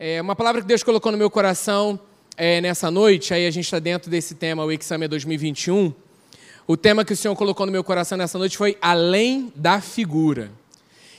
É 0.00 0.22
uma 0.22 0.36
palavra 0.36 0.60
que 0.60 0.68
Deus 0.68 0.84
colocou 0.84 1.10
no 1.10 1.18
meu 1.18 1.28
coração 1.28 1.98
é, 2.36 2.60
nessa 2.60 2.88
noite, 2.88 3.34
aí 3.34 3.48
a 3.48 3.50
gente 3.50 3.64
está 3.64 3.80
dentro 3.80 4.08
desse 4.08 4.36
tema, 4.36 4.64
o 4.64 4.70
Exame 4.70 5.08
2021. 5.08 5.92
O 6.68 6.76
tema 6.76 7.04
que 7.04 7.14
o 7.14 7.16
Senhor 7.16 7.34
colocou 7.34 7.66
no 7.66 7.72
meu 7.72 7.82
coração 7.82 8.16
nessa 8.16 8.38
noite 8.38 8.56
foi 8.56 8.78
além 8.80 9.52
da 9.56 9.80
figura. 9.80 10.52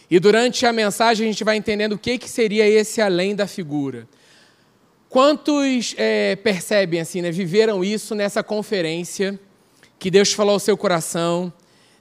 E 0.10 0.18
durante 0.18 0.66
a 0.66 0.72
mensagem 0.72 1.28
a 1.28 1.30
gente 1.30 1.44
vai 1.44 1.58
entendendo 1.58 1.92
o 1.92 1.98
que, 1.98 2.18
que 2.18 2.30
seria 2.30 2.66
esse 2.66 3.02
além 3.02 3.36
da 3.36 3.48
figura. 3.48 4.08
Quantos 5.10 5.94
é, 5.98 6.38
percebem 6.38 7.02
assim, 7.02 7.22
né, 7.22 7.32
viveram 7.32 7.84
isso 7.84 8.16
nessa 8.16 8.42
conferência, 8.42 9.38
que 10.00 10.10
Deus 10.10 10.32
falou 10.32 10.54
ao 10.54 10.60
seu 10.60 10.78
coração, 10.78 11.52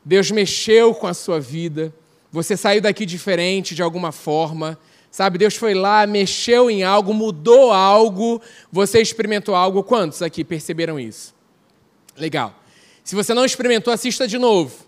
Deus 0.05 0.31
mexeu 0.31 0.95
com 0.95 1.09
a 1.09 1.15
sua 1.15 1.41
vida, 1.41 1.93
você 2.31 2.57
saiu 2.57 2.81
daqui 2.81 3.05
diferente 3.05 3.75
de 3.75 3.83
alguma 3.83 4.13
forma, 4.13 4.79
Sabe, 5.11 5.39
Deus 5.39 5.57
foi 5.57 5.75
lá, 5.75 6.07
mexeu 6.07 6.71
em 6.71 6.83
algo, 6.83 7.15
mudou 7.15 7.73
algo, 7.73 8.41
você 8.71 9.01
experimentou 9.01 9.55
algo. 9.55 9.83
Quantos 9.83 10.23
aqui 10.23 10.45
perceberam 10.45 11.01
isso? 11.01 11.35
Legal. 12.17 12.55
Se 13.03 13.15
você 13.15 13.33
não 13.33 13.45
experimentou, 13.45 13.93
assista 13.93 14.29
de 14.29 14.39
novo. 14.39 14.87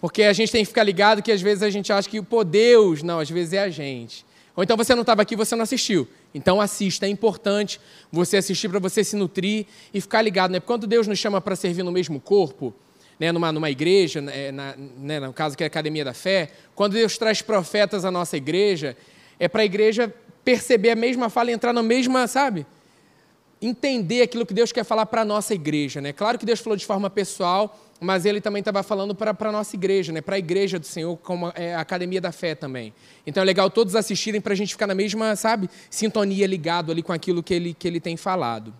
Porque 0.00 0.22
a 0.22 0.32
gente 0.32 0.52
tem 0.52 0.62
que 0.62 0.68
ficar 0.68 0.84
ligado 0.84 1.22
que 1.22 1.32
às 1.32 1.40
vezes 1.40 1.62
a 1.62 1.70
gente 1.70 1.92
acha 1.92 2.08
que, 2.08 2.22
pô, 2.22 2.44
Deus, 2.44 3.02
não, 3.02 3.18
às 3.18 3.28
vezes 3.28 3.54
é 3.54 3.58
a 3.60 3.68
gente. 3.68 4.24
Ou 4.54 4.62
então 4.62 4.76
você 4.76 4.94
não 4.94 5.02
estava 5.02 5.22
aqui, 5.22 5.36
você 5.36 5.54
não 5.54 5.64
assistiu. 5.64 6.08
Então 6.34 6.60
assista, 6.60 7.06
é 7.06 7.08
importante 7.08 7.80
você 8.10 8.36
assistir 8.38 8.68
para 8.68 8.78
você 8.78 9.02
se 9.02 9.16
nutrir 9.16 9.66
e 9.92 10.00
ficar 10.00 10.22
ligado. 10.22 10.50
Né? 10.50 10.60
Quando 10.60 10.86
Deus 10.86 11.06
nos 11.06 11.18
chama 11.18 11.40
para 11.40 11.56
servir 11.56 11.82
no 11.82 11.92
mesmo 11.92 12.20
corpo, 12.20 12.74
né, 13.18 13.32
numa, 13.32 13.50
numa 13.50 13.70
igreja, 13.70 14.20
né, 14.20 14.52
na, 14.52 14.74
né, 14.76 15.20
no 15.20 15.32
caso 15.32 15.56
que 15.56 15.62
é 15.62 15.66
a 15.66 15.68
Academia 15.68 16.04
da 16.04 16.14
Fé, 16.14 16.50
quando 16.74 16.92
Deus 16.92 17.18
traz 17.18 17.42
profetas 17.42 18.04
à 18.04 18.10
nossa 18.10 18.36
igreja, 18.36 18.96
é 19.38 19.48
para 19.48 19.62
a 19.62 19.64
igreja 19.64 20.12
perceber 20.44 20.90
a 20.90 20.96
mesma 20.96 21.28
fala 21.28 21.50
e 21.50 21.54
entrar 21.54 21.72
na 21.72 21.82
mesma, 21.82 22.26
sabe? 22.26 22.64
Entender 23.60 24.22
aquilo 24.22 24.46
que 24.46 24.54
Deus 24.54 24.70
quer 24.70 24.84
falar 24.84 25.06
para 25.06 25.22
a 25.22 25.24
nossa 25.24 25.54
igreja. 25.54 26.00
Né? 26.00 26.12
Claro 26.12 26.38
que 26.38 26.46
Deus 26.46 26.60
falou 26.60 26.76
de 26.76 26.86
forma 26.86 27.10
pessoal, 27.10 27.76
mas 28.00 28.24
Ele 28.24 28.40
também 28.40 28.60
estava 28.60 28.82
falando 28.82 29.14
para 29.14 29.34
a 29.36 29.52
nossa 29.52 29.74
igreja, 29.74 30.12
né? 30.12 30.20
para 30.20 30.36
a 30.36 30.38
igreja 30.38 30.78
do 30.78 30.86
Senhor, 30.86 31.16
como 31.16 31.52
é, 31.54 31.74
a 31.74 31.80
Academia 31.80 32.20
da 32.20 32.30
Fé 32.30 32.54
também. 32.54 32.94
Então 33.26 33.42
é 33.42 33.46
legal 33.46 33.68
todos 33.70 33.96
assistirem 33.96 34.40
para 34.40 34.52
a 34.52 34.56
gente 34.56 34.72
ficar 34.72 34.86
na 34.86 34.94
mesma, 34.94 35.34
sabe, 35.34 35.68
sintonia, 35.90 36.46
ligado 36.46 36.92
ali 36.92 37.02
com 37.02 37.12
aquilo 37.12 37.42
que 37.42 37.54
Ele, 37.54 37.74
que 37.74 37.88
ele 37.88 37.98
tem 37.98 38.16
falado. 38.16 38.72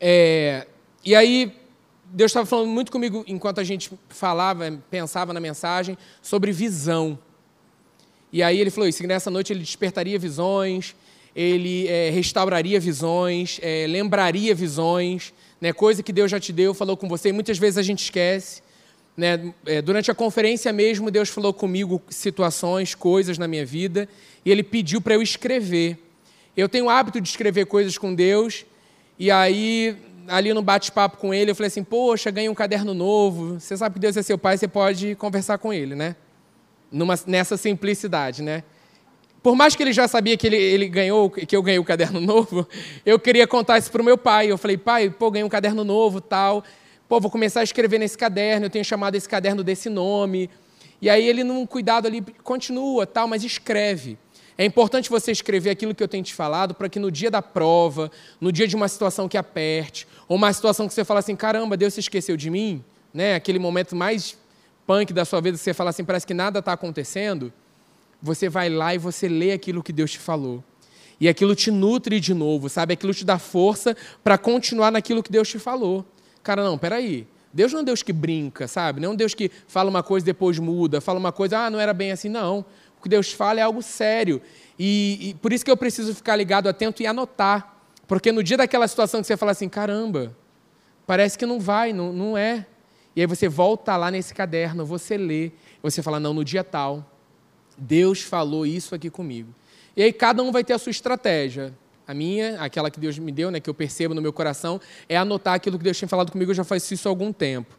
É, 0.00 0.66
e 1.04 1.14
aí, 1.14 1.56
Deus 2.04 2.30
estava 2.30 2.46
falando 2.46 2.68
muito 2.68 2.92
comigo 2.92 3.24
enquanto 3.26 3.60
a 3.60 3.64
gente 3.64 3.90
falava, 4.08 4.64
pensava 4.90 5.32
na 5.32 5.40
mensagem, 5.40 5.96
sobre 6.22 6.52
visão. 6.52 7.18
E 8.36 8.42
aí 8.42 8.60
ele 8.60 8.70
falou 8.70 8.86
isso, 8.86 9.00
que 9.00 9.06
nessa 9.06 9.30
noite 9.30 9.50
ele 9.50 9.60
despertaria 9.60 10.18
visões, 10.18 10.94
ele 11.34 11.88
é, 11.88 12.10
restauraria 12.10 12.78
visões, 12.78 13.58
é, 13.62 13.86
lembraria 13.88 14.54
visões, 14.54 15.32
né, 15.58 15.72
coisa 15.72 16.02
que 16.02 16.12
Deus 16.12 16.30
já 16.30 16.38
te 16.38 16.52
deu, 16.52 16.74
falou 16.74 16.98
com 16.98 17.08
você, 17.08 17.30
e 17.30 17.32
muitas 17.32 17.56
vezes 17.56 17.78
a 17.78 17.82
gente 17.82 18.02
esquece. 18.02 18.60
Né, 19.16 19.54
é, 19.64 19.80
durante 19.80 20.10
a 20.10 20.14
conferência 20.14 20.70
mesmo, 20.70 21.10
Deus 21.10 21.30
falou 21.30 21.54
comigo 21.54 22.02
situações, 22.10 22.94
coisas 22.94 23.38
na 23.38 23.48
minha 23.48 23.64
vida, 23.64 24.06
e 24.44 24.50
Ele 24.50 24.62
pediu 24.62 25.00
para 25.00 25.14
eu 25.14 25.22
escrever. 25.22 25.96
Eu 26.54 26.68
tenho 26.68 26.84
o 26.84 26.90
hábito 26.90 27.22
de 27.22 27.30
escrever 27.30 27.64
coisas 27.64 27.96
com 27.96 28.14
Deus, 28.14 28.66
e 29.18 29.30
aí, 29.30 29.96
ali 30.28 30.52
no 30.52 30.60
bate-papo 30.60 31.16
com 31.16 31.32
Ele, 31.32 31.52
eu 31.52 31.54
falei 31.54 31.68
assim: 31.68 31.82
Poxa, 31.82 32.30
ganhei 32.30 32.50
um 32.50 32.54
caderno 32.54 32.92
novo. 32.92 33.58
Você 33.58 33.74
sabe 33.78 33.94
que 33.94 34.00
Deus 34.00 34.14
é 34.14 34.22
seu 34.22 34.36
pai, 34.36 34.58
você 34.58 34.68
pode 34.68 35.14
conversar 35.14 35.56
com 35.56 35.72
Ele, 35.72 35.94
né? 35.94 36.16
Numa, 36.90 37.18
nessa 37.26 37.56
simplicidade, 37.56 38.42
né? 38.42 38.62
Por 39.42 39.54
mais 39.54 39.76
que 39.76 39.82
ele 39.82 39.92
já 39.92 40.08
sabia 40.08 40.36
que 40.36 40.46
ele, 40.46 40.56
ele 40.56 40.88
ganhou, 40.88 41.30
que 41.30 41.54
eu 41.54 41.62
ganhei 41.62 41.78
o 41.78 41.84
caderno 41.84 42.20
novo, 42.20 42.66
eu 43.06 43.18
queria 43.18 43.46
contar 43.46 43.78
isso 43.78 43.92
para 43.92 44.02
o 44.02 44.04
meu 44.04 44.18
pai. 44.18 44.50
Eu 44.50 44.58
falei, 44.58 44.76
pai, 44.76 45.08
pô, 45.08 45.30
ganhei 45.30 45.44
um 45.44 45.48
caderno 45.48 45.84
novo, 45.84 46.20
tal. 46.20 46.64
Pô, 47.08 47.20
vou 47.20 47.30
começar 47.30 47.60
a 47.60 47.62
escrever 47.62 47.98
nesse 47.98 48.18
caderno. 48.18 48.66
Eu 48.66 48.70
tenho 48.70 48.84
chamado 48.84 49.14
esse 49.14 49.28
caderno 49.28 49.62
desse 49.62 49.88
nome. 49.88 50.50
E 51.00 51.08
aí 51.08 51.26
ele, 51.28 51.44
num 51.44 51.64
cuidado 51.64 52.06
ali, 52.06 52.24
continua, 52.42 53.06
tal, 53.06 53.28
mas 53.28 53.44
escreve. 53.44 54.18
É 54.58 54.64
importante 54.64 55.10
você 55.10 55.30
escrever 55.30 55.70
aquilo 55.70 55.94
que 55.94 56.02
eu 56.02 56.08
tenho 56.08 56.24
te 56.24 56.34
falado 56.34 56.74
para 56.74 56.88
que 56.88 56.98
no 56.98 57.10
dia 57.10 57.30
da 57.30 57.42
prova, 57.42 58.10
no 58.40 58.50
dia 58.50 58.66
de 58.66 58.74
uma 58.74 58.88
situação 58.88 59.28
que 59.28 59.36
aperte, 59.36 60.08
ou 60.26 60.36
uma 60.36 60.52
situação 60.52 60.88
que 60.88 60.94
você 60.94 61.04
fala 61.04 61.20
assim, 61.20 61.36
caramba, 61.36 61.76
Deus 61.76 61.94
se 61.94 62.00
esqueceu 62.00 62.36
de 62.36 62.48
mim, 62.48 62.82
né? 63.12 63.34
Aquele 63.34 63.58
momento 63.58 63.94
mais 63.94 64.36
punk 64.86 65.12
da 65.12 65.24
sua 65.24 65.40
vida, 65.40 65.56
você 65.56 65.74
fala 65.74 65.90
assim, 65.90 66.04
parece 66.04 66.26
que 66.26 66.34
nada 66.34 66.60
está 66.60 66.72
acontecendo, 66.72 67.52
você 68.22 68.48
vai 68.48 68.68
lá 68.68 68.94
e 68.94 68.98
você 68.98 69.28
lê 69.28 69.52
aquilo 69.52 69.82
que 69.82 69.92
Deus 69.92 70.12
te 70.12 70.18
falou. 70.18 70.62
E 71.20 71.28
aquilo 71.28 71.54
te 71.54 71.70
nutre 71.70 72.20
de 72.20 72.34
novo, 72.34 72.68
sabe? 72.68 72.92
Aquilo 72.92 73.14
te 73.14 73.24
dá 73.24 73.38
força 73.38 73.96
para 74.22 74.36
continuar 74.36 74.92
naquilo 74.92 75.22
que 75.22 75.32
Deus 75.32 75.48
te 75.48 75.58
falou. 75.58 76.04
Cara, 76.42 76.62
não, 76.62 76.76
peraí. 76.76 77.26
Deus 77.52 77.72
não 77.72 77.80
é 77.80 77.82
um 77.82 77.84
Deus 77.84 78.02
que 78.02 78.12
brinca, 78.12 78.68
sabe? 78.68 79.00
Não 79.00 79.10
é 79.10 79.12
um 79.12 79.16
Deus 79.16 79.32
que 79.32 79.50
fala 79.66 79.88
uma 79.88 80.02
coisa 80.02 80.24
e 80.24 80.26
depois 80.26 80.58
muda, 80.58 81.00
fala 81.00 81.18
uma 81.18 81.32
coisa, 81.32 81.58
ah, 81.58 81.70
não 81.70 81.80
era 81.80 81.94
bem 81.94 82.12
assim, 82.12 82.28
não. 82.28 82.64
O 82.98 83.02
que 83.02 83.08
Deus 83.08 83.32
fala 83.32 83.60
é 83.60 83.62
algo 83.62 83.82
sério. 83.82 84.42
E, 84.78 85.30
e 85.30 85.34
por 85.34 85.52
isso 85.52 85.64
que 85.64 85.70
eu 85.70 85.76
preciso 85.76 86.14
ficar 86.14 86.36
ligado, 86.36 86.68
atento 86.68 87.02
e 87.02 87.06
anotar. 87.06 87.80
Porque 88.06 88.30
no 88.30 88.42
dia 88.42 88.58
daquela 88.58 88.86
situação 88.86 89.20
que 89.20 89.26
você 89.26 89.36
fala 89.38 89.52
assim, 89.52 89.70
caramba, 89.70 90.36
parece 91.06 91.38
que 91.38 91.46
não 91.46 91.58
vai, 91.58 91.94
não, 91.94 92.12
não 92.12 92.36
é. 92.36 92.66
E 93.16 93.22
aí 93.22 93.26
você 93.26 93.48
volta 93.48 93.96
lá 93.96 94.10
nesse 94.10 94.34
caderno, 94.34 94.84
você 94.84 95.16
lê, 95.16 95.50
você 95.82 96.02
fala, 96.02 96.20
não, 96.20 96.34
no 96.34 96.44
dia 96.44 96.62
tal, 96.62 97.10
Deus 97.78 98.20
falou 98.20 98.66
isso 98.66 98.94
aqui 98.94 99.08
comigo. 99.08 99.54
E 99.96 100.02
aí 100.02 100.12
cada 100.12 100.42
um 100.42 100.52
vai 100.52 100.62
ter 100.62 100.74
a 100.74 100.78
sua 100.78 100.90
estratégia. 100.90 101.72
A 102.06 102.12
minha, 102.12 102.60
aquela 102.60 102.90
que 102.90 103.00
Deus 103.00 103.18
me 103.18 103.32
deu, 103.32 103.50
né, 103.50 103.58
que 103.58 103.68
eu 103.68 103.74
percebo 103.74 104.14
no 104.14 104.20
meu 104.20 104.32
coração, 104.32 104.78
é 105.08 105.16
anotar 105.16 105.54
aquilo 105.54 105.78
que 105.78 105.84
Deus 105.84 105.96
tinha 105.96 106.08
falado 106.08 106.30
comigo, 106.30 106.50
eu 106.50 106.54
já 106.54 106.62
faço 106.62 106.92
isso 106.92 107.08
há 107.08 107.10
algum 107.10 107.32
tempo. 107.32 107.74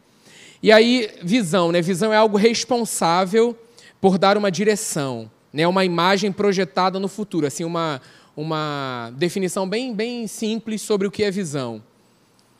E 0.60 0.72
aí, 0.72 1.08
visão, 1.22 1.70
né? 1.70 1.80
Visão 1.80 2.12
é 2.12 2.16
algo 2.16 2.36
responsável 2.36 3.56
por 4.00 4.18
dar 4.18 4.36
uma 4.36 4.50
direção, 4.50 5.30
né? 5.52 5.66
Uma 5.68 5.84
imagem 5.84 6.32
projetada 6.32 6.98
no 6.98 7.06
futuro, 7.06 7.46
assim, 7.46 7.64
uma, 7.64 8.02
uma 8.36 9.12
definição 9.16 9.68
bem, 9.68 9.94
bem 9.94 10.26
simples 10.26 10.82
sobre 10.82 11.06
o 11.06 11.10
que 11.12 11.22
é 11.22 11.30
visão. 11.30 11.82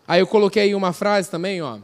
Aí 0.07 0.21
eu 0.21 0.27
coloquei 0.29 0.63
aí 0.63 0.75
uma 0.77 0.93
frase 0.93 1.29
também, 1.29 1.61
ó. 1.61 1.81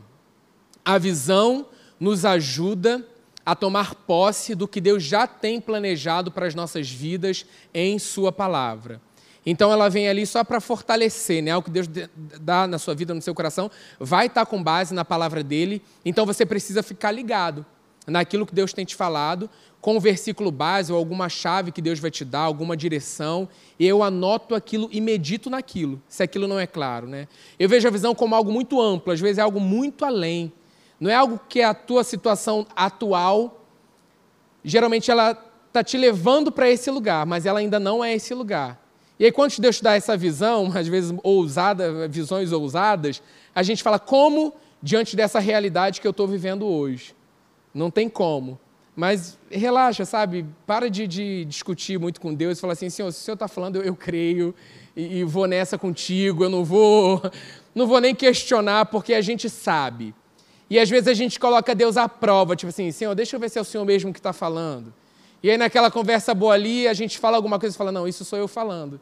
A 0.85 0.99
visão 0.99 1.67
nos 1.99 2.25
ajuda 2.25 3.07
a 3.45 3.55
tomar 3.55 3.95
posse 3.95 4.55
do 4.55 4.67
que 4.67 4.81
Deus 4.81 5.03
já 5.03 5.27
tem 5.27 5.61
planejado 5.61 6.31
para 6.31 6.47
as 6.47 6.55
nossas 6.55 6.91
vidas 6.91 7.47
em 7.73 7.99
Sua 7.99 8.33
palavra. 8.33 9.01
Então 9.47 9.71
ela 9.71 9.91
vem 9.91 10.09
ali 10.09 10.27
só 10.27 10.43
para 10.43 10.61
fortalecer, 10.61 11.43
né? 11.43 11.51
Algo 11.51 11.67
que 11.67 11.71
Deus 11.71 11.87
dá 12.41 12.67
na 12.67 12.79
sua 12.79 12.95
vida, 12.95 13.13
no 13.13 13.21
seu 13.21 13.35
coração, 13.35 13.71
vai 14.01 14.27
estar 14.27 14.47
com 14.47 14.63
base 14.63 14.95
na 14.95 15.05
palavra 15.05 15.43
dele. 15.43 15.83
Então 16.03 16.25
você 16.25 16.47
precisa 16.47 16.83
ficar 16.83 17.11
ligado 17.11 17.65
naquilo 18.07 18.47
que 18.47 18.55
Deus 18.55 18.73
tem 18.73 18.85
te 18.85 18.95
falado, 18.95 19.49
com 19.81 19.97
o 19.97 20.01
versículo 20.01 20.51
base 20.51 20.93
ou 20.93 20.99
alguma 20.99 21.29
chave 21.29 21.73
que 21.73 21.81
Deus 21.83 21.99
vai 21.99 22.11
te 22.11 22.25
dar, 22.25 22.41
alguma 22.41 22.77
direção, 22.77 23.49
eu 23.79 24.03
anoto 24.03 24.55
aquilo 24.55 24.89
e 24.93 25.01
medito 25.01 25.49
naquilo, 25.49 26.01
se 26.09 26.23
aquilo 26.23 26.47
não 26.47 26.59
é 26.59 26.67
claro, 26.67 27.07
né? 27.07 27.29
Eu 27.59 27.69
vejo 27.69 27.87
a 27.89 27.91
visão 27.91 28.15
como 28.15 28.35
algo 28.35 28.53
muito 28.53 28.81
amplo, 28.81 29.13
às 29.13 29.21
vezes 29.21 29.39
é 29.39 29.43
algo 29.43 29.61
muito 29.61 30.05
além. 30.05 30.53
Não 30.99 31.11
é 31.11 31.15
algo 31.15 31.41
que 31.49 31.61
é 31.61 31.65
a 31.65 31.75
tua 31.75 32.05
situação 32.05 32.67
atual. 32.75 33.65
Geralmente 34.63 35.11
ela 35.11 35.37
está 35.69 35.83
te 35.83 35.97
levando 35.97 36.53
para 36.53 36.71
esse 36.71 36.91
lugar, 36.91 37.27
mas 37.27 37.47
ela 37.47 37.59
ainda 37.59 37.81
não 37.81 38.05
é 38.05 38.15
esse 38.15 38.33
lugar. 38.33 38.81
E 39.19 39.25
aí, 39.25 39.33
quando 39.33 39.57
Deus 39.59 39.77
te 39.77 39.83
dá 39.83 39.95
essa 39.95 40.17
visão, 40.17 40.71
às 40.75 40.87
vezes 40.87 41.15
ousada, 41.23 42.09
visões 42.09 42.53
ousadas, 42.53 43.23
a 43.55 43.63
gente 43.63 43.83
fala, 43.83 43.99
como 43.99 44.55
diante 44.83 45.17
dessa 45.17 45.41
realidade 45.41 46.01
que 46.01 46.07
eu 46.07 46.11
estou 46.11 46.27
vivendo 46.29 46.67
hoje? 46.67 47.15
Não 47.73 47.91
tem 47.91 48.09
como. 48.09 48.59
Mas 48.95 49.37
relaxa, 49.51 50.05
sabe? 50.05 50.47
Para 50.67 50.89
de, 50.89 51.09
de 51.09 51.45
discutir 51.47 51.99
muito 51.99 52.21
com 52.21 52.33
Deus 52.33 52.59
e 52.59 52.61
fala 52.61 52.75
assim, 52.75 52.89
Senhor, 52.89 53.11
se 53.11 53.21
o 53.21 53.25
Senhor 53.25 53.35
está 53.35 53.49
falando, 53.49 53.77
eu, 53.77 53.83
eu 53.83 53.97
creio 53.97 54.55
e, 54.95 55.19
e, 55.19 55.25
vou 55.25 55.49
nessa 55.49 55.77
contigo, 55.77 56.45
eu 56.45 56.51
não 56.51 56.65
vou, 56.65 57.21
não 57.75 57.87
vou 57.87 58.01
nem 58.01 58.15
questionar, 58.15 58.87
porque 58.87 59.13
a 59.13 59.21
gente 59.21 59.51
sabe 59.51 60.15
e 60.69 60.79
às 60.79 60.89
vezes 60.89 61.09
a 61.09 61.15
gente 61.15 61.39
coloca 61.39 61.75
Deus 61.75 61.97
à 61.97 62.09
prova, 62.09 62.57
tipo 62.57 62.71
assim, 62.71 62.91
Senhor, 62.91 63.15
deixa 63.15 63.37
eu 63.37 63.41
ver 63.41 63.51
se 63.51 63.59
é 63.59 63.61
o 63.61 63.65
Senhor 63.65 63.85
mesmo 63.85 64.13
que 64.13 64.19
está 64.19 64.33
falando. 64.33 64.93
E 65.43 65.51
aí 65.51 65.59
naquela 65.59 65.91
conversa 65.91 66.33
boa 66.33 66.55
ali, 66.55 66.89
a 66.89 66.95
gente 66.95 67.19
fala 67.19 67.37
alguma 67.37 67.59
coisa 67.59 67.75
e 67.75 67.79
fala, 67.79 67.93
não, 67.93 68.09
isso 68.09 68.25
sou 68.25 68.39
eu 68.39 68.49
falando. 68.49 69.01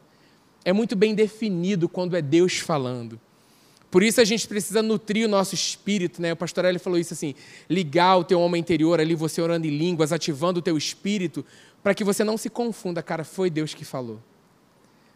É 0.65 0.73
muito 0.73 0.95
bem 0.95 1.15
definido 1.15 1.87
quando 1.87 2.15
é 2.15 2.21
Deus 2.21 2.59
falando. 2.59 3.19
Por 3.93 4.01
isso 4.01 4.19
a 4.19 4.25
gente 4.25 4.47
precisa 4.47 4.81
nutrir 4.81 5.27
o 5.27 5.29
nosso 5.29 5.53
espírito, 5.53 6.19
né? 6.19 6.33
O 6.33 6.35
pastor 6.35 6.65
Eli 6.65 6.79
falou 6.79 6.97
isso 6.97 7.13
assim: 7.13 7.35
ligar 7.69 8.17
o 8.17 8.23
teu 8.23 8.39
homem 8.41 8.59
interior 8.59 8.99
ali, 8.99 9.13
você 9.13 9.39
orando 9.39 9.67
em 9.67 9.69
línguas, 9.69 10.11
ativando 10.11 10.59
o 10.59 10.63
teu 10.63 10.75
espírito, 10.75 11.45
para 11.83 11.93
que 11.93 12.03
você 12.03 12.23
não 12.23 12.35
se 12.35 12.49
confunda, 12.49 13.03
cara, 13.03 13.23
foi 13.23 13.51
Deus 13.51 13.75
que 13.75 13.85
falou. 13.85 14.19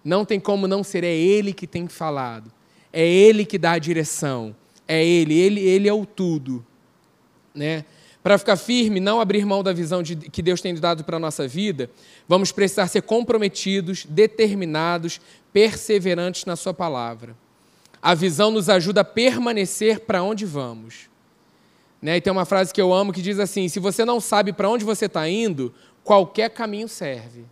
Não 0.03 0.23
tem 0.23 0.39
como 0.39 0.67
não 0.67 0.83
ser, 0.83 1.03
é 1.03 1.11
Ele 1.11 1.53
que 1.53 1.65
tem 1.65 1.87
falado, 1.87 2.51
é 2.93 3.03
Ele 3.03 3.45
que 3.45 3.57
dá 3.57 3.71
a 3.71 3.79
direção. 3.79 4.55
É 4.87 5.05
Ele, 5.05 5.37
Ele, 5.37 5.61
Ele 5.61 5.87
é 5.87 5.93
o 5.93 6.05
tudo. 6.05 6.65
Né? 7.53 7.83
Para 8.23 8.37
ficar 8.37 8.57
firme, 8.57 8.99
não 8.99 9.21
abrir 9.21 9.45
mão 9.45 9.63
da 9.63 9.71
visão 9.71 10.03
de, 10.03 10.15
que 10.15 10.41
Deus 10.41 10.59
tem 10.61 10.75
dado 10.75 11.03
para 11.03 11.17
a 11.17 11.19
nossa 11.19 11.47
vida, 11.47 11.89
vamos 12.27 12.51
precisar 12.51 12.87
ser 12.87 13.01
comprometidos, 13.01 14.05
determinados, 14.05 15.21
perseverantes 15.53 16.45
na 16.45 16.55
Sua 16.55 16.73
palavra. 16.73 17.35
A 18.01 18.13
visão 18.13 18.51
nos 18.51 18.69
ajuda 18.69 19.01
a 19.01 19.05
permanecer 19.05 20.01
para 20.01 20.21
onde 20.21 20.45
vamos. 20.45 21.09
Né? 22.01 22.17
E 22.17 22.21
tem 22.21 22.31
uma 22.31 22.45
frase 22.45 22.73
que 22.73 22.81
eu 22.81 22.93
amo 22.93 23.11
que 23.11 23.21
diz 23.21 23.39
assim: 23.39 23.67
se 23.67 23.79
você 23.79 24.05
não 24.05 24.19
sabe 24.19 24.53
para 24.53 24.69
onde 24.69 24.85
você 24.85 25.05
está 25.05 25.27
indo, 25.27 25.73
qualquer 26.03 26.49
caminho 26.49 26.87
serve. 26.87 27.45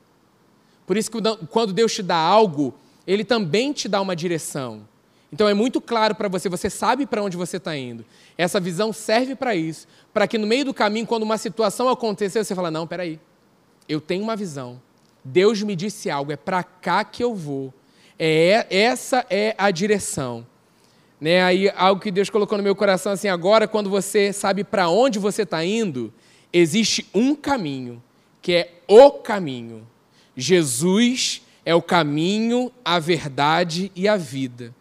Por 0.86 0.98
isso 0.98 1.10
que 1.10 1.18
quando 1.50 1.74
Deus 1.74 1.94
te 1.94 2.04
dá 2.04 2.18
algo, 2.18 2.74
Ele 3.08 3.24
também 3.24 3.74
te 3.74 3.88
dá 3.88 4.00
uma 4.02 4.16
direção. 4.16 4.88
Então 5.36 5.50
é 5.50 5.54
muito 5.54 5.82
claro 5.82 6.16
para 6.16 6.30
você, 6.30 6.48
você 6.48 6.70
sabe 6.70 7.06
para 7.06 7.22
onde 7.22 7.36
você 7.36 7.58
está 7.58 7.76
indo. 7.76 8.06
Essa 8.38 8.58
visão 8.58 8.94
serve 8.94 9.36
para 9.36 9.54
isso, 9.54 9.86
para 10.14 10.30
que 10.30 10.38
no 10.38 10.48
meio 10.48 10.64
do 10.64 10.74
caminho, 10.74 11.06
quando 11.06 11.24
uma 11.24 11.38
situação 11.38 11.90
acontecer, 11.90 12.42
você 12.42 12.56
fala: 12.56 12.72
não, 12.72 12.88
peraí, 12.88 13.20
eu 13.90 14.00
tenho 14.00 14.24
uma 14.24 14.38
visão. 14.38 14.82
Deus 15.26 15.62
me 15.62 15.76
disse 15.76 16.10
algo, 16.10 16.32
é 16.32 16.38
para 16.38 16.64
cá 16.64 17.04
que 17.04 17.22
eu 17.22 17.36
vou. 17.36 17.74
É, 18.18 18.66
essa 18.70 19.26
é 19.30 19.54
a 19.58 19.72
direção. 19.72 20.48
Né? 21.20 21.44
Aí, 21.44 21.70
algo 21.76 22.02
que 22.02 22.12
Deus 22.12 22.30
colocou 22.30 22.58
no 22.58 22.64
meu 22.64 22.74
coração 22.74 23.12
assim, 23.12 23.28
agora 23.28 23.68
quando 23.68 23.90
você 23.90 24.32
sabe 24.32 24.64
para 24.64 24.88
onde 24.88 25.20
você 25.20 25.42
está 25.42 25.66
indo, 25.66 26.14
existe 26.54 27.10
um 27.14 27.36
caminho, 27.36 28.02
que 28.42 28.54
é 28.54 28.72
o 28.88 29.12
caminho. 29.12 29.86
Jesus 30.34 31.42
é 31.66 31.76
o 31.76 31.82
caminho, 31.82 32.72
a 32.86 33.00
verdade 33.00 33.92
e 33.94 34.08
a 34.08 34.16
vida. 34.16 34.74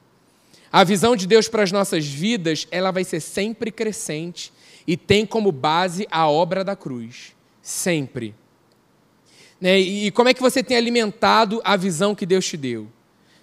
A 0.74 0.82
visão 0.82 1.14
de 1.14 1.24
Deus 1.24 1.46
para 1.46 1.62
as 1.62 1.70
nossas 1.70 2.04
vidas, 2.04 2.66
ela 2.68 2.90
vai 2.90 3.04
ser 3.04 3.20
sempre 3.20 3.70
crescente 3.70 4.52
e 4.84 4.96
tem 4.96 5.24
como 5.24 5.52
base 5.52 6.04
a 6.10 6.28
obra 6.28 6.64
da 6.64 6.74
cruz. 6.74 7.32
Sempre. 7.62 8.34
Né? 9.60 9.78
E 9.78 10.10
como 10.10 10.30
é 10.30 10.34
que 10.34 10.42
você 10.42 10.64
tem 10.64 10.76
alimentado 10.76 11.60
a 11.62 11.76
visão 11.76 12.12
que 12.12 12.26
Deus 12.26 12.44
te 12.44 12.56
deu? 12.56 12.88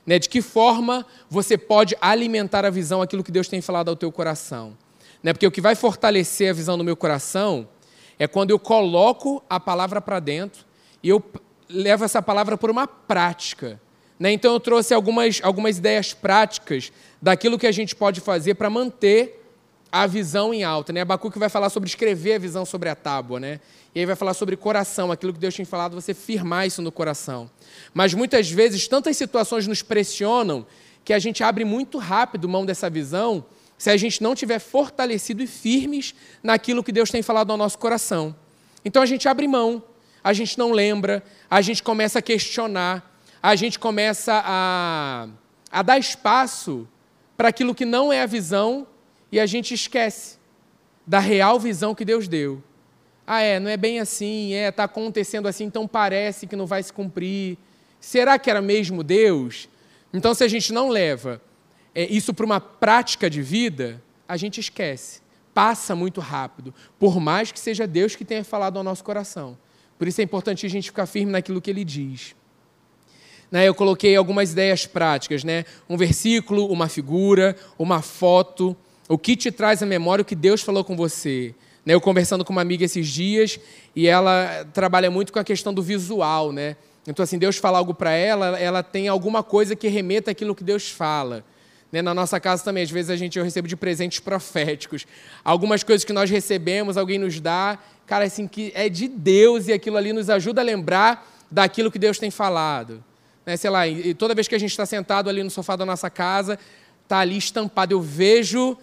Né? 0.05 0.19
De 0.19 0.27
que 0.27 0.41
forma 0.41 1.07
você 1.29 1.57
pode 1.57 1.95
alimentar 2.01 2.65
a 2.65 2.69
visão, 2.69 3.01
aquilo 3.01 3.23
que 3.23 3.31
Deus 3.31 3.47
tem 3.47 3.61
falado 3.61 3.87
ao 3.87 3.95
teu 3.95 4.11
coração? 4.11 4.77
Né? 5.23 5.31
Porque 5.31 5.47
o 5.47 5.51
que 5.51 5.61
vai 5.61 5.73
fortalecer 5.73 6.49
a 6.49 6.53
visão 6.53 6.75
no 6.75 6.83
meu 6.83 6.97
coração 6.97 7.65
é 8.19 8.27
quando 8.27 8.49
eu 8.49 8.59
coloco 8.59 9.41
a 9.49 9.57
palavra 9.57 10.01
para 10.01 10.19
dentro 10.19 10.65
e 11.01 11.07
eu 11.07 11.23
levo 11.69 12.03
essa 12.03 12.21
palavra 12.21 12.57
por 12.57 12.69
uma 12.69 12.85
prática. 12.85 13.79
Né? 14.21 14.33
Então 14.33 14.53
eu 14.53 14.59
trouxe 14.59 14.93
algumas, 14.93 15.39
algumas 15.41 15.79
ideias 15.79 16.13
práticas 16.13 16.91
daquilo 17.19 17.57
que 17.57 17.65
a 17.65 17.71
gente 17.71 17.95
pode 17.95 18.21
fazer 18.21 18.53
para 18.53 18.69
manter 18.69 19.43
a 19.91 20.05
visão 20.05 20.53
em 20.53 20.63
alta. 20.63 20.93
Né? 20.93 21.01
Abacuque 21.01 21.39
vai 21.39 21.49
falar 21.49 21.71
sobre 21.71 21.89
escrever 21.89 22.35
a 22.35 22.37
visão 22.37 22.63
sobre 22.63 22.87
a 22.87 22.93
tábua. 22.93 23.39
Né? 23.39 23.59
E 23.95 23.99
aí 23.99 24.05
vai 24.05 24.15
falar 24.15 24.35
sobre 24.35 24.55
coração, 24.55 25.11
aquilo 25.11 25.33
que 25.33 25.39
Deus 25.39 25.55
tem 25.55 25.65
falado, 25.65 25.99
você 25.99 26.13
firmar 26.13 26.67
isso 26.67 26.83
no 26.83 26.91
coração. 26.91 27.49
Mas 27.95 28.13
muitas 28.13 28.51
vezes, 28.51 28.87
tantas 28.87 29.17
situações 29.17 29.65
nos 29.65 29.81
pressionam 29.81 30.67
que 31.03 31.13
a 31.13 31.19
gente 31.19 31.43
abre 31.43 31.65
muito 31.65 31.97
rápido 31.97 32.47
mão 32.47 32.63
dessa 32.63 32.91
visão 32.91 33.43
se 33.75 33.89
a 33.89 33.97
gente 33.97 34.21
não 34.21 34.35
tiver 34.35 34.59
fortalecido 34.59 35.41
e 35.41 35.47
firmes 35.47 36.13
naquilo 36.43 36.83
que 36.83 36.91
Deus 36.91 37.09
tem 37.09 37.23
falado 37.23 37.49
ao 37.49 37.57
nosso 37.57 37.79
coração. 37.79 38.35
Então 38.85 39.01
a 39.01 39.07
gente 39.07 39.27
abre 39.27 39.47
mão, 39.47 39.81
a 40.23 40.31
gente 40.31 40.59
não 40.59 40.71
lembra, 40.71 41.23
a 41.49 41.59
gente 41.59 41.81
começa 41.81 42.19
a 42.19 42.21
questionar, 42.21 43.10
a 43.41 43.55
gente 43.55 43.79
começa 43.79 44.41
a, 44.45 45.27
a 45.71 45.81
dar 45.81 45.97
espaço 45.97 46.87
para 47.35 47.49
aquilo 47.49 47.73
que 47.73 47.85
não 47.85 48.13
é 48.13 48.21
a 48.21 48.27
visão 48.27 48.85
e 49.31 49.39
a 49.39 49.45
gente 49.45 49.73
esquece 49.73 50.37
da 51.07 51.19
real 51.19 51.59
visão 51.59 51.95
que 51.95 52.05
Deus 52.05 52.27
deu. 52.27 52.61
Ah, 53.25 53.41
é, 53.41 53.59
não 53.59 53.69
é 53.69 53.77
bem 53.77 53.99
assim, 53.99 54.53
é, 54.53 54.67
está 54.67 54.83
acontecendo 54.83 55.47
assim, 55.47 55.63
então 55.63 55.87
parece 55.87 56.45
que 56.45 56.55
não 56.55 56.67
vai 56.67 56.83
se 56.83 56.93
cumprir. 56.93 57.57
Será 57.99 58.37
que 58.37 58.49
era 58.49 58.61
mesmo 58.61 59.03
Deus? 59.03 59.67
Então, 60.13 60.33
se 60.33 60.43
a 60.43 60.47
gente 60.47 60.71
não 60.71 60.89
leva 60.89 61.41
é, 61.95 62.05
isso 62.05 62.33
para 62.33 62.45
uma 62.45 62.59
prática 62.59 63.29
de 63.29 63.41
vida, 63.41 64.01
a 64.27 64.37
gente 64.37 64.59
esquece. 64.59 65.21
Passa 65.53 65.95
muito 65.95 66.21
rápido, 66.21 66.73
por 66.99 67.19
mais 67.19 67.51
que 67.51 67.59
seja 67.59 67.87
Deus 67.87 68.15
que 68.15 68.25
tenha 68.25 68.43
falado 68.43 68.77
ao 68.77 68.83
nosso 68.83 69.03
coração. 69.03 69.57
Por 69.97 70.07
isso 70.07 70.21
é 70.21 70.23
importante 70.23 70.65
a 70.65 70.69
gente 70.69 70.85
ficar 70.85 71.05
firme 71.05 71.31
naquilo 71.31 71.61
que 71.61 71.69
ele 71.69 71.83
diz 71.83 72.35
né, 73.51 73.67
eu 73.67 73.75
coloquei 73.75 74.15
algumas 74.15 74.53
ideias 74.53 74.85
práticas, 74.85 75.43
né? 75.43 75.65
Um 75.89 75.97
versículo, 75.97 76.67
uma 76.67 76.87
figura, 76.87 77.55
uma 77.77 78.01
foto, 78.01 78.75
o 79.09 79.17
que 79.17 79.35
te 79.35 79.51
traz 79.51 79.83
à 79.83 79.85
memória 79.85 80.21
o 80.21 80.25
que 80.25 80.35
Deus 80.35 80.61
falou 80.61 80.85
com 80.85 80.95
você. 80.95 81.53
Né, 81.85 81.93
eu 81.93 81.99
conversando 81.99 82.45
com 82.45 82.53
uma 82.53 82.61
amiga 82.61 82.85
esses 82.85 83.07
dias 83.09 83.59
e 83.93 84.07
ela 84.07 84.65
trabalha 84.73 85.11
muito 85.11 85.33
com 85.33 85.39
a 85.39 85.43
questão 85.43 85.73
do 85.73 85.81
visual, 85.81 86.53
né? 86.53 86.77
Então 87.05 87.23
assim, 87.23 87.37
Deus 87.37 87.57
fala 87.57 87.77
algo 87.77 87.93
para 87.93 88.11
ela, 88.11 88.57
ela 88.57 88.81
tem 88.81 89.09
alguma 89.09 89.43
coisa 89.43 89.75
que 89.75 89.87
remeta 89.89 90.31
aquilo 90.31 90.55
que 90.55 90.63
Deus 90.63 90.89
fala. 90.89 91.43
Né, 91.91 92.01
na 92.01 92.13
nossa 92.13 92.39
casa 92.39 92.63
também, 92.63 92.83
às 92.83 92.89
vezes 92.89 93.09
a 93.09 93.17
gente 93.17 93.37
eu 93.37 93.43
recebo 93.43 93.67
de 93.67 93.75
presentes 93.75 94.21
proféticos. 94.21 95.05
Algumas 95.43 95.83
coisas 95.83 96.05
que 96.05 96.13
nós 96.13 96.29
recebemos, 96.29 96.95
alguém 96.95 97.19
nos 97.19 97.41
dá, 97.41 97.77
cara, 98.07 98.23
assim 98.23 98.47
que 98.47 98.71
é 98.73 98.87
de 98.87 99.09
Deus 99.09 99.67
e 99.67 99.73
aquilo 99.73 99.97
ali 99.97 100.13
nos 100.13 100.29
ajuda 100.29 100.61
a 100.61 100.63
lembrar 100.63 101.27
daquilo 101.51 101.91
que 101.91 101.99
Deus 101.99 102.17
tem 102.17 102.31
falado. 102.31 103.03
Né, 103.45 103.57
sei 103.57 103.69
lá, 103.69 103.87
e 103.87 104.13
toda 104.13 104.35
vez 104.35 104.47
que 104.47 104.55
a 104.55 104.59
gente 104.59 104.69
está 104.71 104.85
sentado 104.85 105.29
ali 105.29 105.41
no 105.43 105.49
sofá 105.49 105.75
da 105.75 105.85
nossa 105.85 106.09
casa, 106.09 106.59
está 107.03 107.19
ali 107.19 107.37
estampado, 107.37 107.93
eu 107.93 107.99
vejo, 107.99 108.77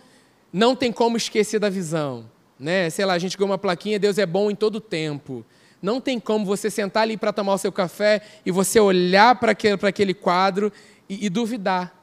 não 0.52 0.74
tem 0.76 0.92
como 0.92 1.16
esquecer 1.16 1.58
da 1.58 1.70
visão. 1.70 2.28
Né? 2.58 2.90
Sei 2.90 3.04
lá, 3.04 3.14
a 3.14 3.18
gente 3.18 3.36
ganhou 3.36 3.50
uma 3.50 3.58
plaquinha, 3.58 3.98
Deus 3.98 4.18
é 4.18 4.26
bom 4.26 4.50
em 4.50 4.54
todo 4.54 4.80
tempo. 4.80 5.44
Não 5.80 6.00
tem 6.00 6.18
como 6.18 6.44
você 6.44 6.70
sentar 6.70 7.04
ali 7.04 7.16
para 7.16 7.32
tomar 7.32 7.54
o 7.54 7.58
seu 7.58 7.70
café 7.70 8.20
e 8.44 8.50
você 8.50 8.80
olhar 8.80 9.36
para 9.36 9.52
aquele, 9.52 9.78
aquele 9.80 10.14
quadro 10.14 10.72
e, 11.08 11.26
e, 11.26 11.28
duvidar, 11.28 11.94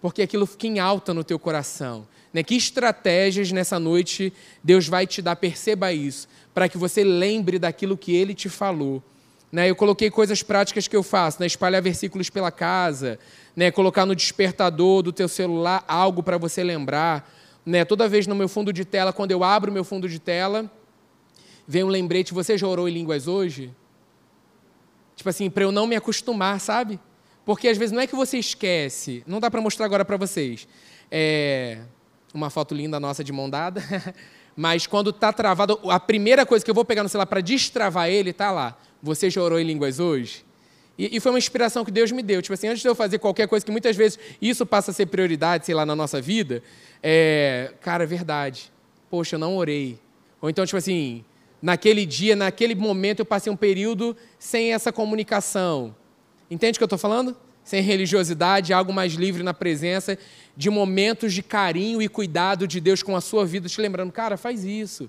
porque 0.00 0.22
aquilo 0.22 0.46
fica 0.46 0.66
em 0.66 0.78
alta 0.78 1.12
no 1.12 1.22
teu 1.22 1.38
coração. 1.38 2.08
Né? 2.32 2.42
Que 2.42 2.56
estratégias 2.56 3.52
nessa 3.52 3.78
noite 3.78 4.32
Deus 4.64 4.88
vai 4.88 5.06
te 5.06 5.20
dar, 5.20 5.36
perceba 5.36 5.92
isso, 5.92 6.26
para 6.54 6.68
que 6.68 6.78
você 6.78 7.04
lembre 7.04 7.58
daquilo 7.58 7.96
que 7.96 8.16
Ele 8.16 8.34
te 8.34 8.48
falou. 8.48 9.02
Né? 9.50 9.70
Eu 9.70 9.76
coloquei 9.76 10.10
coisas 10.10 10.42
práticas 10.42 10.86
que 10.86 10.96
eu 10.96 11.02
faço, 11.02 11.40
né? 11.40 11.46
espalhar 11.46 11.82
versículos 11.82 12.28
pela 12.28 12.50
casa, 12.50 13.18
né? 13.56 13.70
colocar 13.70 14.04
no 14.04 14.14
despertador 14.14 15.02
do 15.02 15.12
teu 15.12 15.28
celular 15.28 15.84
algo 15.88 16.22
para 16.22 16.36
você 16.36 16.62
lembrar. 16.62 17.32
Né? 17.64 17.84
Toda 17.84 18.08
vez 18.08 18.26
no 18.26 18.34
meu 18.34 18.48
fundo 18.48 18.72
de 18.72 18.84
tela, 18.84 19.12
quando 19.12 19.30
eu 19.30 19.42
abro 19.42 19.72
meu 19.72 19.84
fundo 19.84 20.08
de 20.08 20.18
tela, 20.18 20.70
vem 21.66 21.82
um 21.82 21.88
lembrete, 21.88 22.34
você 22.34 22.56
já 22.56 22.66
orou 22.66 22.88
em 22.88 22.92
línguas 22.92 23.26
hoje? 23.26 23.74
Tipo 25.16 25.30
assim, 25.30 25.50
para 25.50 25.64
eu 25.64 25.72
não 25.72 25.86
me 25.86 25.96
acostumar, 25.96 26.60
sabe? 26.60 27.00
Porque 27.44 27.68
às 27.68 27.78
vezes 27.78 27.92
não 27.92 28.00
é 28.00 28.06
que 28.06 28.14
você 28.14 28.38
esquece, 28.38 29.24
não 29.26 29.40
dá 29.40 29.50
para 29.50 29.60
mostrar 29.60 29.86
agora 29.86 30.04
para 30.04 30.16
vocês. 30.16 30.68
É 31.10 31.78
uma 32.34 32.50
foto 32.50 32.74
linda 32.74 33.00
nossa 33.00 33.24
de 33.24 33.32
mão 33.32 33.48
dada, 33.48 33.82
mas 34.54 34.86
quando 34.86 35.10
está 35.10 35.32
travado, 35.32 35.80
a 35.90 35.98
primeira 35.98 36.44
coisa 36.44 36.64
que 36.64 36.70
eu 36.70 36.74
vou 36.74 36.84
pegar 36.84 37.02
no 37.02 37.08
celular 37.08 37.26
para 37.26 37.40
destravar 37.40 38.08
ele 38.08 38.30
está 38.30 38.50
lá. 38.50 38.76
Você 39.02 39.30
já 39.30 39.42
orou 39.42 39.58
em 39.58 39.64
línguas 39.64 40.00
hoje? 40.00 40.44
E, 40.98 41.16
e, 41.16 41.20
foi 41.20 41.30
uma 41.30 41.38
inspiração 41.38 41.84
que 41.84 41.92
Deus 41.92 42.10
me 42.10 42.22
deu. 42.22 42.42
Tipo 42.42 42.54
assim, 42.54 42.66
antes 42.66 42.82
de 42.82 42.88
eu 42.88 42.94
fazer 42.94 43.18
qualquer 43.18 43.46
coisa, 43.46 43.64
que 43.64 43.70
muitas 43.70 43.96
vezes 43.96 44.18
isso 44.42 44.66
passa 44.66 44.90
a 44.90 44.94
ser 44.94 45.06
prioridade, 45.06 45.64
sei 45.64 45.74
lá, 45.74 45.86
na 45.86 45.94
nossa 45.94 46.20
vida, 46.20 46.62
é, 47.00 47.72
cara, 47.80 48.02
é 48.02 48.06
verdade. 48.06 48.72
Poxa, 49.08 49.36
eu 49.36 49.38
não 49.38 49.56
orei. 49.56 49.98
Ou 50.40 50.50
então, 50.50 50.66
tipo 50.66 50.76
assim, 50.76 51.24
naquele 51.62 52.04
dia, 52.04 52.34
naquele 52.34 52.74
momento, 52.74 53.20
eu 53.20 53.26
passei 53.26 53.52
um 53.52 53.56
período 53.56 54.16
sem 54.38 54.74
essa 54.74 54.92
comunicação. 54.92 55.94
Entende 56.50 56.76
o 56.76 56.78
que 56.78 56.82
eu 56.82 56.86
estou 56.86 56.98
falando? 56.98 57.36
Sem 57.62 57.82
religiosidade, 57.82 58.72
algo 58.72 58.92
mais 58.92 59.12
livre 59.12 59.42
na 59.42 59.54
presença 59.54 60.18
de 60.56 60.70
momentos 60.70 61.32
de 61.32 61.42
carinho 61.42 62.02
e 62.02 62.08
cuidado 62.08 62.66
de 62.66 62.80
Deus 62.80 63.02
com 63.02 63.14
a 63.14 63.20
sua 63.20 63.46
vida, 63.46 63.68
te 63.68 63.80
lembrando, 63.80 64.10
cara, 64.10 64.36
faz 64.36 64.64
isso. 64.64 65.08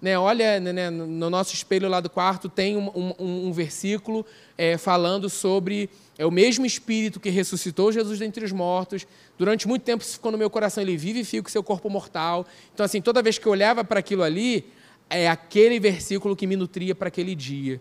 Né, 0.00 0.16
olha, 0.16 0.60
né, 0.60 0.72
né, 0.72 0.90
no 0.90 1.28
nosso 1.28 1.52
espelho 1.52 1.88
lá 1.88 2.00
do 2.00 2.08
quarto 2.08 2.48
tem 2.48 2.76
um, 2.76 3.14
um, 3.18 3.48
um 3.48 3.52
versículo 3.52 4.24
é, 4.56 4.78
falando 4.78 5.28
sobre 5.28 5.90
é 6.16 6.26
o 6.26 6.30
mesmo 6.30 6.66
Espírito 6.66 7.20
que 7.20 7.30
ressuscitou 7.30 7.92
Jesus 7.92 8.18
dentre 8.18 8.44
os 8.44 8.50
mortos. 8.50 9.06
Durante 9.38 9.68
muito 9.68 9.82
tempo 9.82 10.02
isso 10.02 10.14
ficou 10.14 10.32
no 10.32 10.38
meu 10.38 10.50
coração, 10.50 10.82
ele 10.82 10.96
vive 10.96 11.42
com 11.42 11.48
seu 11.48 11.62
corpo 11.62 11.88
mortal. 11.88 12.44
Então, 12.74 12.84
assim, 12.84 13.00
toda 13.00 13.22
vez 13.22 13.38
que 13.38 13.46
eu 13.46 13.52
olhava 13.52 13.84
para 13.84 14.00
aquilo 14.00 14.24
ali, 14.24 14.66
é 15.08 15.28
aquele 15.28 15.78
versículo 15.78 16.34
que 16.34 16.46
me 16.46 16.56
nutria 16.56 16.94
para 16.94 17.06
aquele 17.06 17.36
dia. 17.36 17.80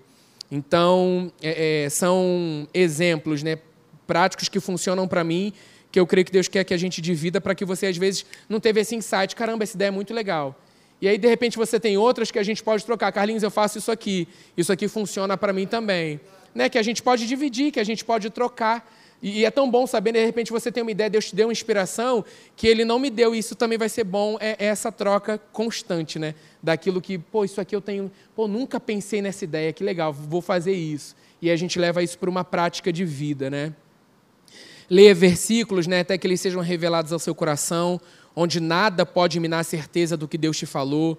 Então, 0.52 1.32
é, 1.42 1.86
é, 1.86 1.90
são 1.90 2.68
exemplos 2.74 3.42
né, 3.42 3.58
práticos 4.06 4.48
que 4.48 4.60
funcionam 4.60 5.08
para 5.08 5.24
mim, 5.24 5.52
que 5.92 6.00
eu 6.00 6.06
creio 6.06 6.26
que 6.26 6.32
Deus 6.32 6.48
quer 6.48 6.64
que 6.64 6.74
a 6.74 6.78
gente 6.78 7.02
divida 7.02 7.42
para 7.42 7.56
que 7.56 7.66
você, 7.66 7.88
às 7.88 7.98
vezes, 7.98 8.24
não 8.48 8.60
teve 8.60 8.80
esse 8.80 8.96
insight. 8.96 9.36
Caramba, 9.36 9.64
essa 9.64 9.76
ideia 9.76 9.90
é 9.90 9.92
muito 9.92 10.14
legal. 10.14 10.56
E 11.02 11.08
aí, 11.08 11.18
de 11.18 11.28
repente, 11.28 11.58
você 11.58 11.80
tem 11.80 11.98
outras 11.98 12.32
que 12.32 12.40
a 12.40 12.44
gente 12.44 12.64
pode 12.64 12.86
trocar. 12.86 13.12
Carlinhos, 13.12 13.44
eu 13.44 13.52
faço 13.52 13.78
isso 13.78 13.92
aqui. 13.92 14.28
Isso 14.56 14.72
aqui 14.72 14.88
funciona 14.88 15.38
para 15.38 15.54
mim 15.54 15.68
também. 15.68 16.20
Né? 16.56 16.70
Que 16.70 16.78
a 16.78 16.84
gente 16.84 17.04
pode 17.04 17.28
dividir, 17.28 17.72
que 17.72 17.80
a 17.80 17.84
gente 17.84 18.04
pode 18.04 18.30
trocar. 18.30 18.88
E 19.22 19.46
é 19.46 19.52
tão 19.52 19.70
bom 19.70 19.88
saber, 19.88 20.12
de 20.12 20.24
repente 20.24 20.52
você 20.52 20.72
tem 20.72 20.84
uma 20.84 20.92
ideia, 20.92 21.10
Deus 21.10 21.26
te 21.26 21.36
deu 21.36 21.48
uma 21.48 21.52
inspiração, 21.52 22.24
que 22.56 22.68
Ele 22.68 22.86
não 22.86 23.00
me 23.00 23.10
deu, 23.10 23.34
e 23.34 23.40
isso 23.40 23.56
também 23.56 23.78
vai 23.78 23.90
ser 23.90 24.04
bom, 24.04 24.38
é, 24.40 24.56
é 24.60 24.66
essa 24.66 24.92
troca 24.92 25.40
constante, 25.52 26.20
né? 26.20 26.36
Daquilo 26.62 27.02
que, 27.02 27.18
pô, 27.18 27.44
isso 27.44 27.60
aqui 27.60 27.76
eu 27.76 27.82
tenho, 27.82 28.12
pô, 28.36 28.48
nunca 28.48 28.80
pensei 28.80 29.22
nessa 29.22 29.44
ideia, 29.44 29.74
que 29.74 29.84
legal, 29.84 30.14
vou 30.14 30.42
fazer 30.42 30.74
isso. 30.74 31.16
E 31.42 31.50
a 31.50 31.56
gente 31.56 31.80
leva 31.80 32.04
isso 32.04 32.18
para 32.18 32.30
uma 32.30 32.44
prática 32.44 32.94
de 32.94 33.04
vida, 33.06 33.50
né? 33.50 33.74
Leia 34.90 35.16
versículos, 35.16 35.88
né, 35.88 36.02
até 36.02 36.18
que 36.18 36.26
eles 36.26 36.40
sejam 36.40 36.62
revelados 36.62 37.12
ao 37.12 37.20
seu 37.20 37.34
coração, 37.34 38.00
onde 38.40 38.60
nada 38.60 39.04
pode 39.04 39.40
minar 39.40 39.62
a 39.62 39.64
certeza 39.64 40.16
do 40.16 40.28
que 40.28 40.38
Deus 40.38 40.56
te 40.56 40.68
falou. 40.68 41.18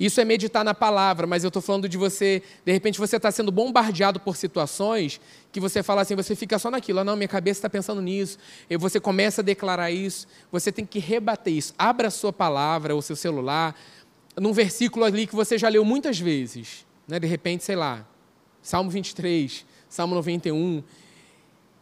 Isso 0.00 0.20
é 0.20 0.24
meditar 0.24 0.64
na 0.64 0.74
palavra, 0.74 1.24
mas 1.24 1.44
eu 1.44 1.48
estou 1.48 1.62
falando 1.62 1.88
de 1.88 1.96
você, 1.96 2.42
de 2.64 2.72
repente 2.72 2.98
você 2.98 3.16
está 3.16 3.30
sendo 3.30 3.52
bombardeado 3.52 4.18
por 4.18 4.36
situações 4.36 5.20
que 5.52 5.60
você 5.60 5.80
fala 5.80 6.02
assim, 6.02 6.16
você 6.16 6.34
fica 6.34 6.58
só 6.58 6.68
naquilo, 6.68 6.98
ah, 6.98 7.04
não, 7.04 7.14
minha 7.14 7.28
cabeça 7.28 7.58
está 7.58 7.70
pensando 7.70 8.02
nisso, 8.02 8.36
e 8.68 8.76
você 8.76 8.98
começa 8.98 9.42
a 9.42 9.44
declarar 9.44 9.92
isso, 9.92 10.26
você 10.50 10.72
tem 10.72 10.84
que 10.84 10.98
rebater 10.98 11.54
isso. 11.54 11.72
Abra 11.78 12.08
a 12.08 12.10
sua 12.10 12.32
palavra, 12.32 12.96
o 12.96 13.00
seu 13.00 13.14
celular, 13.14 13.74
num 14.36 14.52
versículo 14.52 15.04
ali 15.04 15.24
que 15.24 15.36
você 15.36 15.56
já 15.56 15.68
leu 15.68 15.84
muitas 15.84 16.18
vezes, 16.18 16.84
né? 17.06 17.20
de 17.20 17.28
repente, 17.28 17.62
sei 17.62 17.76
lá, 17.76 18.04
Salmo 18.60 18.90
23, 18.90 19.64
Salmo 19.88 20.16
91. 20.16 20.82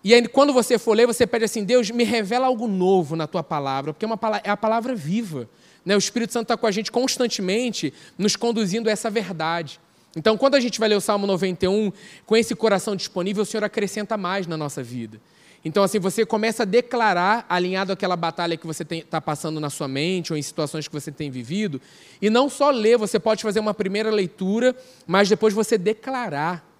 E 0.04 0.12
aí, 0.12 0.28
quando 0.28 0.52
você 0.52 0.78
for 0.78 0.94
ler, 0.94 1.06
você 1.06 1.26
pede 1.26 1.46
assim: 1.46 1.64
Deus, 1.64 1.90
me 1.90 2.04
revela 2.04 2.46
algo 2.46 2.68
novo 2.68 3.16
na 3.16 3.26
tua 3.26 3.42
palavra, 3.42 3.94
porque 3.94 4.04
é, 4.04 4.08
uma, 4.08 4.18
é 4.44 4.50
a 4.50 4.56
palavra 4.56 4.94
viva. 4.94 5.48
Né? 5.82 5.96
O 5.96 5.98
Espírito 5.98 6.34
Santo 6.34 6.44
está 6.44 6.56
com 6.58 6.66
a 6.66 6.70
gente 6.70 6.92
constantemente, 6.92 7.92
nos 8.18 8.36
conduzindo 8.36 8.90
a 8.90 8.92
essa 8.92 9.10
verdade. 9.10 9.80
Então, 10.14 10.36
quando 10.36 10.54
a 10.56 10.60
gente 10.60 10.78
vai 10.78 10.90
ler 10.90 10.96
o 10.96 11.00
Salmo 11.00 11.26
91, 11.26 11.90
com 12.26 12.36
esse 12.36 12.54
coração 12.54 12.94
disponível, 12.94 13.42
o 13.42 13.46
Senhor 13.46 13.64
acrescenta 13.64 14.16
mais 14.16 14.46
na 14.46 14.56
nossa 14.56 14.82
vida. 14.82 15.20
Então, 15.64 15.82
assim, 15.82 15.98
você 15.98 16.26
começa 16.26 16.62
a 16.62 16.66
declarar, 16.66 17.46
alinhado 17.48 17.90
àquela 17.90 18.14
batalha 18.14 18.56
que 18.56 18.66
você 18.66 18.84
está 18.90 19.20
passando 19.20 19.58
na 19.58 19.70
sua 19.70 19.88
mente 19.88 20.32
ou 20.32 20.38
em 20.38 20.42
situações 20.42 20.86
que 20.86 20.92
você 20.92 21.10
tem 21.10 21.30
vivido, 21.30 21.80
e 22.20 22.28
não 22.28 22.50
só 22.50 22.70
ler, 22.70 22.98
você 22.98 23.18
pode 23.18 23.42
fazer 23.42 23.60
uma 23.60 23.72
primeira 23.72 24.10
leitura, 24.10 24.76
mas 25.06 25.28
depois 25.28 25.54
você 25.54 25.78
declarar. 25.78 26.70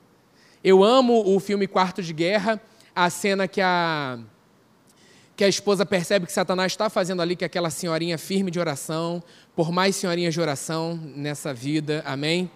Eu 0.62 0.84
amo 0.84 1.34
o 1.34 1.40
filme 1.40 1.66
Quarto 1.66 2.02
de 2.02 2.12
Guerra, 2.12 2.60
a 2.94 3.10
cena 3.10 3.48
que 3.48 3.60
a 3.60 4.18
que 5.36 5.42
a 5.42 5.48
esposa 5.48 5.84
percebe 5.84 6.26
que 6.26 6.32
Satanás 6.32 6.72
está 6.72 6.88
fazendo 6.88 7.20
ali, 7.20 7.34
que 7.34 7.44
é 7.44 7.46
aquela 7.46 7.68
senhorinha 7.68 8.16
firme 8.16 8.52
de 8.52 8.60
oração, 8.60 9.20
por 9.56 9.72
mais 9.72 9.96
senhorinhas 9.96 10.32
de 10.32 10.40
oração 10.40 10.96
nessa 11.16 11.52
vida, 11.52 12.04
amém? 12.06 12.48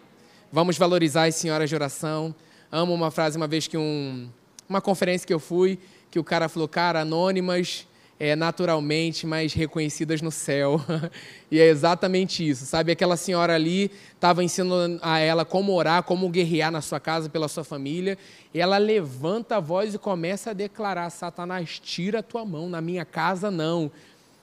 Vamos 0.53 0.79
valorizar 0.79 1.25
as 1.25 1.35
senhoras 1.35 1.69
de 1.69 1.75
oração. 1.75 2.33
Amo 2.71 2.95
uma 2.95 3.11
frase, 3.11 3.37
uma 3.37 3.49
vez 3.49 3.67
que 3.67 3.77
um, 3.77 4.29
uma 4.69 4.81
conferência 4.81 5.27
que 5.27 5.35
eu 5.35 5.41
fui, 5.41 5.77
que 6.09 6.21
o 6.21 6.25
cara 6.25 6.49
falou, 6.49 6.69
cara, 6.69 7.01
anônimas 7.01 7.85
é, 8.21 8.35
naturalmente, 8.35 9.27
mas 9.27 9.53
reconhecidas 9.53 10.21
no 10.21 10.31
céu. 10.31 10.81
e 11.51 11.61
é 11.61 11.69
exatamente 11.69 12.47
isso, 12.47 12.67
sabe? 12.67 12.91
Aquela 12.91 13.17
senhora 13.17 13.55
ali 13.55 13.91
estava 14.15 14.43
ensinando 14.43 14.99
a 15.03 15.19
ela 15.19 15.45
como 15.45 15.73
orar, 15.73 16.03
como 16.03 16.29
guerrear 16.29 16.73
na 16.73 16.81
sua 16.81 16.99
casa 16.99 17.31
pela 17.31 17.47
sua 17.47 17.63
família. 17.63 18.19
E 18.53 18.61
ela 18.61 18.77
levanta 18.79 19.57
a 19.57 19.61
voz 19.61 19.95
e 19.95 19.99
começa 19.99 20.51
a 20.51 20.53
declarar: 20.53 21.11
Satanás, 21.11 21.79
tira 21.79 22.19
a 22.19 22.23
tua 22.23 22.45
mão, 22.45 22.69
na 22.69 22.81
minha 22.81 23.05
casa 23.05 23.51
não. 23.51 23.91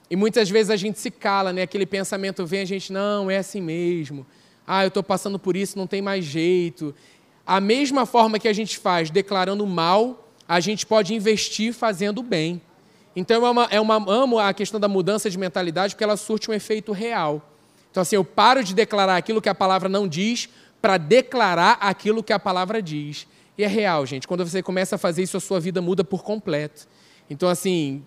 E 0.08 0.16
muitas 0.16 0.48
vezes 0.48 0.70
a 0.70 0.76
gente 0.76 0.98
se 0.98 1.10
cala, 1.10 1.52
né? 1.52 1.62
Aquele 1.62 1.84
pensamento 1.84 2.46
vem, 2.46 2.60
a 2.60 2.64
gente, 2.64 2.92
não, 2.92 3.30
é 3.30 3.38
assim 3.38 3.60
mesmo. 3.60 4.24
Ah, 4.66 4.84
eu 4.84 4.88
estou 4.88 5.02
passando 5.02 5.38
por 5.38 5.56
isso, 5.56 5.76
não 5.76 5.86
tem 5.86 6.00
mais 6.00 6.24
jeito. 6.24 6.94
A 7.46 7.60
mesma 7.60 8.06
forma 8.06 8.38
que 8.38 8.48
a 8.48 8.52
gente 8.52 8.78
faz 8.78 9.10
declarando 9.10 9.66
mal, 9.66 10.28
a 10.48 10.60
gente 10.60 10.86
pode 10.86 11.12
investir 11.12 11.72
fazendo 11.72 12.22
bem. 12.22 12.60
Então, 13.16 13.46
é 13.46 13.50
uma, 13.50 13.64
é 13.70 13.80
uma, 13.80 14.12
amo 14.12 14.38
a 14.38 14.52
questão 14.52 14.78
da 14.78 14.86
mudança 14.86 15.30
de 15.30 15.38
mentalidade 15.38 15.94
porque 15.94 16.04
ela 16.04 16.18
surte 16.18 16.50
um 16.50 16.54
efeito 16.54 16.92
real. 16.92 17.42
Então, 17.90 18.02
assim, 18.02 18.14
eu 18.14 18.24
paro 18.24 18.62
de 18.62 18.74
declarar 18.74 19.16
aquilo 19.16 19.40
que 19.40 19.48
a 19.48 19.54
palavra 19.54 19.88
não 19.88 20.06
diz 20.06 20.50
para 20.82 20.98
declarar 20.98 21.78
aquilo 21.80 22.22
que 22.22 22.32
a 22.32 22.38
palavra 22.38 22.82
diz. 22.82 23.26
E 23.56 23.64
é 23.64 23.66
real, 23.66 24.04
gente. 24.04 24.28
Quando 24.28 24.44
você 24.44 24.62
começa 24.62 24.96
a 24.96 24.98
fazer 24.98 25.22
isso, 25.22 25.34
a 25.36 25.40
sua 25.40 25.58
vida 25.58 25.80
muda 25.80 26.04
por 26.04 26.22
completo. 26.22 26.86
Então, 27.30 27.48
assim, 27.48 28.04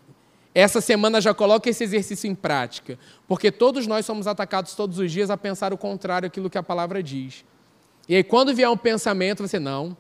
essa 0.54 0.80
semana 0.80 1.20
já 1.20 1.34
coloca 1.34 1.68
esse 1.68 1.84
exercício 1.84 2.30
em 2.30 2.36
prática, 2.36 3.00
porque 3.28 3.52
todos 3.52 3.88
nós 3.88 4.06
somos 4.06 4.28
atacados 4.28 4.76
todos 4.76 5.00
os 5.00 5.12
dias 5.12 5.30
a 5.30 5.38
pensar 5.38 5.74
o 5.74 5.78
contrário 5.78 6.30
daquilo 6.30 6.50
que 6.50 6.58
a 6.58 6.64
palavra 6.64 7.02
diz. 7.02 7.44
E 8.08 8.16
aí, 8.16 8.24
quando 8.24 8.54
vier 8.54 8.70
um 8.70 8.78
pensamento, 8.78 9.48
você, 9.48 9.60
não, 9.60 9.98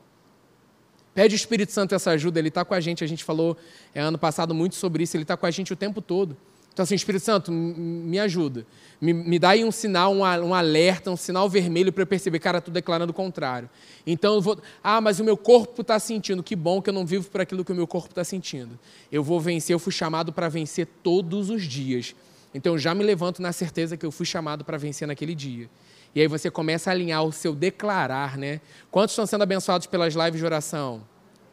Pede 1.13 1.35
o 1.35 1.37
Espírito 1.37 1.71
Santo 1.71 1.95
essa 1.95 2.11
ajuda, 2.11 2.39
ele 2.39 2.49
está 2.49 2.63
com 2.63 2.73
a 2.73 2.79
gente. 2.79 3.03
A 3.03 3.07
gente 3.07 3.23
falou 3.23 3.57
é, 3.93 4.01
ano 4.01 4.17
passado 4.17 4.53
muito 4.53 4.75
sobre 4.75 5.03
isso, 5.03 5.15
ele 5.17 5.23
está 5.23 5.35
com 5.35 5.45
a 5.45 5.51
gente 5.51 5.73
o 5.73 5.75
tempo 5.75 6.01
todo. 6.01 6.37
Então, 6.79 6.85
assim, 6.85 6.95
Espírito 6.95 7.25
Santo, 7.25 7.51
me 7.51 8.17
ajuda. 8.19 8.65
Me, 9.01 9.11
me 9.11 9.37
dá 9.37 9.49
aí 9.49 9.65
um 9.65 9.71
sinal, 9.71 10.13
um, 10.13 10.19
um 10.21 10.53
alerta, 10.53 11.11
um 11.11 11.17
sinal 11.17 11.49
vermelho 11.49 11.91
para 11.91 12.03
eu 12.03 12.07
perceber, 12.07 12.39
cara, 12.39 12.59
estou 12.59 12.73
declarando 12.73 13.11
o 13.11 13.13
contrário. 13.13 13.69
Então, 14.07 14.35
eu 14.35 14.41
vou. 14.41 14.57
Ah, 14.81 15.01
mas 15.01 15.19
o 15.19 15.23
meu 15.25 15.35
corpo 15.35 15.81
está 15.81 15.99
sentindo. 15.99 16.41
Que 16.41 16.55
bom 16.55 16.81
que 16.81 16.89
eu 16.89 16.93
não 16.93 17.05
vivo 17.05 17.29
por 17.29 17.41
aquilo 17.41 17.65
que 17.65 17.71
o 17.73 17.75
meu 17.75 17.85
corpo 17.85 18.11
está 18.11 18.23
sentindo. 18.23 18.79
Eu 19.11 19.21
vou 19.21 19.41
vencer, 19.41 19.73
eu 19.73 19.79
fui 19.79 19.91
chamado 19.91 20.31
para 20.31 20.47
vencer 20.47 20.87
todos 21.03 21.49
os 21.49 21.63
dias. 21.63 22.15
Então, 22.53 22.75
eu 22.75 22.79
já 22.79 22.95
me 22.95 23.03
levanto 23.03 23.41
na 23.41 23.51
certeza 23.51 23.97
que 23.97 24.05
eu 24.05 24.11
fui 24.11 24.25
chamado 24.25 24.63
para 24.63 24.77
vencer 24.77 25.05
naquele 25.05 25.35
dia. 25.35 25.69
E 26.13 26.21
aí 26.21 26.27
você 26.27 26.49
começa 26.49 26.89
a 26.89 26.93
alinhar 26.93 27.23
o 27.23 27.31
seu 27.31 27.53
declarar, 27.53 28.37
né? 28.37 28.61
Quantos 28.89 29.13
estão 29.13 29.25
sendo 29.25 29.43
abençoados 29.43 29.87
pelas 29.87 30.13
lives 30.13 30.39
de 30.39 30.45
oração? 30.45 31.03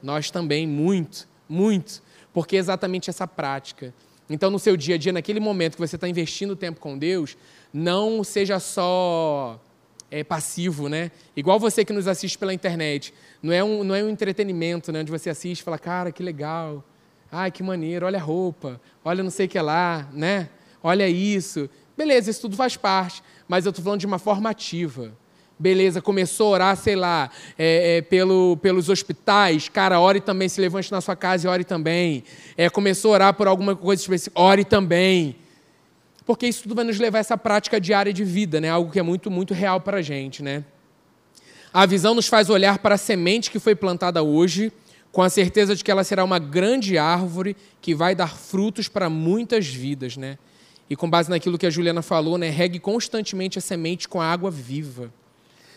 Nós 0.02 0.30
também, 0.30 0.66
muito, 0.66 1.28
muito. 1.48 2.02
Porque 2.32 2.56
é 2.56 2.58
exatamente 2.58 3.10
essa 3.10 3.26
prática. 3.26 3.94
Então, 4.28 4.50
no 4.50 4.58
seu 4.58 4.76
dia 4.76 4.96
a 4.96 4.98
dia, 4.98 5.12
naquele 5.12 5.40
momento 5.40 5.74
que 5.74 5.80
você 5.80 5.96
está 5.96 6.08
investindo 6.08 6.56
tempo 6.56 6.80
com 6.80 6.98
Deus, 6.98 7.36
não 7.72 8.24
seja 8.24 8.58
só 8.58 9.60
é, 10.10 10.24
passivo, 10.24 10.88
né? 10.88 11.10
Igual 11.36 11.58
você 11.58 11.84
que 11.84 11.92
nos 11.92 12.08
assiste 12.08 12.38
pela 12.38 12.52
internet. 12.52 13.12
Não 13.42 13.52
é 13.52 13.62
um, 13.62 13.84
não 13.84 13.94
é 13.94 14.02
um 14.02 14.08
entretenimento, 14.08 14.90
né? 14.90 15.00
Onde 15.00 15.10
você 15.10 15.30
assiste 15.30 15.60
e 15.60 15.62
fala, 15.62 15.78
cara, 15.78 16.10
que 16.10 16.22
legal. 16.22 16.84
Ai, 17.30 17.50
que 17.50 17.62
maneiro, 17.62 18.06
olha 18.06 18.18
a 18.18 18.22
roupa, 18.22 18.80
olha 19.04 19.22
não 19.22 19.30
sei 19.30 19.46
o 19.46 19.48
que 19.48 19.60
lá, 19.60 20.08
né? 20.12 20.48
Olha 20.82 21.08
isso. 21.08 21.68
Beleza, 21.96 22.30
isso 22.30 22.42
tudo 22.42 22.56
faz 22.56 22.76
parte 22.76 23.22
mas 23.48 23.64
eu 23.64 23.70
estou 23.70 23.84
falando 23.84 24.00
de 24.00 24.06
uma 24.06 24.18
forma 24.18 24.50
ativa. 24.50 25.12
Beleza, 25.58 26.02
começou 26.02 26.48
a 26.48 26.50
orar, 26.50 26.76
sei 26.76 26.96
lá, 26.96 27.30
é, 27.56 27.96
é, 27.96 28.02
pelo, 28.02 28.58
pelos 28.58 28.90
hospitais, 28.90 29.70
cara, 29.70 29.98
ore 29.98 30.20
também, 30.20 30.48
se 30.48 30.60
levante 30.60 30.92
na 30.92 31.00
sua 31.00 31.16
casa 31.16 31.46
e 31.46 31.50
ore 31.50 31.64
também. 31.64 32.24
É, 32.56 32.68
começou 32.68 33.12
a 33.12 33.14
orar 33.14 33.34
por 33.34 33.48
alguma 33.48 33.74
coisa 33.74 34.02
específica, 34.02 34.38
ore 34.38 34.64
também. 34.64 35.36
Porque 36.26 36.46
isso 36.46 36.64
tudo 36.64 36.74
vai 36.74 36.84
nos 36.84 36.98
levar 36.98 37.18
a 37.18 37.20
essa 37.20 37.38
prática 37.38 37.80
diária 37.80 38.12
de 38.12 38.24
vida, 38.24 38.60
né? 38.60 38.68
algo 38.68 38.90
que 38.90 38.98
é 38.98 39.02
muito, 39.02 39.30
muito 39.30 39.54
real 39.54 39.80
para 39.80 39.98
a 39.98 40.02
gente. 40.02 40.42
Né? 40.42 40.62
A 41.72 41.86
visão 41.86 42.14
nos 42.14 42.26
faz 42.26 42.50
olhar 42.50 42.78
para 42.78 42.96
a 42.96 42.98
semente 42.98 43.50
que 43.50 43.58
foi 43.58 43.74
plantada 43.74 44.22
hoje, 44.22 44.70
com 45.10 45.22
a 45.22 45.30
certeza 45.30 45.74
de 45.74 45.82
que 45.82 45.90
ela 45.90 46.04
será 46.04 46.22
uma 46.22 46.38
grande 46.38 46.98
árvore 46.98 47.56
que 47.80 47.94
vai 47.94 48.14
dar 48.14 48.36
frutos 48.36 48.88
para 48.88 49.08
muitas 49.08 49.66
vidas. 49.66 50.18
Né? 50.18 50.36
E 50.88 50.94
com 50.96 51.08
base 51.08 51.28
naquilo 51.28 51.58
que 51.58 51.66
a 51.66 51.70
Juliana 51.70 52.02
falou, 52.02 52.38
né, 52.38 52.48
regue 52.48 52.78
constantemente 52.78 53.58
a 53.58 53.60
semente 53.60 54.08
com 54.08 54.20
a 54.20 54.26
água 54.26 54.50
viva. 54.50 55.12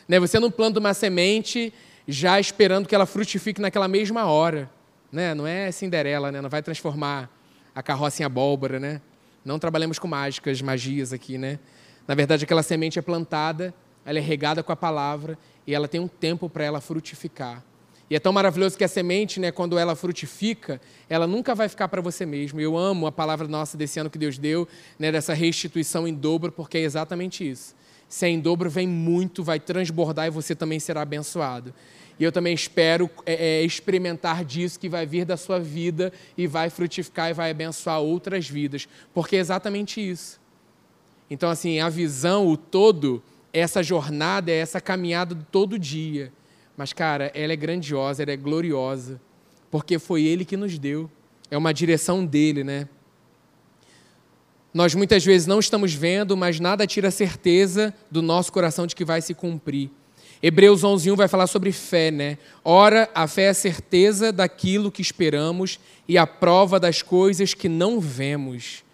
Né, 0.08 0.20
você 0.20 0.40
não 0.40 0.52
planta 0.52 0.80
uma 0.80 0.94
semente 0.94 1.74
já 2.08 2.40
esperando 2.40 2.88
que 2.88 2.96
ela 2.96 3.06
frutifique 3.06 3.62
naquela 3.62 3.88
mesma 3.88 4.26
hora. 4.26 4.70
Né? 5.12 5.34
Não 5.34 5.46
é 5.46 5.72
Cinderela, 5.72 6.32
né? 6.32 6.42
não 6.42 6.50
vai 6.50 6.62
transformar 6.62 7.30
a 7.74 7.84
carroça 7.84 8.22
em 8.22 8.26
abóbora. 8.26 8.80
Né? 8.80 9.02
Não 9.46 9.60
trabalhamos 9.60 10.00
com 10.00 10.08
mágicas, 10.08 10.62
magias 10.62 11.14
aqui. 11.14 11.38
Né? 11.38 11.60
Na 12.08 12.16
verdade, 12.16 12.44
aquela 12.44 12.64
semente 12.64 12.98
é 12.98 13.02
plantada, 13.02 13.74
ela 14.06 14.18
é 14.18 14.22
regada 14.22 14.64
com 14.64 14.72
a 14.72 14.76
palavra 14.76 15.38
e 15.66 15.74
ela 15.74 15.88
tem 15.88 16.00
um 16.00 16.08
tempo 16.08 16.50
para 16.50 16.64
ela 16.64 16.82
frutificar. 16.82 17.64
E 18.10 18.16
é 18.16 18.20
tão 18.20 18.34
maravilhoso 18.34 18.76
que 18.76 18.84
a 18.84 18.88
semente, 18.88 19.40
né, 19.40 19.52
quando 19.52 19.78
ela 19.78 19.96
frutifica, 19.96 20.82
ela 21.08 21.28
nunca 21.28 21.54
vai 21.54 21.70
ficar 21.70 21.88
para 21.88 22.02
você 22.02 22.26
mesmo. 22.26 22.60
Eu 22.60 22.76
amo 22.76 23.06
a 23.06 23.12
palavra 23.12 23.48
nossa 23.48 23.78
desse 23.78 24.00
ano 24.00 24.10
que 24.10 24.18
Deus 24.18 24.38
deu, 24.38 24.68
né, 24.98 25.12
dessa 25.12 25.34
restituição 25.34 26.08
em 26.08 26.14
dobro, 26.14 26.52
porque 26.52 26.80
é 26.80 26.82
exatamente 26.82 27.48
isso. 27.48 27.76
Se 28.08 28.26
é 28.26 28.30
em 28.30 28.40
dobro, 28.40 28.68
vem 28.68 28.88
muito, 28.88 29.44
vai 29.44 29.60
transbordar 29.60 30.26
e 30.26 30.32
você 30.32 30.56
também 30.56 30.80
será 30.80 31.04
abençoado. 31.04 31.72
E 32.20 32.24
eu 32.24 32.32
também 32.32 32.54
espero 32.54 33.08
é, 33.28 33.60
é, 33.60 33.64
experimentar 33.64 34.44
disso 34.44 34.80
que 34.80 34.90
vai 34.90 35.06
vir 35.06 35.24
da 35.24 35.38
sua 35.38 35.60
vida 35.60 36.12
e 36.36 36.48
vai 36.48 36.72
frutificar 36.72 37.30
e 37.30 37.34
vai 37.34 37.52
abençoar 37.52 38.00
outras 38.00 38.50
vidas, 38.50 38.88
porque 39.14 39.36
é 39.36 39.40
exatamente 39.40 40.02
isso. 40.02 40.42
Então, 41.30 41.48
assim, 41.48 41.80
a 41.80 41.88
visão, 41.90 42.48
o 42.48 42.58
todo, 42.58 43.22
essa 43.54 43.84
jornada, 43.84 44.52
essa 44.52 44.82
caminhada 44.82 45.36
do 45.36 45.46
todo 45.46 45.78
dia 45.78 46.34
mas, 46.80 46.94
cara, 46.94 47.30
ela 47.36 47.52
é 47.52 47.58
grandiosa, 47.58 48.24
ela 48.24 48.32
é 48.32 48.38
gloriosa, 48.38 49.20
porque 49.70 50.00
foi 50.00 50.24
Ele 50.24 50.46
que 50.46 50.56
nos 50.56 50.80
deu. 50.80 51.12
É 51.52 51.58
uma 51.58 51.74
direção 51.74 52.26
dele, 52.26 52.64
né? 52.64 52.88
Nós 54.74 54.96
muitas 54.96 55.26
vezes 55.26 55.46
não 55.46 55.60
estamos 55.60 55.94
vendo, 55.94 56.38
mas 56.38 56.58
nada 56.58 56.88
tira 56.88 57.10
a 57.10 57.12
certeza 57.12 57.94
do 58.10 58.22
nosso 58.22 58.54
coração 58.54 58.88
de 58.88 58.96
que 58.96 59.04
vai 59.04 59.22
se 59.22 59.34
cumprir. 59.34 59.90
Hebreus 60.42 60.82
11:1 60.86 61.18
vai 61.18 61.28
falar 61.28 61.48
sobre 61.48 61.74
fé, 61.74 62.12
né? 62.12 62.38
Ora, 62.64 63.10
a 63.14 63.28
fé 63.28 63.42
é 63.42 63.50
a 63.50 63.54
certeza 63.54 64.32
daquilo 64.32 64.90
que 64.90 65.02
esperamos 65.02 65.82
e 66.08 66.18
a 66.18 66.26
prova 66.26 66.80
das 66.80 67.02
coisas 67.02 67.54
que 67.54 67.68
não 67.68 68.00
vemos. 68.00 68.86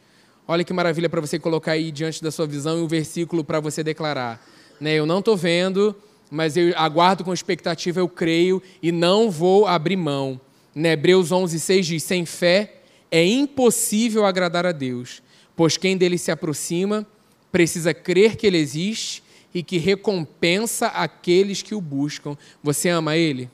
Olha 0.47 0.63
que 0.63 0.73
maravilha 0.73 1.07
para 1.07 1.21
você 1.21 1.37
colocar 1.37 1.73
aí 1.73 1.91
diante 1.91 2.23
da 2.23 2.31
sua 2.31 2.47
visão 2.47 2.79
e 2.79 2.81
um 2.81 2.87
versículo 2.87 3.43
para 3.43 3.59
você 3.59 3.83
declarar, 3.83 4.43
né? 4.81 4.95
Eu 4.95 5.05
não 5.05 5.19
estou 5.19 5.37
vendo, 5.37 5.95
mas 6.29 6.57
eu 6.57 6.73
aguardo 6.75 7.23
com 7.23 7.33
expectativa, 7.33 7.99
eu 7.99 8.09
creio 8.09 8.61
e 8.81 8.91
não 8.91 9.29
vou 9.29 9.67
abrir 9.67 9.95
mão. 9.95 10.39
Né? 10.73 10.91
Hebreus 10.93 11.29
11:6 11.29 11.81
diz: 11.81 12.03
sem 12.03 12.25
fé 12.25 12.81
é 13.11 13.25
impossível 13.25 14.25
agradar 14.25 14.65
a 14.65 14.71
Deus, 14.71 15.21
pois 15.55 15.77
quem 15.77 15.95
dele 15.97 16.17
se 16.17 16.31
aproxima 16.31 17.05
precisa 17.51 17.93
crer 17.93 18.35
que 18.35 18.45
ele 18.45 18.57
existe 18.57 19.23
e 19.53 19.63
que 19.63 19.77
recompensa 19.77 20.87
aqueles 20.87 21.61
que 21.61 21.73
o 21.73 21.79
buscam. 21.79 22.37
Você 22.61 22.89
ama 22.89 23.15
ele? 23.15 23.49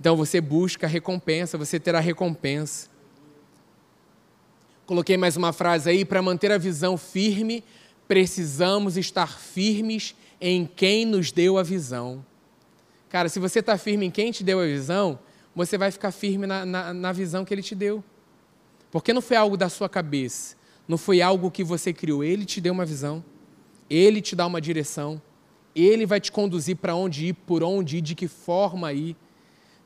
Então 0.00 0.16
você 0.16 0.40
busca 0.40 0.88
recompensa, 0.88 1.56
você 1.56 1.78
terá 1.78 2.00
recompensa. 2.00 2.88
Coloquei 4.84 5.16
mais 5.16 5.36
uma 5.36 5.52
frase 5.52 5.88
aí, 5.90 6.04
para 6.04 6.20
manter 6.20 6.50
a 6.50 6.58
visão 6.58 6.96
firme, 6.96 7.62
precisamos 8.08 8.96
estar 8.96 9.38
firmes 9.38 10.14
em 10.40 10.66
quem 10.66 11.04
nos 11.04 11.32
deu 11.32 11.58
a 11.58 11.62
visão. 11.62 12.24
Cara, 13.08 13.28
se 13.28 13.38
você 13.38 13.60
está 13.60 13.78
firme 13.78 14.06
em 14.06 14.10
quem 14.10 14.30
te 14.30 14.44
deu 14.44 14.60
a 14.60 14.66
visão, 14.66 15.18
você 15.54 15.78
vai 15.78 15.90
ficar 15.90 16.10
firme 16.10 16.46
na, 16.46 16.66
na, 16.66 16.92
na 16.92 17.12
visão 17.12 17.44
que 17.44 17.54
ele 17.54 17.62
te 17.62 17.74
deu. 17.74 18.04
Porque 18.90 19.12
não 19.12 19.22
foi 19.22 19.36
algo 19.36 19.56
da 19.56 19.68
sua 19.68 19.88
cabeça, 19.88 20.56
não 20.86 20.98
foi 20.98 21.20
algo 21.20 21.50
que 21.50 21.64
você 21.64 21.92
criou, 21.92 22.22
ele 22.22 22.44
te 22.44 22.60
deu 22.60 22.72
uma 22.72 22.84
visão. 22.84 23.24
Ele 23.88 24.20
te 24.20 24.34
dá 24.34 24.46
uma 24.46 24.60
direção. 24.60 25.22
Ele 25.74 26.06
vai 26.06 26.20
te 26.20 26.32
conduzir 26.32 26.76
para 26.76 26.94
onde 26.94 27.26
ir, 27.26 27.32
por 27.32 27.62
onde 27.62 27.98
ir, 27.98 28.00
de 28.00 28.14
que 28.14 28.26
forma 28.26 28.92
ir. 28.92 29.16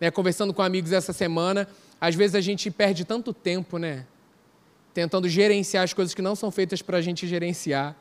Né, 0.00 0.10
conversando 0.10 0.54
com 0.54 0.62
amigos 0.62 0.92
essa 0.92 1.12
semana, 1.12 1.68
às 2.00 2.14
vezes 2.14 2.34
a 2.34 2.40
gente 2.40 2.70
perde 2.70 3.04
tanto 3.04 3.34
tempo, 3.34 3.76
né? 3.76 4.06
Tentando 4.94 5.28
gerenciar 5.28 5.84
as 5.84 5.92
coisas 5.92 6.14
que 6.14 6.22
não 6.22 6.34
são 6.34 6.50
feitas 6.50 6.80
para 6.80 6.96
a 6.96 7.02
gente 7.02 7.26
gerenciar. 7.26 7.94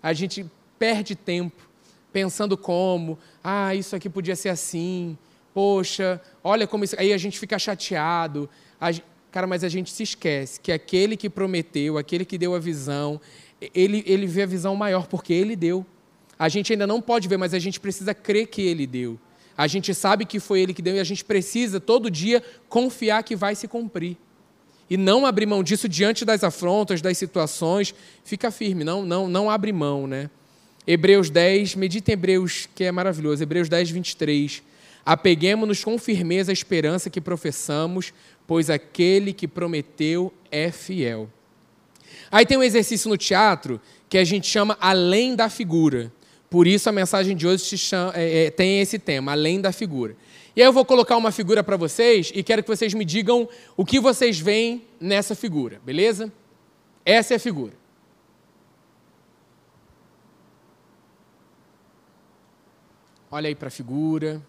A 0.00 0.12
gente 0.12 0.46
perde 0.78 1.16
tempo 1.16 1.68
pensando 2.12 2.56
como, 2.56 3.18
ah, 3.42 3.74
isso 3.74 3.96
aqui 3.96 4.08
podia 4.08 4.36
ser 4.36 4.50
assim, 4.50 5.16
poxa, 5.54 6.20
olha 6.44 6.66
como 6.66 6.84
isso. 6.84 6.94
Aí 6.98 7.12
a 7.12 7.18
gente 7.18 7.38
fica 7.38 7.58
chateado. 7.58 8.48
A... 8.80 8.90
Cara, 9.30 9.46
mas 9.46 9.64
a 9.64 9.68
gente 9.68 9.90
se 9.90 10.02
esquece 10.02 10.60
que 10.60 10.70
aquele 10.70 11.16
que 11.16 11.30
prometeu, 11.30 11.96
aquele 11.96 12.24
que 12.24 12.36
deu 12.36 12.54
a 12.54 12.58
visão, 12.58 13.20
ele, 13.74 14.02
ele 14.06 14.26
vê 14.26 14.42
a 14.42 14.46
visão 14.46 14.76
maior, 14.76 15.06
porque 15.06 15.32
ele 15.32 15.56
deu. 15.56 15.86
A 16.38 16.48
gente 16.48 16.72
ainda 16.72 16.86
não 16.86 17.00
pode 17.00 17.28
ver, 17.28 17.38
mas 17.38 17.54
a 17.54 17.58
gente 17.58 17.80
precisa 17.80 18.12
crer 18.12 18.48
que 18.48 18.60
ele 18.60 18.86
deu. 18.86 19.18
A 19.56 19.66
gente 19.66 19.94
sabe 19.94 20.24
que 20.24 20.40
foi 20.40 20.60
ele 20.60 20.74
que 20.74 20.82
deu 20.82 20.96
e 20.96 21.00
a 21.00 21.04
gente 21.04 21.24
precisa 21.24 21.78
todo 21.78 22.10
dia 22.10 22.42
confiar 22.68 23.22
que 23.22 23.36
vai 23.36 23.54
se 23.54 23.68
cumprir. 23.68 24.16
E 24.90 24.96
não 24.96 25.24
abrir 25.24 25.46
mão 25.46 25.62
disso 25.62 25.88
diante 25.88 26.24
das 26.24 26.44
afrontas, 26.44 27.00
das 27.00 27.16
situações. 27.16 27.94
Fica 28.24 28.50
firme, 28.50 28.84
não, 28.84 29.04
não, 29.04 29.28
não 29.28 29.50
abre 29.50 29.72
mão, 29.72 30.06
né? 30.06 30.28
Hebreus 30.86 31.30
10, 31.30 31.76
medita 31.76 32.10
em 32.10 32.14
Hebreus, 32.14 32.68
que 32.74 32.84
é 32.84 32.92
maravilhoso. 32.92 33.42
Hebreus 33.42 33.68
10, 33.68 33.90
23. 33.90 34.62
Apeguemos-nos 35.04 35.84
com 35.84 35.98
firmeza 35.98 36.50
à 36.50 36.54
esperança 36.54 37.10
que 37.10 37.20
professamos, 37.20 38.12
pois 38.46 38.68
aquele 38.68 39.32
que 39.32 39.46
prometeu 39.46 40.32
é 40.50 40.70
fiel. 40.70 41.28
Aí 42.30 42.46
tem 42.46 42.56
um 42.56 42.62
exercício 42.62 43.08
no 43.08 43.16
teatro 43.16 43.80
que 44.08 44.18
a 44.18 44.24
gente 44.24 44.46
chama 44.46 44.76
além 44.80 45.36
da 45.36 45.48
figura. 45.48 46.12
Por 46.50 46.66
isso 46.66 46.88
a 46.88 46.92
mensagem 46.92 47.36
de 47.36 47.46
hoje 47.46 47.78
chama, 47.78 48.12
é, 48.14 48.46
é, 48.46 48.50
tem 48.50 48.80
esse 48.80 48.98
tema, 48.98 49.32
além 49.32 49.60
da 49.60 49.72
figura. 49.72 50.16
E 50.54 50.60
aí 50.60 50.68
eu 50.68 50.72
vou 50.72 50.84
colocar 50.84 51.16
uma 51.16 51.32
figura 51.32 51.64
para 51.64 51.76
vocês 51.76 52.30
e 52.34 52.42
quero 52.42 52.62
que 52.62 52.68
vocês 52.68 52.92
me 52.92 53.04
digam 53.04 53.48
o 53.76 53.84
que 53.84 53.98
vocês 53.98 54.38
veem 54.38 54.84
nessa 55.00 55.34
figura, 55.34 55.80
beleza? 55.84 56.30
Essa 57.04 57.34
é 57.34 57.36
a 57.36 57.40
figura. 57.40 57.81
Olha 63.34 63.48
aí 63.48 63.54
para 63.54 63.68
a 63.68 63.70
figura. 63.70 64.42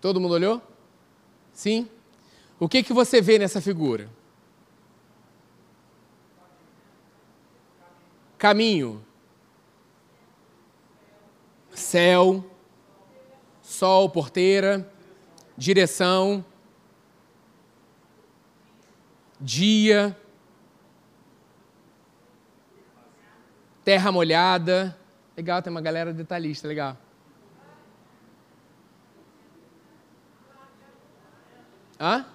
Todo 0.00 0.18
mundo 0.18 0.32
olhou? 0.32 0.62
Sim? 1.52 1.90
O 2.58 2.66
que, 2.66 2.82
que 2.82 2.94
você 2.94 3.20
vê 3.20 3.38
nessa 3.38 3.60
figura? 3.60 4.08
Caminho. 8.38 9.04
Céu. 11.74 12.42
Sol, 13.62 14.08
porteira. 14.08 14.90
Direção. 15.56 16.44
Dia. 19.40 20.16
Terra 23.84 24.10
molhada. 24.10 24.98
Legal, 25.36 25.62
tem 25.62 25.70
uma 25.70 25.80
galera 25.80 26.12
detalhista, 26.12 26.66
legal. 26.66 26.96
Hã? 32.00 32.26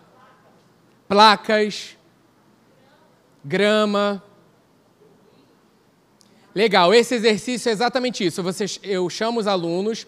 Placas, 1.07 1.97
grama. 3.43 4.23
Legal, 6.53 6.93
esse 6.93 7.15
exercício 7.15 7.69
é 7.69 7.71
exatamente 7.71 8.25
isso. 8.25 8.41
Eu 8.83 9.09
chamo 9.09 9.39
os 9.39 9.47
alunos 9.47 10.05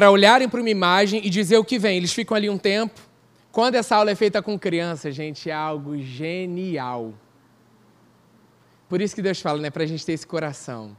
para 0.00 0.10
olharem 0.10 0.48
para 0.48 0.60
uma 0.60 0.70
imagem 0.70 1.20
e 1.22 1.28
dizer 1.28 1.58
o 1.58 1.64
que 1.64 1.78
vem. 1.78 1.98
Eles 1.98 2.10
ficam 2.10 2.34
ali 2.34 2.48
um 2.48 2.56
tempo. 2.56 2.98
Quando 3.52 3.74
essa 3.74 3.94
aula 3.96 4.10
é 4.10 4.14
feita 4.14 4.40
com 4.40 4.58
criança, 4.58 5.12
gente, 5.12 5.50
é 5.50 5.52
algo 5.52 5.98
genial. 5.98 7.12
Por 8.88 9.02
isso 9.02 9.14
que 9.14 9.20
Deus 9.20 9.42
fala, 9.42 9.60
né? 9.60 9.68
Para 9.68 9.82
a 9.82 9.86
gente 9.86 10.06
ter 10.06 10.12
esse 10.12 10.26
coração. 10.26 10.96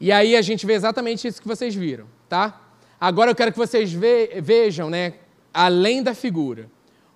E 0.00 0.10
aí 0.10 0.34
a 0.34 0.42
gente 0.42 0.66
vê 0.66 0.72
exatamente 0.72 1.28
isso 1.28 1.40
que 1.40 1.46
vocês 1.46 1.72
viram, 1.72 2.08
tá? 2.28 2.60
Agora 3.00 3.30
eu 3.30 3.34
quero 3.36 3.52
que 3.52 3.58
vocês 3.58 3.92
ve 3.92 4.40
vejam, 4.40 4.90
né? 4.90 5.14
além 5.54 6.02
da 6.02 6.16
figura. 6.16 6.68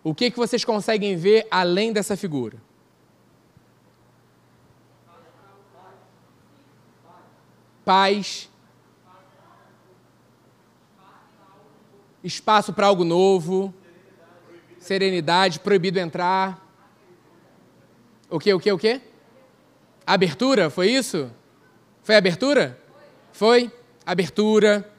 O 0.05 0.15
que, 0.15 0.31
que 0.31 0.37
vocês 0.37 0.65
conseguem 0.65 1.17
ver 1.17 1.49
além 1.51 1.93
dessa 1.93 2.17
figura? 2.17 2.57
Paz. 7.85 8.49
Espaço 12.27 12.73
para 12.73 12.89
algo 12.89 13.05
novo. 13.05 13.73
Serenidade, 14.81 15.61
proibido 15.61 16.01
entrar. 16.01 16.61
O 18.29 18.41
que, 18.41 18.53
o 18.53 18.59
que, 18.59 18.73
o 18.73 18.77
que? 18.77 19.01
Abertura, 20.05 20.69
foi 20.69 20.91
isso? 20.91 21.31
Foi 22.03 22.17
abertura? 22.17 22.77
Foi? 23.33 23.71
Abertura. 24.05 24.91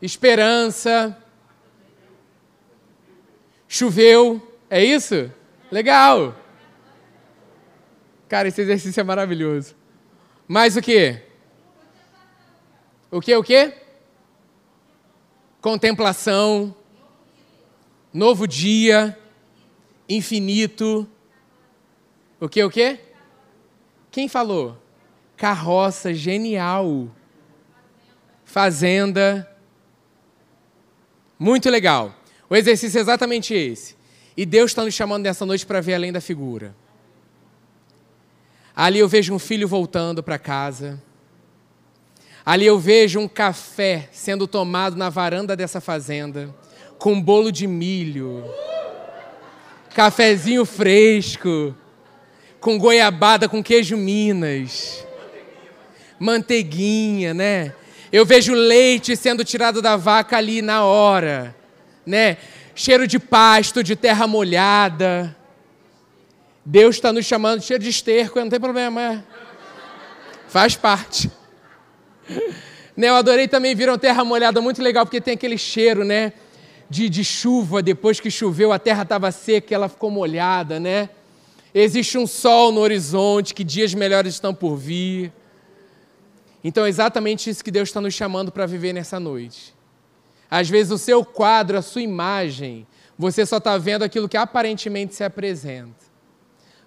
Esperança. 0.00 1.18
Choveu, 3.66 4.56
é 4.70 4.84
isso? 4.84 5.28
Legal! 5.72 6.36
Cara, 8.28 8.46
esse 8.46 8.60
exercício 8.60 9.00
é 9.00 9.04
maravilhoso. 9.04 9.74
Mais 10.46 10.76
o 10.76 10.80
quê? 10.80 11.20
O 13.10 13.20
quê, 13.20 13.34
o 13.34 13.42
quê? 13.42 13.83
Contemplação, 15.64 16.76
novo 18.12 18.46
dia, 18.46 19.18
infinito. 20.06 21.08
O 22.38 22.50
quê, 22.50 22.62
o 22.62 22.68
quê? 22.68 23.00
Quem 24.10 24.28
falou? 24.28 24.76
Carroça, 25.38 26.12
genial. 26.12 27.08
Fazenda. 28.44 29.50
Muito 31.38 31.70
legal. 31.70 32.14
O 32.50 32.54
exercício 32.54 32.98
é 32.98 33.00
exatamente 33.00 33.54
esse. 33.54 33.96
E 34.36 34.44
Deus 34.44 34.70
está 34.70 34.84
nos 34.84 34.92
chamando 34.92 35.24
nessa 35.24 35.46
noite 35.46 35.64
para 35.64 35.80
ver 35.80 35.94
além 35.94 36.12
da 36.12 36.20
figura. 36.20 36.76
Ali 38.76 38.98
eu 38.98 39.08
vejo 39.08 39.32
um 39.32 39.38
filho 39.38 39.66
voltando 39.66 40.22
para 40.22 40.38
casa. 40.38 41.02
Ali 42.44 42.66
eu 42.66 42.78
vejo 42.78 43.18
um 43.20 43.26
café 43.26 44.08
sendo 44.12 44.46
tomado 44.46 44.96
na 44.96 45.08
varanda 45.08 45.56
dessa 45.56 45.80
fazenda, 45.80 46.54
com 46.98 47.14
um 47.14 47.20
bolo 47.20 47.50
de 47.50 47.66
milho, 47.66 48.44
cafezinho 49.94 50.66
fresco, 50.66 51.74
com 52.60 52.78
goiabada 52.78 53.48
com 53.48 53.62
queijo 53.62 53.96
Minas, 53.96 55.06
manteiguinha, 56.18 57.32
né? 57.32 57.74
Eu 58.12 58.26
vejo 58.26 58.52
leite 58.52 59.16
sendo 59.16 59.42
tirado 59.42 59.80
da 59.80 59.96
vaca 59.96 60.36
ali 60.36 60.60
na 60.60 60.84
hora, 60.84 61.56
né? 62.04 62.36
Cheiro 62.74 63.06
de 63.06 63.18
pasto, 63.18 63.82
de 63.82 63.96
terra 63.96 64.26
molhada. 64.26 65.34
Deus 66.64 66.96
está 66.96 67.12
nos 67.12 67.24
chamando 67.24 67.62
cheiro 67.62 67.82
de 67.82 67.88
esterco, 67.90 68.38
não 68.38 68.50
tem 68.50 68.60
problema, 68.60 69.00
é. 69.00 69.22
Faz 70.48 70.76
parte. 70.76 71.30
Né, 72.96 73.08
eu 73.08 73.16
adorei 73.16 73.48
também, 73.48 73.74
viram 73.74 73.98
terra 73.98 74.24
molhada, 74.24 74.60
muito 74.60 74.80
legal, 74.80 75.04
porque 75.04 75.20
tem 75.20 75.34
aquele 75.34 75.58
cheiro, 75.58 76.04
né? 76.04 76.32
De, 76.88 77.08
de 77.08 77.24
chuva, 77.24 77.82
depois 77.82 78.20
que 78.20 78.30
choveu, 78.30 78.72
a 78.72 78.78
terra 78.78 79.02
estava 79.02 79.32
seca, 79.32 79.74
ela 79.74 79.88
ficou 79.88 80.12
molhada, 80.12 80.78
né? 80.78 81.08
Existe 81.74 82.16
um 82.16 82.24
sol 82.24 82.70
no 82.70 82.80
horizonte, 82.80 83.52
que 83.52 83.64
dias 83.64 83.92
melhores 83.94 84.34
estão 84.34 84.54
por 84.54 84.76
vir. 84.76 85.32
Então 86.62 86.86
é 86.86 86.88
exatamente 86.88 87.50
isso 87.50 87.64
que 87.64 87.70
Deus 87.70 87.88
está 87.88 88.00
nos 88.00 88.14
chamando 88.14 88.52
para 88.52 88.64
viver 88.64 88.92
nessa 88.92 89.18
noite. 89.18 89.74
Às 90.48 90.68
vezes 90.68 90.92
o 90.92 90.98
seu 90.98 91.24
quadro, 91.24 91.76
a 91.76 91.82
sua 91.82 92.00
imagem, 92.00 92.86
você 93.18 93.44
só 93.44 93.56
está 93.56 93.76
vendo 93.76 94.04
aquilo 94.04 94.28
que 94.28 94.36
aparentemente 94.36 95.16
se 95.16 95.24
apresenta. 95.24 96.04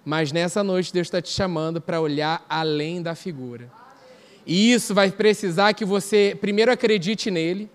Mas 0.02 0.32
nessa 0.32 0.64
noite 0.64 0.90
Deus 0.90 1.06
está 1.06 1.20
te 1.20 1.28
chamando 1.28 1.82
para 1.82 2.00
olhar 2.00 2.46
além 2.48 3.02
da 3.02 3.14
figura. 3.14 3.70
E 4.48 4.72
isso 4.72 4.94
vai 4.94 5.12
precisar 5.12 5.74
que 5.74 5.84
você 5.84 6.34
primeiro 6.40 6.72
acredite 6.72 7.30
nele 7.30 7.70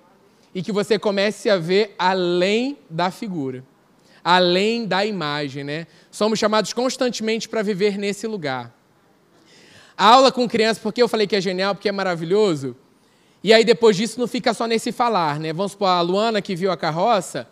e 0.55 0.63
que 0.63 0.71
você 0.71 0.97
comece 0.97 1.47
a 1.47 1.55
ver 1.55 1.93
além 1.99 2.79
da 2.89 3.11
figura, 3.11 3.63
além 4.23 4.87
da 4.87 5.05
imagem, 5.05 5.63
né? 5.63 5.85
Somos 6.09 6.39
chamados 6.39 6.73
constantemente 6.73 7.47
para 7.47 7.61
viver 7.61 7.95
nesse 7.95 8.25
lugar. 8.25 8.73
A 9.95 10.07
aula 10.07 10.31
com 10.31 10.49
criança, 10.49 10.79
porque 10.81 10.99
eu 10.99 11.07
falei 11.07 11.27
que 11.27 11.35
é 11.35 11.41
genial, 11.41 11.75
porque 11.75 11.89
é 11.89 11.91
maravilhoso. 11.91 12.75
E 13.43 13.53
aí 13.53 13.63
depois 13.63 13.95
disso 13.95 14.19
não 14.19 14.27
fica 14.27 14.51
só 14.51 14.65
nesse 14.65 14.91
falar, 14.91 15.39
né? 15.39 15.53
Vamos 15.53 15.73
supor, 15.73 15.89
a 15.89 16.01
Luana 16.01 16.41
que 16.41 16.55
viu 16.55 16.71
a 16.71 16.77
carroça, 16.77 17.47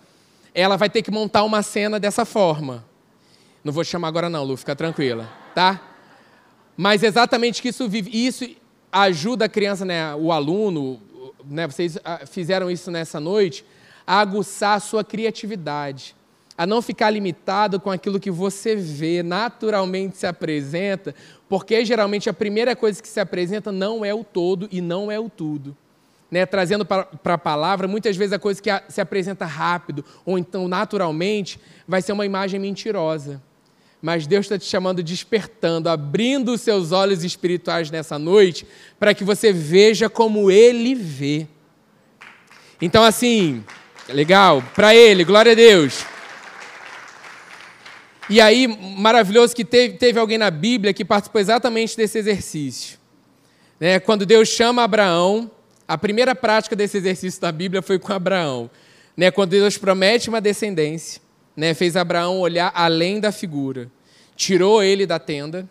ela 0.52 0.78
vai 0.78 0.90
ter 0.90 1.04
que 1.04 1.12
montar 1.12 1.44
uma 1.44 1.62
cena 1.62 2.00
dessa 2.00 2.26
forma. 2.26 2.84
Não 3.64 3.72
vou 3.72 3.84
chamar 3.84 4.08
agora 4.08 4.32
não, 4.32 4.44
Lu, 4.44 4.58
fica 4.58 4.76
tranquila, 4.76 5.30
tá? 5.54 5.80
Mas 6.76 7.04
exatamente 7.04 7.62
que 7.62 7.70
isso 7.70 7.88
isso 8.12 8.61
ajuda 8.91 9.45
a 9.45 9.49
criança, 9.49 9.86
né, 9.86 10.13
o 10.15 10.32
aluno, 10.32 10.99
né, 11.45 11.67
vocês 11.67 11.97
ah, 12.04 12.25
fizeram 12.25 12.69
isso 12.69 12.91
nessa 12.91 13.19
noite, 13.19 13.63
a 14.06 14.19
aguçar 14.19 14.75
a 14.75 14.80
sua 14.80 15.04
criatividade, 15.04 16.15
a 16.58 16.67
não 16.67 16.82
ficar 16.82 17.10
limitado 17.10 17.80
com 17.80 17.89
aquilo 17.89 18.19
que 18.19 18.30
você 18.30 18.75
vê, 18.75 19.23
naturalmente 19.23 20.17
se 20.17 20.27
apresenta, 20.27 21.15
porque 21.47 21.86
geralmente 21.86 22.30
a 22.30 22.34
primeira 22.34 22.75
coisa 22.75 23.01
que 23.01 23.08
se 23.08 23.19
apresenta 23.19 23.71
não 23.71 24.04
é 24.04 24.13
o 24.13 24.23
todo 24.23 24.67
e 24.71 24.82
não 24.82 25.10
é 25.10 25.19
o 25.19 25.30
tudo. 25.30 25.75
Né, 26.30 26.45
trazendo 26.45 26.86
para 26.86 27.08
a 27.25 27.38
palavra, 27.38 27.89
muitas 27.89 28.15
vezes 28.15 28.32
a 28.32 28.39
coisa 28.39 28.62
que 28.62 28.69
se 28.88 29.01
apresenta 29.01 29.45
rápido 29.45 30.06
ou 30.25 30.38
então 30.38 30.65
naturalmente 30.65 31.60
vai 31.86 32.01
ser 32.01 32.13
uma 32.13 32.25
imagem 32.25 32.58
mentirosa 32.58 33.41
mas 34.02 34.26
Deus 34.26 34.46
está 34.46 34.58
te 34.58 34.66
chamando, 34.66 35.04
despertando, 35.04 35.88
abrindo 35.88 36.54
os 36.54 36.62
seus 36.62 36.92
olhos 36.92 37.24
espirituais 37.24 37.92
nessa 37.92 38.18
noite, 38.18 38.66
para 39.00 39.14
que 39.14 39.24
você 39.24 39.54
veja 39.54 40.10
como 40.10 40.50
Ele 40.50 40.96
vê. 40.96 41.48
Então, 42.82 43.04
assim, 43.04 43.64
legal, 44.10 44.64
para 44.74 44.96
Ele, 44.96 45.24
glória 45.24 45.52
a 45.52 45.56
Deus. 45.56 46.04
E 48.28 48.42
aí, 48.42 48.66
maravilhoso 48.68 49.56
que 49.56 49.66
teve, 49.66 49.98
teve 49.98 50.18
alguém 50.18 50.38
na 50.38 50.50
Bíblia 50.50 50.94
que 50.94 51.06
participou 51.06 51.40
exatamente 51.40 51.96
desse 51.96 52.18
exercício. 52.18 52.98
Né? 53.80 54.00
Quando 54.00 54.26
Deus 54.26 54.48
chama 54.48 54.84
Abraão, 54.84 55.52
a 55.88 55.98
primeira 55.98 56.34
prática 56.34 56.76
desse 56.76 56.98
exercício 56.98 57.42
da 57.42 57.52
Bíblia 57.52 57.82
foi 57.82 58.00
com 58.00 58.14
Abraão. 58.14 58.70
Né? 59.16 59.30
Quando 59.30 59.52
Deus 59.52 59.78
promete 59.78 60.30
uma 60.30 60.40
descendência, 60.40 61.22
né, 61.56 61.74
fez 61.74 61.96
Abraão 61.96 62.40
olhar 62.40 62.72
além 62.74 63.20
da 63.20 63.32
figura, 63.32 63.90
tirou 64.36 64.82
ele 64.82 65.06
da 65.06 65.20
tenda, 65.20 65.70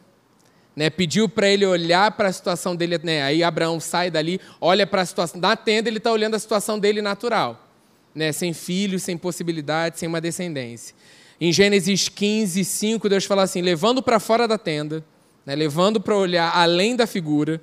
né, 0.77 0.89
pediu 0.89 1.29
para 1.29 1.49
ele 1.49 1.67
olhar 1.67 2.11
para 2.13 2.29
a 2.29 2.33
situação 2.33 2.77
dele. 2.77 2.99
Né, 3.03 3.23
aí 3.23 3.43
Abraão 3.43 3.81
sai 3.81 4.11
dali, 4.11 4.41
olha 4.61 4.87
para 4.87 5.03
a 5.03 5.07
situação. 5.07 5.41
Na 5.41 5.57
tenda, 5.57 5.89
ele 5.89 5.99
está 5.99 6.13
olhando 6.13 6.37
a 6.37 6.39
situação 6.39 6.79
dele 6.79 7.03
natural, 7.03 7.69
né, 8.15 8.33
sem 8.33 8.53
filhos, 8.53 9.03
sem 9.03 9.17
possibilidade, 9.17 9.99
sem 9.99 10.09
uma 10.09 10.21
descendência. 10.21 10.95
Em 11.41 11.53
Gênesis 11.53 12.09
15, 12.09 12.65
5, 12.65 13.09
Deus 13.09 13.25
fala 13.25 13.43
assim: 13.43 13.63
levando 13.63 14.03
para 14.03 14.21
fora 14.21 14.47
da 14.47 14.59
tenda, 14.59 15.05
né, 15.45 15.55
levando 15.55 16.01
para 16.01 16.17
olhar 16.17 16.55
além 16.55 16.95
da 16.95 17.07
figura, 17.07 17.61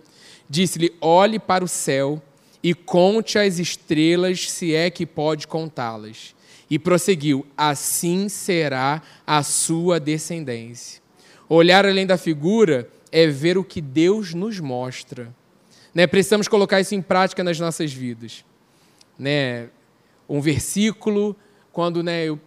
disse-lhe: 0.49 0.93
olhe 0.99 1.37
para 1.37 1.63
o 1.63 1.67
céu 1.67 2.21
e 2.63 2.73
conte 2.73 3.37
as 3.37 3.59
estrelas, 3.59 4.49
se 4.49 4.73
é 4.73 4.89
que 4.89 5.05
pode 5.05 5.47
contá-las. 5.47 6.35
E 6.69 6.77
prosseguiu: 6.77 7.45
assim 7.57 8.29
será 8.29 9.01
a 9.25 9.43
sua 9.43 9.99
descendência. 9.99 11.01
Olhar 11.49 11.85
além 11.85 12.05
da 12.05 12.17
figura 12.17 12.89
é 13.11 13.27
ver 13.27 13.57
o 13.57 13.63
que 13.63 13.81
Deus 13.81 14.33
nos 14.33 14.59
mostra. 14.59 15.33
Né? 15.93 16.05
Precisamos 16.05 16.47
colocar 16.47 16.81
isso 16.81 16.93
em 16.93 17.01
prática 17.01 17.43
nas 17.43 17.59
nossas 17.59 17.93
vidas. 17.93 18.43
Né? 19.17 19.69
Um 20.27 20.41
versículo, 20.41 21.35
quando 21.71 22.03
né, 22.03 22.25
eu, 22.25 22.39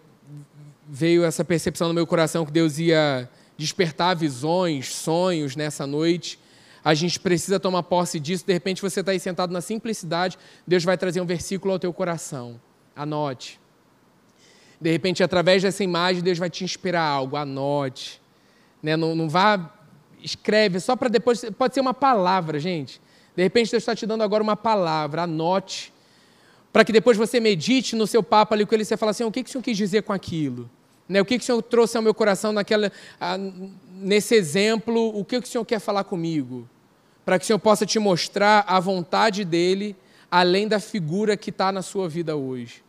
veio 0.87 1.23
essa 1.23 1.43
percepção 1.43 1.87
no 1.87 1.93
meu 1.93 2.05
coração 2.05 2.45
que 2.45 2.51
Deus 2.51 2.77
ia 2.77 3.29
despertar 3.57 4.15
visões, 4.15 4.93
sonhos 4.93 5.55
nessa 5.55 5.87
noite, 5.87 6.39
a 6.83 6.93
gente 6.93 7.19
precisa 7.19 7.59
tomar 7.59 7.83
posse 7.83 8.19
disso. 8.19 8.45
De 8.45 8.53
repente 8.53 8.81
você 8.81 8.99
está 8.99 9.11
aí 9.11 9.19
sentado 9.19 9.53
na 9.53 9.61
simplicidade, 9.61 10.37
Deus 10.65 10.83
vai 10.83 10.97
trazer 10.97 11.21
um 11.21 11.25
versículo 11.25 11.73
ao 11.73 11.79
teu 11.79 11.93
coração. 11.93 12.59
Anote. 12.95 13.60
De 14.81 14.91
repente, 14.91 15.21
através 15.21 15.61
dessa 15.61 15.83
imagem, 15.83 16.23
Deus 16.23 16.39
vai 16.39 16.49
te 16.49 16.63
inspirar 16.63 17.03
algo. 17.03 17.37
Anote. 17.37 18.19
Né? 18.81 18.97
Não, 18.97 19.13
não 19.13 19.29
vá, 19.29 19.71
escreve, 20.23 20.79
só 20.79 20.95
para 20.95 21.07
depois. 21.07 21.45
Pode 21.55 21.75
ser 21.75 21.81
uma 21.81 21.93
palavra, 21.93 22.59
gente. 22.59 22.99
De 23.35 23.43
repente, 23.43 23.69
Deus 23.69 23.83
está 23.83 23.95
te 23.95 24.07
dando 24.07 24.23
agora 24.23 24.41
uma 24.41 24.55
palavra. 24.55 25.21
Anote. 25.21 25.93
Para 26.73 26.83
que 26.83 26.91
depois 26.91 27.15
você 27.15 27.39
medite 27.39 27.95
no 27.95 28.07
seu 28.07 28.23
papo 28.23 28.55
ali 28.55 28.65
com 28.65 28.73
ele 28.73 28.81
e 28.81 28.85
você 28.85 28.97
fala 28.97 29.11
assim: 29.11 29.23
o 29.23 29.31
que, 29.31 29.43
que 29.43 29.49
o 29.49 29.51
Senhor 29.51 29.63
quis 29.63 29.77
dizer 29.77 30.01
com 30.01 30.13
aquilo? 30.13 30.67
Né? 31.07 31.21
O 31.21 31.25
que, 31.25 31.37
que 31.37 31.43
o 31.43 31.45
Senhor 31.45 31.61
trouxe 31.61 31.95
ao 31.95 32.01
meu 32.01 32.13
coração 32.13 32.51
naquela, 32.51 32.91
nesse 33.91 34.33
exemplo? 34.33 35.15
O 35.15 35.23
que, 35.23 35.39
que 35.41 35.47
o 35.47 35.51
Senhor 35.51 35.65
quer 35.65 35.79
falar 35.79 36.05
comigo? 36.05 36.67
Para 37.23 37.37
que 37.37 37.43
o 37.43 37.47
Senhor 37.47 37.59
possa 37.59 37.85
te 37.85 37.99
mostrar 37.99 38.63
a 38.67 38.79
vontade 38.79 39.45
dele, 39.45 39.95
além 40.31 40.67
da 40.67 40.79
figura 40.79 41.37
que 41.37 41.51
está 41.51 41.71
na 41.71 41.83
sua 41.83 42.09
vida 42.09 42.35
hoje. 42.35 42.81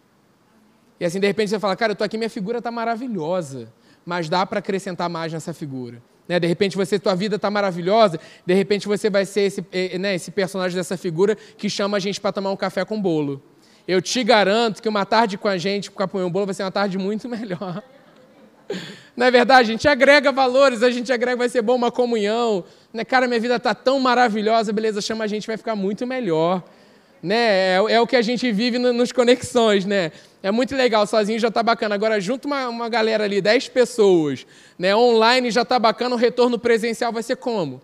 E 1.03 1.05
assim, 1.05 1.19
de 1.19 1.27
repente, 1.27 1.51
você 1.51 1.59
fala, 1.59 1.75
cara, 1.75 1.91
eu 1.91 1.95
estou 1.95 2.05
aqui, 2.05 2.17
minha 2.17 2.31
figura 2.31 2.59
está 2.59 2.71
maravilhosa, 2.71 3.67
mas 4.07 4.29
dá 4.29 4.47
para 4.47 4.61
acrescentar 4.61 5.11
mais 5.11 5.33
nessa 5.33 5.53
figura. 5.53 6.01
Né? 6.29 6.39
De 6.39 6.47
repente, 6.47 6.77
você, 6.77 6.97
tua 6.97 7.17
vida 7.17 7.35
está 7.35 7.51
maravilhosa, 7.51 8.21
de 8.47 8.55
repente 8.55 8.87
você 8.87 9.11
vai 9.11 9.27
ser 9.27 9.41
esse, 9.41 9.67
né, 9.99 10.15
esse 10.15 10.31
personagem 10.31 10.77
dessa 10.77 10.97
figura 10.97 11.35
que 11.35 11.69
chama 11.69 11.97
a 11.97 12.01
gente 12.01 12.21
para 12.21 12.31
tomar 12.31 12.53
um 12.53 12.57
café 12.57 12.85
com 12.85 13.03
bolo. 13.03 13.43
Eu 13.89 14.01
te 14.01 14.23
garanto 14.23 14.81
que 14.81 14.89
uma 14.89 15.05
tarde 15.05 15.37
com 15.37 15.49
a 15.49 15.59
gente, 15.59 15.91
com 15.91 16.07
comer 16.07 16.23
um 16.23 16.31
bolo, 16.31 16.47
vai 16.47 16.55
ser 16.55 16.63
uma 16.63 16.71
tarde 16.71 16.97
muito 16.99 17.27
melhor. 17.29 17.83
Não 19.17 19.27
é 19.27 19.31
verdade? 19.33 19.71
A 19.71 19.73
gente 19.73 19.89
agrega 19.89 20.31
valores, 20.31 20.85
a 20.85 20.91
gente 20.93 21.13
agrega, 21.13 21.37
vai 21.37 21.49
ser 21.49 21.63
bom 21.63 21.75
uma 21.75 21.91
comunhão. 21.91 22.63
Né? 22.93 23.05
Cara, 23.05 23.27
minha 23.27 23.41
vida 23.41 23.57
está 23.57 23.75
tão 23.75 23.99
maravilhosa, 23.99 24.73
beleza, 24.73 25.01
chama 25.01 25.25
a 25.25 25.27
gente, 25.27 25.49
vai 25.49 25.57
ficar 25.57 25.75
muito 25.75 26.07
melhor 26.07 26.63
né? 27.23 27.37
É, 27.37 27.77
é, 27.91 28.01
o 28.01 28.07
que 28.07 28.17
a 28.17 28.23
gente 28.23 28.51
vive 28.51 28.79
no, 28.79 28.93
nos 28.93 29.13
conexões, 29.13 29.85
né? 29.85 30.11
É 30.43 30.51
muito 30.51 30.75
legal, 30.75 31.07
sozinho 31.07 31.39
já 31.39 31.49
está 31.49 31.63
bacana. 31.63 31.95
Agora, 31.95 32.21
junto 32.21 32.47
uma, 32.47 32.69
uma 32.69 32.89
galera 32.89 33.25
ali, 33.25 33.41
10 33.41 33.69
pessoas, 33.69 34.45
né? 34.77 34.95
online 34.95 35.51
já 35.51 35.63
está 35.63 35.79
bacana, 35.79 36.17
o 36.17 36.19
retorno 36.19 36.59
presencial 36.59 37.13
vai 37.13 37.23
ser 37.23 37.37
como? 37.37 37.81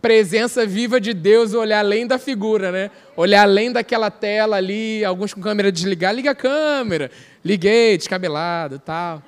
Presença 0.00 0.64
viva 0.64 1.00
de 1.00 1.12
Deus, 1.12 1.54
olhar 1.54 1.80
além 1.80 2.06
da 2.06 2.18
figura, 2.18 2.70
né? 2.70 2.90
Olhar 3.16 3.42
além 3.42 3.72
daquela 3.72 4.10
tela 4.10 4.56
ali, 4.56 5.04
alguns 5.04 5.34
com 5.34 5.40
câmera 5.40 5.72
desligar, 5.72 6.14
liga 6.14 6.30
a 6.30 6.34
câmera. 6.34 7.10
Liguei, 7.44 7.96
descabelado 7.96 8.78
tal. 8.78 9.22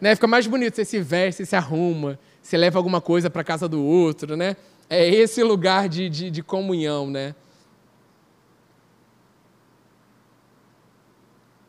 Né? 0.00 0.14
Fica 0.14 0.26
mais 0.26 0.46
bonito, 0.46 0.76
você 0.76 0.84
se 0.84 1.00
veste, 1.00 1.38
você 1.38 1.46
se 1.46 1.56
arruma, 1.56 2.18
você 2.42 2.56
leva 2.56 2.78
alguma 2.78 3.00
coisa 3.00 3.28
para 3.28 3.42
casa 3.42 3.68
do 3.68 3.82
outro, 3.82 4.36
né? 4.36 4.56
É 4.88 5.06
esse 5.06 5.42
lugar 5.42 5.88
de, 5.88 6.08
de, 6.08 6.30
de 6.30 6.42
comunhão, 6.42 7.10
né? 7.10 7.34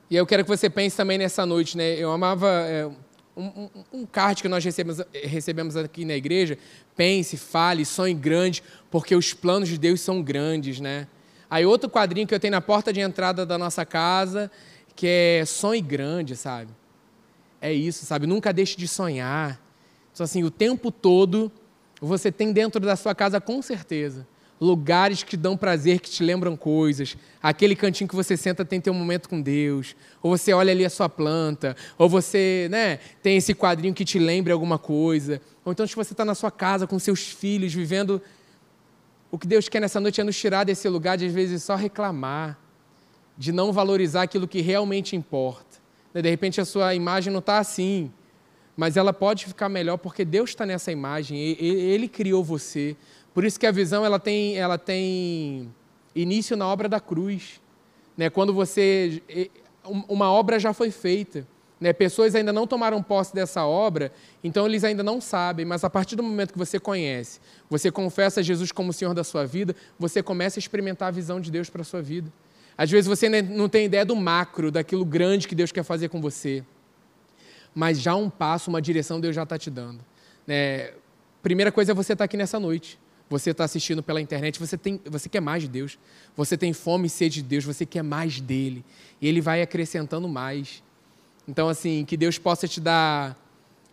E 0.10 0.16
eu 0.16 0.26
quero 0.26 0.44
que 0.44 0.50
você 0.50 0.70
pense 0.70 0.98
também 0.98 1.18
nessa 1.18 1.46
noite, 1.46 1.78
né? 1.78 1.94
Eu 1.96 2.12
amava 2.12 2.48
é, 2.48 2.88
um, 3.38 3.46
um, 3.46 3.70
um, 3.94 4.06
card 4.06 4.42
que 4.42 4.50
nós 4.50 4.66
recebemos, 4.66 5.02
recebemos 5.14 5.78
aqui 5.78 6.04
na 6.04 6.16
igreja. 6.16 6.58
Pense, 6.96 7.38
fale, 7.38 7.86
sonhe 7.86 8.14
grande, 8.16 8.64
porque 8.90 9.16
os 9.16 9.34
planos 9.34 9.70
de 9.70 9.78
Deus 9.78 10.02
são 10.02 10.22
grandes, 10.22 10.80
né? 10.80 11.08
Aí 11.50 11.66
outro 11.66 11.90
quadrinho 11.90 12.28
que 12.28 12.34
eu 12.34 12.40
tenho 12.40 12.52
na 12.52 12.62
porta 12.62 12.92
de 12.92 13.00
entrada 13.00 13.46
da 13.46 13.58
nossa 13.58 13.86
casa, 13.86 14.52
que 14.96 15.08
é 15.08 15.46
sonhe 15.46 15.82
grande, 15.82 16.36
sabe? 16.36 16.72
É 17.62 17.72
isso, 17.72 18.06
sabe? 18.06 18.26
Nunca 18.26 18.52
deixe 18.52 18.76
de 18.78 18.88
sonhar. 18.88 19.60
Então, 20.12 20.24
assim, 20.24 20.44
o 20.44 20.52
tempo 20.52 20.92
todo 20.92 21.52
você 22.02 22.32
tem 22.32 22.52
dentro 22.52 22.80
da 22.80 22.96
sua 22.96 23.14
casa, 23.14 23.40
com 23.40 23.62
certeza, 23.62 24.26
lugares 24.60 25.24
que 25.24 25.38
dão 25.38 25.56
prazer, 25.56 26.00
que 26.00 26.10
te 26.10 26.24
lembram 26.24 26.56
coisas. 26.58 27.16
Aquele 27.42 27.76
cantinho 27.76 28.08
que 28.08 28.16
você 28.16 28.36
senta 28.36 28.66
tem 28.66 28.82
ter 28.82 28.90
um 28.90 28.96
momento 28.96 29.30
com 29.30 29.42
Deus. 29.42 29.96
Ou 30.22 30.38
você 30.38 30.52
olha 30.52 30.72
ali 30.72 30.84
a 30.84 30.90
sua 30.90 31.08
planta. 31.08 31.76
Ou 31.98 32.10
você 32.10 32.68
né, 32.70 32.98
tem 33.24 33.38
esse 33.38 33.54
quadrinho 33.54 33.94
que 33.94 34.04
te 34.04 34.20
lembra 34.20 34.54
alguma 34.54 34.78
coisa. 34.78 35.42
Ou 35.64 35.72
então, 35.72 35.88
se 35.88 35.96
você 35.96 36.14
está 36.14 36.26
na 36.26 36.36
sua 36.36 36.52
casa 36.52 36.86
com 36.86 37.00
seus 37.00 37.22
filhos, 37.22 37.74
vivendo. 37.74 38.22
O 39.32 39.38
que 39.38 39.48
Deus 39.48 39.70
quer 39.70 39.80
nessa 39.80 40.00
noite 40.00 40.20
é 40.20 40.24
nos 40.24 40.38
tirar 40.38 40.64
desse 40.64 40.90
lugar 40.90 41.18
de, 41.18 41.28
às 41.28 41.32
vezes, 41.32 41.64
só 41.64 41.76
reclamar, 41.76 42.60
de 43.38 43.52
não 43.52 43.72
valorizar 43.72 44.24
aquilo 44.24 44.48
que 44.48 44.60
realmente 44.60 45.16
importa. 45.16 45.78
Né, 46.14 46.22
de 46.22 46.30
repente, 46.30 46.60
a 46.60 46.66
sua 46.66 46.96
imagem 46.96 47.32
não 47.32 47.40
está 47.40 47.60
assim, 47.60 48.12
mas 48.76 48.98
ela 48.98 49.14
pode 49.14 49.46
ficar 49.46 49.70
melhor 49.70 49.98
porque 49.98 50.26
Deus 50.26 50.50
está 50.50 50.66
nessa 50.66 50.92
imagem, 50.92 51.38
Ele 51.38 52.08
criou 52.08 52.44
você. 52.44 52.98
Por 53.40 53.46
isso 53.46 53.58
que 53.58 53.66
a 53.66 53.72
visão 53.72 54.06
ela 54.06 54.20
tem, 54.20 54.58
ela 54.58 54.78
tem 54.78 55.74
início 56.14 56.58
na 56.58 56.68
obra 56.68 56.90
da 56.90 57.00
cruz. 57.00 57.62
Né? 58.18 58.30
Quando 58.30 58.54
você. 58.54 59.22
Uma 60.10 60.30
obra 60.30 60.60
já 60.60 60.74
foi 60.74 60.92
feita. 60.92 61.48
Né? 61.80 61.94
Pessoas 61.94 62.36
ainda 62.36 62.52
não 62.52 62.68
tomaram 62.68 63.02
posse 63.02 63.34
dessa 63.34 63.64
obra, 63.66 64.12
então 64.44 64.66
eles 64.66 64.84
ainda 64.84 65.02
não 65.02 65.22
sabem, 65.22 65.66
mas 65.66 65.86
a 65.86 65.90
partir 65.90 66.18
do 66.18 66.22
momento 66.22 66.52
que 66.52 66.58
você 66.58 66.82
conhece, 66.82 67.40
você 67.70 67.90
confessa 67.90 68.44
Jesus 68.44 68.74
como 68.74 68.90
o 68.90 68.94
Senhor 68.94 69.14
da 69.14 69.24
sua 69.24 69.46
vida, 69.46 69.74
você 69.98 70.22
começa 70.22 70.60
a 70.60 70.62
experimentar 70.62 71.08
a 71.08 71.12
visão 71.12 71.40
de 71.40 71.50
Deus 71.50 71.70
para 71.70 71.82
a 71.82 71.86
sua 71.86 72.02
vida. 72.02 72.30
Às 72.78 72.92
vezes 72.92 73.08
você 73.08 73.30
não 73.42 73.70
tem 73.70 73.86
ideia 73.86 74.04
do 74.04 74.18
macro, 74.18 74.70
daquilo 74.70 75.06
grande 75.06 75.48
que 75.48 75.56
Deus 75.56 75.72
quer 75.72 75.84
fazer 75.84 76.10
com 76.10 76.20
você. 76.20 76.62
Mas 77.74 78.02
já 78.02 78.14
um 78.16 78.30
passo, 78.30 78.70
uma 78.70 78.82
direção 78.82 79.18
Deus 79.18 79.34
já 79.34 79.44
está 79.44 79.58
te 79.58 79.70
dando. 79.70 80.02
Né? 80.46 80.92
Primeira 81.42 81.72
coisa 81.72 81.94
é 81.94 81.96
você 81.96 82.12
estar 82.12 82.24
tá 82.24 82.26
aqui 82.26 82.36
nessa 82.36 82.60
noite 82.60 83.00
você 83.30 83.52
está 83.52 83.64
assistindo 83.64 84.02
pela 84.02 84.20
internet, 84.20 84.60
você, 84.60 84.78
tem, 84.78 85.00
você 85.06 85.30
quer 85.30 85.40
mais 85.40 85.64
de 85.64 85.70
Deus, 85.70 86.00
você 86.36 86.58
tem 86.58 86.74
fome 86.74 87.08
e 87.08 87.10
sede 87.10 87.42
de 87.42 87.48
Deus, 87.48 87.64
você 87.64 87.86
quer 87.86 88.02
mais 88.02 88.42
dele, 88.42 88.84
e 89.22 89.28
ele 89.28 89.40
vai 89.40 89.62
acrescentando 89.62 90.28
mais. 90.28 90.82
Então, 91.48 91.70
assim, 91.70 92.04
que 92.06 92.18
Deus 92.18 92.40
possa 92.40 92.68
te 92.68 92.82
dar 92.82 93.38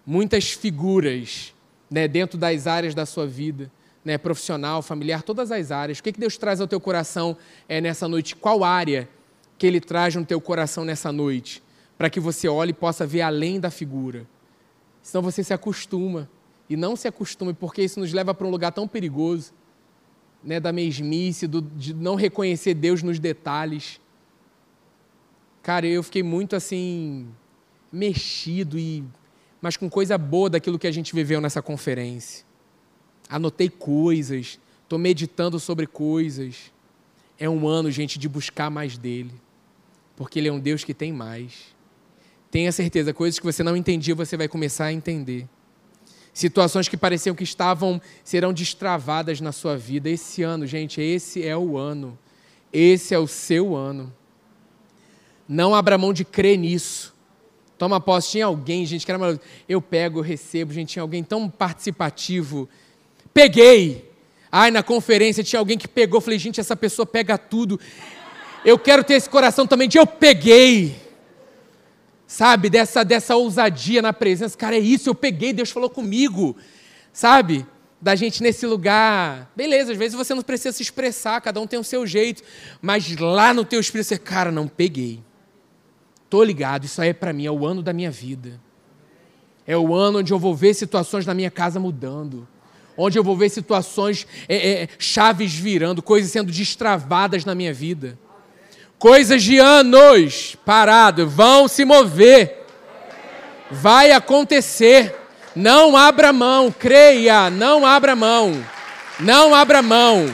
muitas 0.06 0.52
figuras 0.52 1.54
né, 1.90 2.08
dentro 2.08 2.38
das 2.38 2.66
áreas 2.66 2.94
da 2.94 3.04
sua 3.04 3.26
vida, 3.26 3.70
né, 4.04 4.16
profissional, 4.16 4.80
familiar, 4.80 5.22
todas 5.22 5.50
as 5.50 5.70
áreas. 5.70 5.98
O 5.98 6.02
que, 6.02 6.12
que 6.12 6.20
Deus 6.20 6.38
traz 6.38 6.60
ao 6.60 6.68
teu 6.68 6.80
coração 6.80 7.36
é, 7.68 7.80
nessa 7.80 8.08
noite? 8.08 8.36
Qual 8.36 8.64
área 8.64 9.08
que 9.58 9.66
Ele 9.66 9.80
traz 9.80 10.14
no 10.14 10.24
teu 10.24 10.40
coração 10.40 10.84
nessa 10.84 11.12
noite? 11.12 11.62
Para 11.98 12.08
que 12.08 12.20
você 12.20 12.48
olhe 12.48 12.70
e 12.70 12.74
possa 12.74 13.06
ver 13.06 13.22
além 13.22 13.58
da 13.58 13.70
figura. 13.70 14.26
Senão 15.02 15.22
você 15.22 15.42
se 15.42 15.52
acostuma 15.52 16.28
e 16.68 16.76
não 16.76 16.96
se 16.96 17.06
acostume, 17.06 17.54
porque 17.54 17.82
isso 17.82 18.00
nos 18.00 18.12
leva 18.12 18.34
para 18.34 18.46
um 18.46 18.50
lugar 18.50 18.72
tão 18.72 18.88
perigoso, 18.88 19.52
né, 20.42 20.60
da 20.60 20.72
mesmice, 20.72 21.46
do, 21.46 21.60
de 21.60 21.94
não 21.94 22.14
reconhecer 22.14 22.74
Deus 22.74 23.02
nos 23.02 23.18
detalhes. 23.18 24.00
Cara, 25.62 25.86
eu 25.86 26.02
fiquei 26.02 26.22
muito 26.22 26.54
assim 26.54 27.28
mexido 27.92 28.78
e 28.78 29.04
mas 29.60 29.76
com 29.76 29.88
coisa 29.88 30.18
boa 30.18 30.50
daquilo 30.50 30.78
que 30.78 30.86
a 30.86 30.92
gente 30.92 31.14
viveu 31.14 31.40
nessa 31.40 31.62
conferência. 31.62 32.44
Anotei 33.28 33.68
coisas, 33.68 34.60
estou 34.82 34.98
meditando 34.98 35.58
sobre 35.58 35.86
coisas. 35.86 36.72
É 37.38 37.48
um 37.48 37.66
ano, 37.66 37.90
gente, 37.90 38.18
de 38.18 38.28
buscar 38.28 38.70
mais 38.70 38.96
dele, 38.96 39.32
porque 40.14 40.38
ele 40.38 40.48
é 40.48 40.52
um 40.52 40.60
Deus 40.60 40.84
que 40.84 40.94
tem 40.94 41.12
mais. 41.12 41.74
Tenha 42.50 42.70
certeza, 42.70 43.12
coisas 43.12 43.38
que 43.40 43.44
você 43.44 43.62
não 43.62 43.76
entendia, 43.76 44.14
você 44.14 44.36
vai 44.36 44.46
começar 44.46 44.84
a 44.84 44.92
entender 44.92 45.48
situações 46.36 46.86
que 46.86 46.98
pareciam 46.98 47.34
que 47.34 47.44
estavam 47.44 47.98
serão 48.22 48.52
destravadas 48.52 49.40
na 49.40 49.52
sua 49.52 49.74
vida. 49.74 50.10
Esse 50.10 50.42
ano, 50.42 50.66
gente, 50.66 51.00
esse 51.00 51.42
é 51.42 51.56
o 51.56 51.78
ano. 51.78 52.18
Esse 52.70 53.14
é 53.14 53.18
o 53.18 53.26
seu 53.26 53.74
ano. 53.74 54.12
Não 55.48 55.74
abra 55.74 55.96
mão 55.96 56.12
de 56.12 56.26
crer 56.26 56.58
nisso. 56.58 57.14
Toma 57.78 57.98
posse. 57.98 58.32
Tinha 58.32 58.44
alguém, 58.44 58.84
gente, 58.84 59.06
que 59.06 59.10
era 59.10 59.18
maravilhoso. 59.18 59.48
Eu 59.66 59.80
pego, 59.80 60.18
eu 60.18 60.22
recebo, 60.22 60.74
gente, 60.74 60.90
tinha 60.90 61.02
alguém 61.02 61.24
tão 61.24 61.48
participativo. 61.48 62.68
Peguei. 63.32 64.10
Ai, 64.52 64.70
na 64.70 64.82
conferência 64.82 65.42
tinha 65.42 65.58
alguém 65.58 65.78
que 65.78 65.88
pegou. 65.88 66.20
Falei, 66.20 66.38
gente, 66.38 66.60
essa 66.60 66.76
pessoa 66.76 67.06
pega 67.06 67.38
tudo. 67.38 67.80
Eu 68.62 68.78
quero 68.78 69.02
ter 69.02 69.14
esse 69.14 69.30
coração 69.30 69.66
também 69.66 69.88
de 69.88 69.96
eu 69.96 70.06
peguei 70.06 71.05
sabe? 72.26 72.68
Dessa, 72.68 73.04
dessa 73.04 73.36
ousadia 73.36 74.02
na 74.02 74.12
presença. 74.12 74.56
Cara, 74.56 74.76
é 74.76 74.80
isso, 74.80 75.08
eu 75.08 75.14
peguei, 75.14 75.52
Deus 75.52 75.70
falou 75.70 75.88
comigo, 75.88 76.56
sabe? 77.12 77.66
Da 78.00 78.14
gente 78.14 78.42
nesse 78.42 78.66
lugar. 78.66 79.50
Beleza, 79.54 79.92
às 79.92 79.98
vezes 79.98 80.16
você 80.16 80.34
não 80.34 80.42
precisa 80.42 80.72
se 80.72 80.82
expressar, 80.82 81.40
cada 81.40 81.60
um 81.60 81.66
tem 81.66 81.78
o 81.78 81.84
seu 81.84 82.06
jeito, 82.06 82.42
mas 82.82 83.16
lá 83.18 83.54
no 83.54 83.64
teu 83.64 83.80
espírito 83.80 84.08
você, 84.08 84.18
cara, 84.18 84.50
não 84.50 84.66
peguei. 84.68 85.22
Tô 86.28 86.42
ligado, 86.42 86.84
isso 86.84 87.00
aí 87.00 87.10
é 87.10 87.14
para 87.14 87.32
mim, 87.32 87.46
é 87.46 87.50
o 87.50 87.64
ano 87.64 87.82
da 87.82 87.92
minha 87.92 88.10
vida. 88.10 88.60
É 89.66 89.76
o 89.76 89.94
ano 89.94 90.18
onde 90.18 90.32
eu 90.32 90.38
vou 90.38 90.54
ver 90.54 90.74
situações 90.74 91.26
na 91.26 91.34
minha 91.34 91.50
casa 91.50 91.80
mudando. 91.80 92.46
Onde 92.96 93.18
eu 93.18 93.24
vou 93.24 93.36
ver 93.36 93.50
situações, 93.50 94.26
é, 94.48 94.82
é, 94.82 94.88
chaves 94.98 95.54
virando, 95.54 96.02
coisas 96.02 96.30
sendo 96.30 96.50
destravadas 96.50 97.44
na 97.44 97.54
minha 97.54 97.74
vida. 97.74 98.18
Coisas 98.98 99.42
de 99.42 99.58
anos 99.58 100.56
parado 100.64 101.28
vão 101.28 101.68
se 101.68 101.84
mover. 101.84 102.64
Vai 103.70 104.12
acontecer. 104.12 105.14
Não 105.54 105.96
abra 105.96 106.32
mão, 106.32 106.70
creia, 106.70 107.50
não 107.50 107.84
abra 107.84 108.14
mão. 108.14 108.64
Não 109.18 109.54
abra 109.54 109.82
mão. 109.82 110.26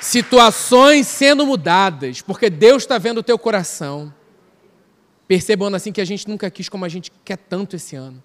Situações 0.00 1.06
sendo 1.06 1.46
mudadas, 1.46 2.22
porque 2.22 2.48
Deus 2.48 2.82
está 2.82 2.96
vendo 2.96 3.18
o 3.18 3.22
teu 3.22 3.38
coração. 3.38 4.12
Percebam 5.26 5.74
assim 5.74 5.90
que 5.90 6.00
a 6.00 6.04
gente 6.04 6.28
nunca 6.28 6.50
quis 6.50 6.68
como 6.68 6.84
a 6.84 6.88
gente 6.88 7.10
quer 7.24 7.36
tanto 7.36 7.76
esse 7.76 7.96
ano. 7.96 8.22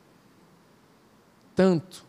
Tanto. 1.56 2.06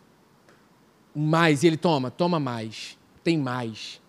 Mais, 1.15 1.63
e 1.63 1.67
ele 1.67 1.77
toma, 1.77 2.11
toma 2.11 2.39
mais. 2.39 2.97
Tem 3.23 3.37
mais. 3.37 4.02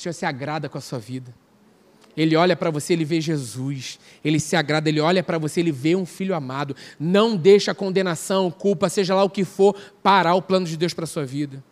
O 0.00 0.02
Senhor 0.02 0.14
se 0.14 0.24
agrada 0.24 0.66
com 0.66 0.78
a 0.78 0.80
sua 0.80 0.98
vida. 0.98 1.30
Ele 2.16 2.34
olha 2.34 2.56
para 2.56 2.70
você, 2.70 2.94
ele 2.94 3.04
vê 3.04 3.20
Jesus. 3.20 3.98
Ele 4.24 4.40
se 4.40 4.56
agrada, 4.56 4.88
ele 4.88 4.98
olha 4.98 5.22
para 5.22 5.36
você, 5.36 5.60
ele 5.60 5.70
vê 5.70 5.94
um 5.94 6.06
filho 6.06 6.34
amado. 6.34 6.74
Não 6.98 7.36
deixa 7.36 7.72
a 7.72 7.74
condenação, 7.74 8.50
culpa, 8.50 8.88
seja 8.88 9.14
lá 9.14 9.22
o 9.22 9.28
que 9.28 9.44
for, 9.44 9.76
parar 10.02 10.34
o 10.36 10.40
plano 10.40 10.64
de 10.64 10.74
Deus 10.74 10.94
para 10.94 11.04
a 11.04 11.06
sua 11.06 11.26
vida. 11.26 11.62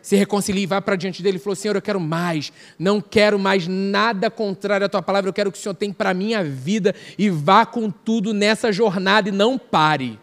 Se 0.00 0.16
reconcilie, 0.16 0.64
vai 0.64 0.80
para 0.80 0.96
diante 0.96 1.22
dele 1.22 1.36
e 1.36 1.38
falou: 1.38 1.54
Senhor, 1.54 1.76
eu 1.76 1.82
quero 1.82 2.00
mais. 2.00 2.50
Não 2.78 2.98
quero 2.98 3.38
mais 3.38 3.68
nada 3.68 4.30
contrário 4.30 4.86
à 4.86 4.88
tua 4.88 5.02
palavra. 5.02 5.28
Eu 5.28 5.34
quero 5.34 5.52
que 5.52 5.58
o 5.58 5.60
Senhor 5.60 5.74
tenha 5.74 5.92
para 5.92 6.10
a 6.10 6.14
minha 6.14 6.42
vida 6.42 6.94
e 7.18 7.28
vá 7.28 7.66
com 7.66 7.90
tudo 7.90 8.32
nessa 8.32 8.72
jornada 8.72 9.28
e 9.28 9.32
não 9.32 9.58
pare. 9.58 10.18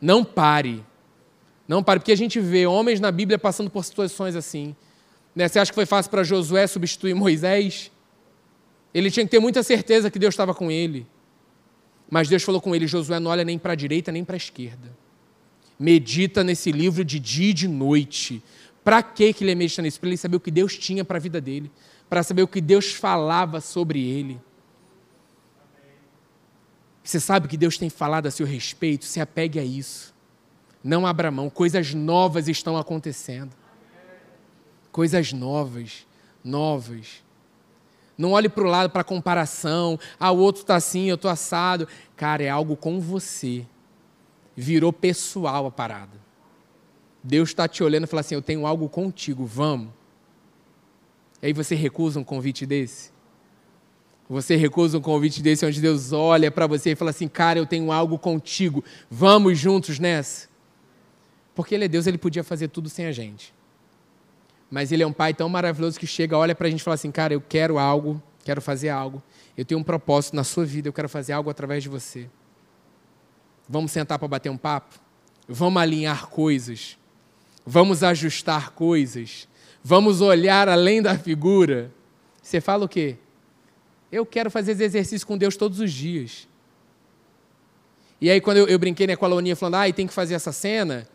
Não 0.00 0.24
pare. 0.24 0.84
Não 1.68 1.84
pare, 1.84 2.00
porque 2.00 2.12
a 2.12 2.16
gente 2.16 2.40
vê 2.40 2.66
homens 2.66 2.98
na 2.98 3.12
Bíblia 3.12 3.38
passando 3.38 3.70
por 3.70 3.84
situações 3.84 4.34
assim. 4.34 4.74
Né? 5.34 5.48
Você 5.48 5.58
acha 5.58 5.70
que 5.70 5.74
foi 5.74 5.86
fácil 5.86 6.10
para 6.10 6.22
Josué 6.22 6.66
substituir 6.66 7.14
Moisés? 7.14 7.90
Ele 8.92 9.10
tinha 9.10 9.24
que 9.24 9.30
ter 9.30 9.40
muita 9.40 9.62
certeza 9.62 10.10
que 10.10 10.18
Deus 10.18 10.34
estava 10.34 10.54
com 10.54 10.70
ele. 10.70 11.06
Mas 12.08 12.28
Deus 12.28 12.42
falou 12.42 12.60
com 12.60 12.74
ele: 12.74 12.86
Josué, 12.86 13.18
não 13.18 13.30
olha 13.30 13.44
nem 13.44 13.58
para 13.58 13.72
a 13.72 13.76
direita 13.76 14.12
nem 14.12 14.24
para 14.24 14.36
a 14.36 14.38
esquerda. 14.38 14.96
Medita 15.78 16.44
nesse 16.44 16.70
livro 16.70 17.04
de 17.04 17.18
dia 17.18 17.50
e 17.50 17.54
de 17.54 17.66
noite. 17.66 18.42
Para 18.84 19.02
que 19.02 19.24
ele 19.24 19.48
ia 19.48 19.56
meditar 19.56 19.82
nisso? 19.82 19.98
Para 19.98 20.10
ele 20.10 20.16
saber 20.16 20.36
o 20.36 20.40
que 20.40 20.50
Deus 20.50 20.76
tinha 20.78 21.04
para 21.04 21.16
a 21.16 21.20
vida 21.20 21.40
dele. 21.40 21.72
Para 22.08 22.22
saber 22.22 22.42
o 22.42 22.48
que 22.48 22.60
Deus 22.60 22.92
falava 22.92 23.60
sobre 23.60 24.06
ele. 24.06 24.38
Você 27.02 27.18
sabe 27.18 27.48
que 27.48 27.56
Deus 27.56 27.76
tem 27.76 27.90
falado 27.90 28.26
a 28.26 28.30
seu 28.30 28.46
respeito? 28.46 29.04
Se 29.04 29.20
apegue 29.20 29.58
a 29.58 29.64
isso. 29.64 30.14
Não 30.82 31.06
abra 31.06 31.30
mão. 31.30 31.50
Coisas 31.50 31.92
novas 31.92 32.46
estão 32.46 32.76
acontecendo 32.76 33.50
coisas 34.94 35.32
novas, 35.32 36.06
novas. 36.44 37.24
Não 38.16 38.30
olhe 38.30 38.48
para 38.48 38.62
o 38.62 38.68
lado 38.68 38.90
para 38.90 39.02
comparação. 39.02 39.98
Ah, 40.20 40.30
o 40.30 40.38
outro 40.38 40.62
está 40.62 40.76
assim, 40.76 41.06
eu 41.06 41.16
estou 41.16 41.28
assado. 41.28 41.88
Cara, 42.16 42.44
é 42.44 42.48
algo 42.48 42.76
com 42.76 43.00
você. 43.00 43.66
Virou 44.54 44.92
pessoal 44.92 45.66
a 45.66 45.70
parada. 45.72 46.16
Deus 47.24 47.48
está 47.48 47.66
te 47.66 47.82
olhando 47.82 48.04
e 48.04 48.06
fala 48.06 48.20
assim: 48.20 48.36
Eu 48.36 48.42
tenho 48.42 48.64
algo 48.68 48.88
contigo, 48.88 49.44
vamos. 49.44 49.88
E 51.42 51.46
aí 51.46 51.52
você 51.52 51.74
recusa 51.74 52.20
um 52.20 52.24
convite 52.24 52.64
desse? 52.64 53.10
Você 54.28 54.54
recusa 54.54 54.96
um 54.96 55.02
convite 55.02 55.42
desse 55.42 55.66
onde 55.66 55.80
Deus 55.80 56.12
olha 56.12 56.52
para 56.52 56.68
você 56.68 56.92
e 56.92 56.94
fala 56.94 57.10
assim: 57.10 57.26
Cara, 57.26 57.58
eu 57.58 57.66
tenho 57.66 57.90
algo 57.90 58.16
contigo, 58.16 58.84
vamos 59.10 59.58
juntos 59.58 59.98
nessa? 59.98 60.48
Porque 61.52 61.74
Ele 61.74 61.86
é 61.86 61.88
Deus, 61.88 62.06
Ele 62.06 62.16
podia 62.16 62.44
fazer 62.44 62.68
tudo 62.68 62.88
sem 62.88 63.06
a 63.06 63.12
gente. 63.12 63.52
Mas 64.74 64.90
ele 64.90 65.04
é 65.04 65.06
um 65.06 65.12
pai 65.12 65.32
tão 65.32 65.48
maravilhoso 65.48 66.00
que 66.00 66.04
chega, 66.04 66.36
olha 66.36 66.52
para 66.52 66.66
a 66.66 66.70
gente 66.70 66.80
e 66.80 66.82
fala 66.82 66.96
assim: 66.96 67.12
Cara, 67.12 67.32
eu 67.32 67.40
quero 67.40 67.78
algo, 67.78 68.20
quero 68.44 68.60
fazer 68.60 68.88
algo. 68.88 69.22
Eu 69.56 69.64
tenho 69.64 69.80
um 69.80 69.84
propósito 69.84 70.34
na 70.34 70.42
sua 70.42 70.64
vida, 70.64 70.88
eu 70.88 70.92
quero 70.92 71.08
fazer 71.08 71.32
algo 71.32 71.48
através 71.48 71.80
de 71.80 71.88
você. 71.88 72.28
Vamos 73.68 73.92
sentar 73.92 74.18
para 74.18 74.26
bater 74.26 74.50
um 74.50 74.56
papo? 74.56 74.98
Vamos 75.46 75.80
alinhar 75.80 76.26
coisas. 76.26 76.98
vamos 77.64 78.02
ajustar 78.02 78.72
coisas, 78.72 79.46
vamos 79.80 80.20
olhar 80.20 80.68
além 80.68 81.00
da 81.00 81.16
figura. 81.16 81.92
Você 82.42 82.60
fala 82.60 82.84
o 82.84 82.88
quê? 82.88 83.16
Eu 84.10 84.26
quero 84.26 84.50
fazer 84.50 84.72
esse 84.72 84.82
exercício 84.82 85.24
com 85.24 85.38
Deus 85.38 85.56
todos 85.56 85.78
os 85.78 85.92
dias. 85.92 86.48
E 88.20 88.28
aí, 88.28 88.40
quando 88.40 88.56
eu, 88.56 88.66
eu 88.66 88.78
brinquei 88.80 89.06
né, 89.06 89.14
com 89.14 89.24
a 89.24 89.28
Loninha 89.28 89.54
falando, 89.54 89.76
ah, 89.76 89.92
tem 89.92 90.04
que 90.04 90.12
fazer 90.12 90.34
essa 90.34 90.50
cena, 90.50 91.06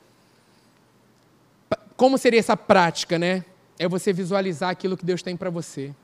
como 1.98 2.18
seria 2.18 2.40
essa 2.40 2.56
prática, 2.56 3.20
né? 3.20 3.44
É 3.80 3.88
você 3.88 4.12
visualizar 4.12 4.70
aquilo 4.70 4.98
que 4.98 5.06
Deus 5.06 5.24
tem 5.24 5.38
para 5.38 5.50
você. 5.50 5.96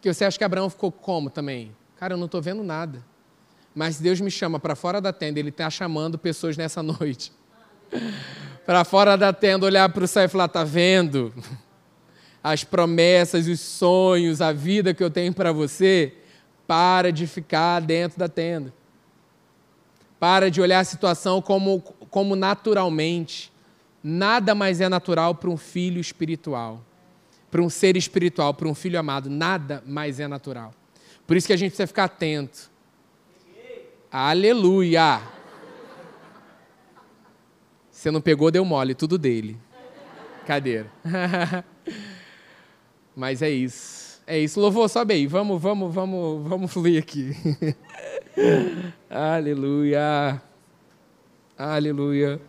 Que 0.00 0.12
você 0.12 0.24
acha 0.24 0.36
que 0.36 0.42
Abraão 0.42 0.68
ficou 0.68 0.90
como 0.90 1.30
também? 1.30 1.74
Cara, 1.96 2.14
eu 2.14 2.18
não 2.18 2.26
estou 2.26 2.42
vendo 2.42 2.64
nada. 2.64 3.04
Mas 3.72 4.00
Deus 4.00 4.20
me 4.20 4.32
chama 4.32 4.58
para 4.58 4.74
fora 4.74 5.00
da 5.00 5.12
tenda, 5.12 5.38
Ele 5.38 5.50
está 5.50 5.70
chamando 5.70 6.18
pessoas 6.18 6.56
nessa 6.56 6.82
noite. 6.84 7.32
para 8.66 8.82
fora 8.84 9.16
da 9.16 9.32
tenda, 9.32 9.64
olhar 9.64 9.88
para 9.88 10.02
o 10.02 10.08
céu 10.08 10.24
e 10.24 10.28
falar: 10.28 10.46
está 10.46 10.64
vendo? 10.64 11.32
As 12.42 12.64
promessas, 12.64 13.46
os 13.46 13.60
sonhos, 13.60 14.40
a 14.40 14.52
vida 14.52 14.92
que 14.92 15.04
eu 15.04 15.10
tenho 15.10 15.32
para 15.32 15.52
você. 15.52 16.12
Para 16.66 17.12
de 17.12 17.28
ficar 17.28 17.78
dentro 17.80 18.18
da 18.18 18.28
tenda. 18.28 18.74
Para 20.18 20.50
de 20.50 20.60
olhar 20.60 20.80
a 20.80 20.84
situação 20.84 21.40
como, 21.40 21.80
como 22.10 22.34
naturalmente. 22.34 23.51
Nada 24.02 24.54
mais 24.54 24.80
é 24.80 24.88
natural 24.88 25.34
para 25.34 25.48
um 25.48 25.56
filho 25.56 26.00
espiritual, 26.00 26.84
para 27.50 27.62
um 27.62 27.70
ser 27.70 27.96
espiritual, 27.96 28.52
para 28.52 28.68
um 28.68 28.74
filho 28.74 28.98
amado. 28.98 29.30
Nada 29.30 29.82
mais 29.86 30.18
é 30.18 30.26
natural. 30.26 30.74
Por 31.26 31.36
isso 31.36 31.46
que 31.46 31.52
a 31.52 31.56
gente 31.56 31.70
precisa 31.70 31.86
ficar 31.86 32.04
atento. 32.04 32.70
Aleluia! 34.10 35.22
Você 37.90 38.10
não 38.10 38.20
pegou, 38.20 38.50
deu 38.50 38.64
mole, 38.64 38.94
tudo 38.94 39.16
dele. 39.16 39.56
Cadeira. 40.44 40.90
Mas 43.14 43.42
é 43.42 43.50
isso. 43.50 44.20
É 44.26 44.38
isso. 44.38 44.60
Louvor, 44.60 44.88
sobe 44.88 45.14
aí. 45.14 45.26
Vamos, 45.26 45.62
vamos, 45.62 45.94
vamos, 45.94 46.48
vamos 46.48 46.72
fluir 46.72 47.00
aqui. 47.00 47.32
Aleluia. 49.08 50.42
Aleluia. 51.56 52.40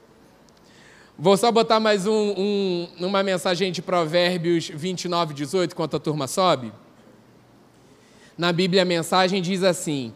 Vou 1.17 1.37
só 1.37 1.51
botar 1.51 1.79
mais 1.79 2.07
um, 2.07 2.33
um, 2.35 2.89
uma 2.99 3.21
mensagem 3.21 3.71
de 3.71 3.83
Provérbios 3.83 4.67
29, 4.73 5.35
18, 5.35 5.71
enquanto 5.71 5.95
a 5.95 5.99
turma 5.99 6.27
sobe. 6.27 6.73
Na 8.35 8.51
Bíblia, 8.51 8.81
a 8.81 8.85
mensagem 8.85 9.39
diz 9.39 9.61
assim: 9.61 10.11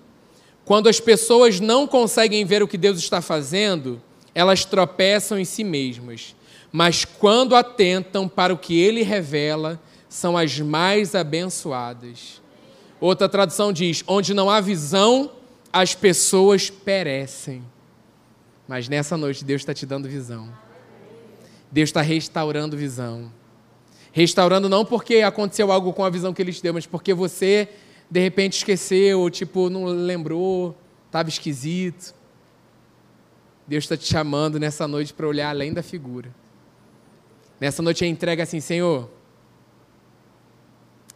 Quando 0.66 0.90
as 0.90 1.00
pessoas 1.00 1.60
não 1.60 1.86
conseguem 1.86 2.44
ver 2.46 2.64
o 2.64 2.68
que 2.68 2.80
Deus 2.80 2.98
está 2.98 3.22
fazendo, 3.22 4.02
elas 4.34 4.66
tropeçam 4.66 5.38
em 5.38 5.46
si 5.46 5.64
mesmas. 5.64 6.36
Mas 6.72 7.06
quando 7.06 7.56
atentam 7.56 8.28
para 8.28 8.52
o 8.52 8.58
que 8.58 8.80
Ele 8.80 9.04
revela, 9.04 9.80
são 10.10 10.36
as 10.36 10.60
mais 10.60 11.14
abençoadas. 11.14 12.42
Outra 13.00 13.30
tradução 13.30 13.72
diz: 13.72 14.04
Onde 14.08 14.34
não 14.34 14.50
há 14.50 14.60
visão, 14.60 15.30
as 15.72 15.94
pessoas 15.94 16.72
perecem. 16.72 17.64
Mas 18.68 18.90
nessa 18.90 19.16
noite, 19.16 19.46
Deus 19.46 19.62
está 19.62 19.76
te 19.76 19.86
dando 19.86 20.10
visão. 20.10 20.52
Deus 21.72 21.90
está 21.90 22.02
restaurando 22.02 22.78
visão. 22.78 23.32
Restaurando 24.12 24.70
não 24.70 24.84
porque 24.84 25.18
aconteceu 25.18 25.72
algo 25.72 25.94
com 25.94 26.04
a 26.04 26.10
visão 26.10 26.34
que 26.34 26.42
Ele 26.42 26.54
te 26.54 26.64
deu, 26.64 26.74
mas 26.74 26.86
porque 26.86 27.14
você 27.14 27.70
de 28.10 28.20
repente 28.20 28.58
esqueceu, 28.58 29.30
tipo, 29.30 29.70
não 29.70 29.86
lembrou, 29.86 30.76
estava 31.06 31.30
esquisito. 31.30 32.16
Deus 33.68 33.84
está 33.84 33.98
te 33.98 34.06
chamando 34.06 34.60
nessa 34.60 34.88
noite 34.88 35.14
para 35.14 35.28
olhar 35.28 35.50
além 35.50 35.74
da 35.74 35.84
figura. 35.84 36.34
Nessa 37.60 37.82
noite 37.82 38.06
a 38.06 38.08
entrega 38.08 38.44
assim, 38.44 38.62
Senhor, 38.62 39.10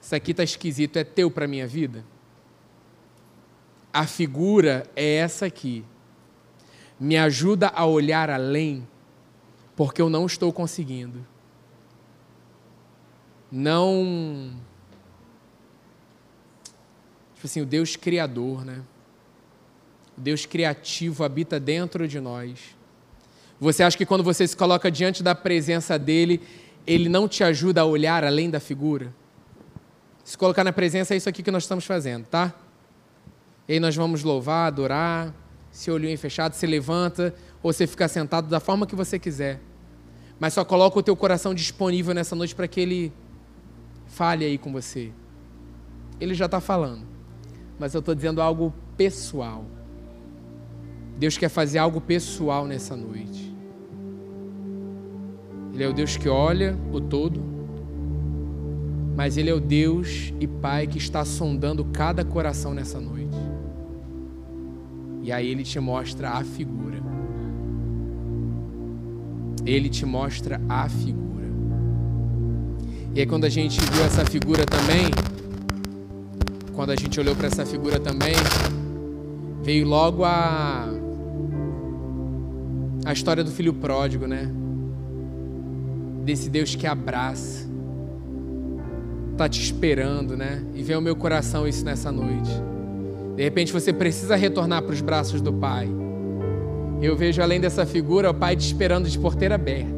isso 0.02 0.14
aqui 0.14 0.32
está 0.32 0.44
esquisito, 0.44 0.98
é 0.98 1.04
teu 1.04 1.32
para 1.32 1.46
a 1.46 1.48
minha 1.48 1.66
vida? 1.66 2.04
A 3.94 4.06
figura 4.06 4.86
é 4.96 5.16
essa 5.16 5.46
aqui. 5.46 5.86
Me 7.00 7.18
ajuda 7.18 7.70
a 7.70 7.86
olhar 7.86 8.30
além 8.30 8.88
porque 9.84 10.00
eu 10.00 10.12
não 10.12 10.28
estou 10.28 10.54
conseguindo. 10.54 11.26
Não. 13.52 14.54
Tipo 17.34 17.48
assim, 17.48 17.62
o 17.62 17.66
Deus 17.66 17.96
Criador, 17.96 18.64
né? 18.64 18.84
O 20.16 20.22
Deus 20.22 20.46
criativo 20.46 21.24
habita 21.24 21.60
dentro 21.60 22.08
de 22.08 22.20
nós. 22.20 22.60
Você 23.60 23.82
acha 23.82 23.98
que 23.98 24.06
quando 24.06 24.24
você 24.24 24.48
se 24.48 24.56
coloca 24.56 24.92
diante 24.92 25.24
da 25.24 25.34
presença 25.34 25.98
dele, 25.98 26.40
ele 26.86 27.10
não 27.10 27.28
te 27.28 27.44
ajuda 27.44 27.82
a 27.82 27.86
olhar 27.86 28.24
além 28.24 28.52
da 28.52 28.60
figura? 28.60 29.12
Se 30.24 30.38
colocar 30.38 30.64
na 30.64 30.72
presença 30.72 31.16
é 31.16 31.18
isso 31.18 31.28
aqui 31.28 31.42
que 31.42 31.50
nós 31.50 31.64
estamos 31.64 31.88
fazendo, 31.88 32.28
tá? 32.28 32.54
E 33.68 33.74
aí 33.74 33.80
nós 33.80 33.96
vamos 33.96 34.22
louvar, 34.22 34.68
adorar, 34.68 35.34
se 35.72 35.90
olhinho 35.90 36.16
fechado, 36.20 36.54
se 36.54 36.68
levanta, 36.68 37.34
ou 37.64 37.74
você 37.74 37.88
fica 37.88 38.08
sentado 38.08 38.48
da 38.48 38.60
forma 38.60 38.86
que 38.86 38.96
você 38.96 39.18
quiser. 39.18 39.71
Mas 40.42 40.54
só 40.54 40.66
coloca 40.66 40.98
o 40.98 41.04
teu 41.04 41.16
coração 41.16 41.54
disponível 41.54 42.16
nessa 42.16 42.36
noite 42.36 42.56
para 42.56 42.68
que 42.68 42.82
ele 42.82 43.14
fale 44.08 44.44
aí 44.44 44.58
com 44.58 44.72
você. 44.72 45.12
Ele 46.20 46.34
já 46.34 46.46
está 46.46 46.60
falando. 46.60 47.06
Mas 47.78 47.94
eu 47.94 48.00
estou 48.00 48.16
dizendo 48.16 48.42
algo 48.42 48.74
pessoal. 48.98 49.64
Deus 51.16 51.38
quer 51.38 51.48
fazer 51.48 51.78
algo 51.78 52.02
pessoal 52.02 52.66
nessa 52.66 52.96
noite. 52.96 53.56
Ele 55.76 55.84
é 55.84 55.88
o 55.88 55.94
Deus 55.94 56.18
que 56.18 56.28
olha 56.28 56.76
o 56.92 57.00
todo, 57.00 57.40
mas 59.16 59.38
Ele 59.38 59.52
é 59.52 59.54
o 59.54 59.60
Deus 59.60 60.34
e 60.40 60.48
Pai 60.48 60.88
que 60.88 60.98
está 60.98 61.24
sondando 61.24 61.86
cada 61.86 62.26
coração 62.26 62.74
nessa 62.74 63.00
noite. 63.00 63.38
E 65.22 65.32
aí 65.32 65.48
Ele 65.48 65.64
te 65.64 65.80
mostra 65.80 66.32
a 66.32 66.44
figura. 66.44 67.01
Ele 69.66 69.90
te 69.90 70.06
mostra 70.06 70.62
a 70.68 70.88
figura. 70.90 71.46
E 73.14 73.20
aí, 73.20 73.26
quando 73.26 73.46
a 73.46 73.50
gente 73.50 73.80
viu 73.80 74.04
essa 74.04 74.26
figura 74.26 74.66
também, 74.66 75.12
quando 76.74 76.92
a 76.92 76.96
gente 76.96 77.20
olhou 77.20 77.36
para 77.36 77.48
essa 77.48 77.66
figura 77.66 78.00
também, 78.00 78.34
veio 79.64 79.88
logo 79.88 80.24
a 80.24 80.90
a 83.06 83.14
história 83.14 83.44
do 83.44 83.52
filho 83.52 83.74
pródigo, 83.74 84.28
né? 84.28 84.50
Desse 86.24 86.50
Deus 86.50 86.76
que 86.76 86.86
abraça, 86.86 87.68
tá 89.36 89.50
te 89.50 89.62
esperando, 89.62 90.38
né? 90.38 90.64
E 90.76 90.84
vem 90.84 90.96
ao 90.96 91.02
meu 91.02 91.16
coração 91.16 91.68
isso 91.68 91.84
nessa 91.84 92.12
noite. 92.12 92.52
De 93.36 93.44
repente 93.44 93.74
você 93.74 93.92
precisa 93.92 94.36
retornar 94.36 94.84
para 94.84 94.94
os 94.94 95.02
braços 95.02 95.42
do 95.42 95.52
Pai. 95.52 95.90
Eu 97.02 97.16
vejo 97.16 97.42
além 97.42 97.60
dessa 97.60 97.86
figura 97.86 98.30
o 98.30 98.34
Pai 98.34 98.56
te 98.56 98.66
esperando 98.66 99.10
de 99.10 99.18
porteira 99.18 99.56
aberta, 99.56 99.90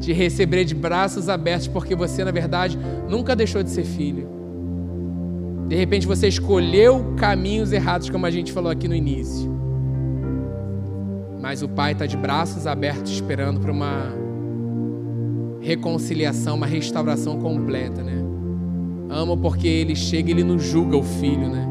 te 0.00 0.12
receber 0.12 0.64
de 0.64 0.74
braços 0.74 1.28
abertos, 1.28 1.68
porque 1.68 1.94
você, 1.94 2.24
na 2.24 2.32
verdade, 2.32 2.76
nunca 3.08 3.36
deixou 3.36 3.62
de 3.62 3.70
ser 3.70 3.84
filho. 3.84 4.28
De 5.68 5.76
repente 5.76 6.06
você 6.06 6.26
escolheu 6.26 7.14
caminhos 7.16 7.72
errados, 7.72 8.10
como 8.10 8.26
a 8.26 8.30
gente 8.30 8.52
falou 8.52 8.70
aqui 8.70 8.88
no 8.88 8.94
início. 8.94 9.54
Mas 11.40 11.62
o 11.62 11.68
Pai 11.68 11.92
está 11.92 12.06
de 12.06 12.16
braços 12.16 12.66
abertos 12.66 13.12
esperando 13.12 13.60
para 13.60 13.70
uma 13.70 14.12
reconciliação, 15.60 16.56
uma 16.56 16.66
restauração 16.66 17.38
completa, 17.38 18.02
né? 18.02 18.24
Amo 19.08 19.36
porque 19.36 19.68
ele 19.68 19.94
chega 19.94 20.30
e 20.30 20.32
ele 20.32 20.44
não 20.44 20.58
julga 20.58 20.96
o 20.96 21.02
filho, 21.02 21.48
né? 21.48 21.66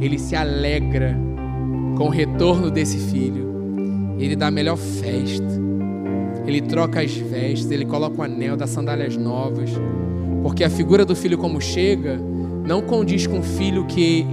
Ele 0.00 0.18
se 0.18 0.36
alegra 0.36 1.16
com 1.96 2.04
o 2.04 2.10
retorno 2.10 2.70
desse 2.70 2.98
filho. 2.98 4.16
Ele 4.18 4.36
dá 4.36 4.48
a 4.48 4.50
melhor 4.50 4.76
festa. 4.76 5.60
Ele 6.46 6.60
troca 6.60 7.00
as 7.00 7.12
vestes, 7.12 7.70
ele 7.70 7.84
coloca 7.84 8.20
o 8.20 8.22
anel, 8.22 8.56
dá 8.56 8.66
sandálias 8.66 9.16
novas. 9.16 9.70
Porque 10.42 10.64
a 10.64 10.70
figura 10.70 11.04
do 11.04 11.14
filho 11.14 11.38
como 11.38 11.60
chega 11.60 12.18
não 12.66 12.82
condiz 12.82 13.26
com 13.26 13.38
o 13.38 13.42
filho 13.42 13.86
que, 13.86 14.26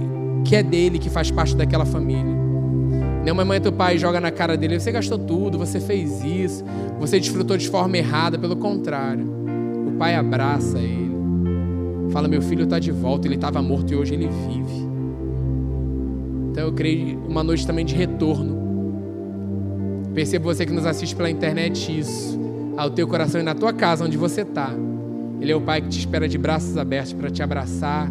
que 0.44 0.56
é 0.56 0.62
dele, 0.62 0.98
que 0.98 1.08
faz 1.08 1.30
parte 1.30 1.54
daquela 1.56 1.84
família. 1.84 2.40
Nenhuma 3.22 3.44
mãe 3.44 3.58
e 3.58 3.60
teu 3.60 3.72
pai 3.72 3.98
joga 3.98 4.20
na 4.20 4.30
cara 4.30 4.56
dele, 4.56 4.80
você 4.80 4.90
gastou 4.90 5.18
tudo, 5.18 5.58
você 5.58 5.78
fez 5.78 6.24
isso, 6.24 6.64
você 6.98 7.20
desfrutou 7.20 7.56
de 7.56 7.68
forma 7.68 7.98
errada, 7.98 8.38
pelo 8.38 8.56
contrário. 8.56 9.26
O 9.88 9.92
pai 9.98 10.14
abraça 10.14 10.78
ele. 10.78 11.10
Fala, 12.10 12.26
meu 12.26 12.40
filho 12.40 12.64
está 12.64 12.78
de 12.78 12.90
volta, 12.90 13.28
ele 13.28 13.34
estava 13.34 13.60
morto 13.62 13.92
e 13.92 13.96
hoje 13.96 14.14
ele 14.14 14.28
vive. 14.28 14.89
Então 16.50 16.64
eu 16.64 16.72
creio 16.72 17.18
uma 17.26 17.42
noite 17.44 17.66
também 17.66 17.84
de 17.84 17.94
retorno. 17.94 18.58
Perceba 20.14 20.44
você 20.44 20.66
que 20.66 20.72
nos 20.72 20.84
assiste 20.84 21.14
pela 21.14 21.30
internet 21.30 21.96
isso. 21.96 22.38
Ao 22.76 22.90
teu 22.90 23.06
coração 23.06 23.40
e 23.40 23.44
na 23.44 23.54
tua 23.54 23.72
casa, 23.72 24.04
onde 24.04 24.16
você 24.16 24.42
está. 24.42 24.74
Ele 25.40 25.52
é 25.52 25.56
o 25.56 25.60
Pai 25.60 25.80
que 25.80 25.88
te 25.88 25.98
espera 25.98 26.28
de 26.28 26.36
braços 26.36 26.76
abertos 26.76 27.12
para 27.12 27.30
te 27.30 27.42
abraçar 27.42 28.10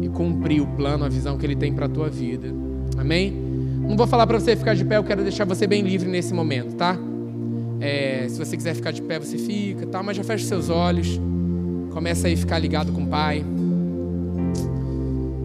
e 0.00 0.08
cumprir 0.08 0.60
o 0.60 0.66
plano, 0.66 1.04
a 1.04 1.08
visão 1.08 1.36
que 1.36 1.46
Ele 1.46 1.54
tem 1.54 1.72
para 1.72 1.86
a 1.86 1.88
tua 1.88 2.08
vida. 2.08 2.48
Amém? 2.98 3.30
Não 3.30 3.96
vou 3.96 4.06
falar 4.06 4.26
para 4.26 4.38
você 4.40 4.56
ficar 4.56 4.74
de 4.74 4.84
pé, 4.84 4.96
eu 4.96 5.04
quero 5.04 5.22
deixar 5.22 5.44
você 5.44 5.66
bem 5.66 5.82
livre 5.82 6.08
nesse 6.08 6.32
momento, 6.32 6.74
tá? 6.74 6.96
É, 7.80 8.26
se 8.28 8.38
você 8.38 8.56
quiser 8.56 8.74
ficar 8.74 8.92
de 8.92 9.02
pé, 9.02 9.18
você 9.18 9.36
fica, 9.36 9.86
tá? 9.86 10.02
Mas 10.02 10.16
já 10.16 10.24
fecha 10.24 10.46
seus 10.46 10.70
olhos. 10.70 11.20
Começa 11.90 12.28
aí 12.28 12.34
a 12.34 12.36
ficar 12.36 12.58
ligado 12.58 12.92
com 12.92 13.02
o 13.02 13.06
Pai. 13.06 13.44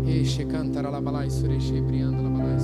Eixe, 0.07 0.45
canta, 0.45 0.81
lá, 0.81 1.01
balai, 1.01 1.29
sureche, 1.29 1.81
brianda, 1.81 2.21
lá, 2.21 2.29
balai, 2.29 2.59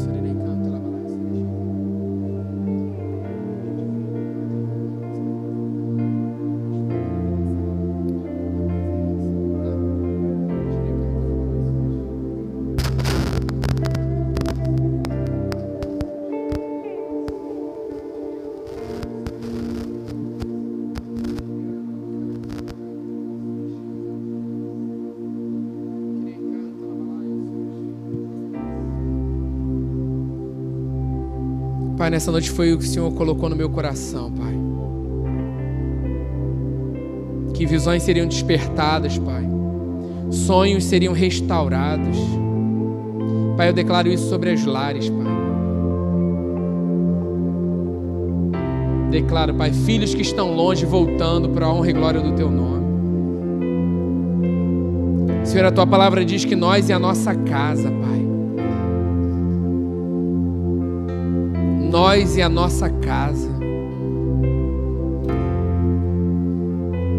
nessa 32.14 32.32
noite 32.32 32.52
foi 32.52 32.72
o 32.72 32.78
que 32.78 32.86
o 32.86 32.88
Senhor 32.88 33.12
colocou 33.14 33.50
no 33.50 33.56
meu 33.56 33.68
coração, 33.70 34.32
Pai. 34.32 34.54
Que 37.56 37.66
visões 37.66 38.04
seriam 38.04 38.28
despertadas, 38.28 39.18
Pai. 39.18 39.44
Sonhos 40.30 40.84
seriam 40.84 41.12
restaurados. 41.12 42.16
Pai, 43.58 43.70
eu 43.70 43.74
declaro 43.74 44.10
isso 44.10 44.30
sobre 44.30 44.52
as 44.52 44.64
lares, 44.64 45.10
Pai. 45.10 45.34
Declaro, 49.10 49.56
Pai, 49.56 49.74
filhos 49.74 50.14
que 50.14 50.22
estão 50.22 50.54
longe 50.54 50.86
voltando 50.86 51.50
para 51.50 51.66
a 51.66 51.74
honra 51.74 51.90
e 51.90 51.94
glória 51.94 52.22
do 52.22 52.34
Teu 52.34 52.52
nome. 52.52 52.84
Senhor, 55.44 55.66
a 55.66 55.72
Tua 55.72 55.88
palavra 55.88 56.24
diz 56.24 56.46
que 56.46 56.56
nós 56.56 56.90
e 56.90 56.94
a 56.94 57.00
nossa 57.00 57.34
casa, 57.34 57.90
Pai. 57.90 58.33
Nós 61.94 62.36
e 62.36 62.42
a 62.42 62.50
nossa 62.50 62.90
casa. 62.90 63.52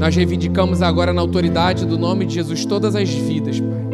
Nós 0.01 0.17
reivindicamos 0.17 0.83
agora 0.83 1.13
na 1.13 1.21
autoridade 1.21 1.87
do 1.87 1.97
nome 1.97 2.27
de 2.27 2.35
Jesus 2.35 2.65
todas 2.65 2.97
as 2.97 3.09
vidas, 3.09 3.61
Pai. 3.61 3.85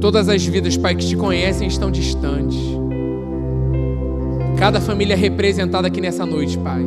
Todas 0.00 0.30
as 0.30 0.42
vidas, 0.42 0.74
Pai, 0.78 0.94
que 0.94 1.04
te 1.06 1.14
conhecem 1.14 1.68
estão 1.68 1.90
distantes. 1.90 2.58
Cada 4.56 4.80
família 4.80 5.14
representada 5.14 5.88
aqui 5.88 6.00
nessa 6.00 6.24
noite, 6.24 6.56
Pai. 6.56 6.80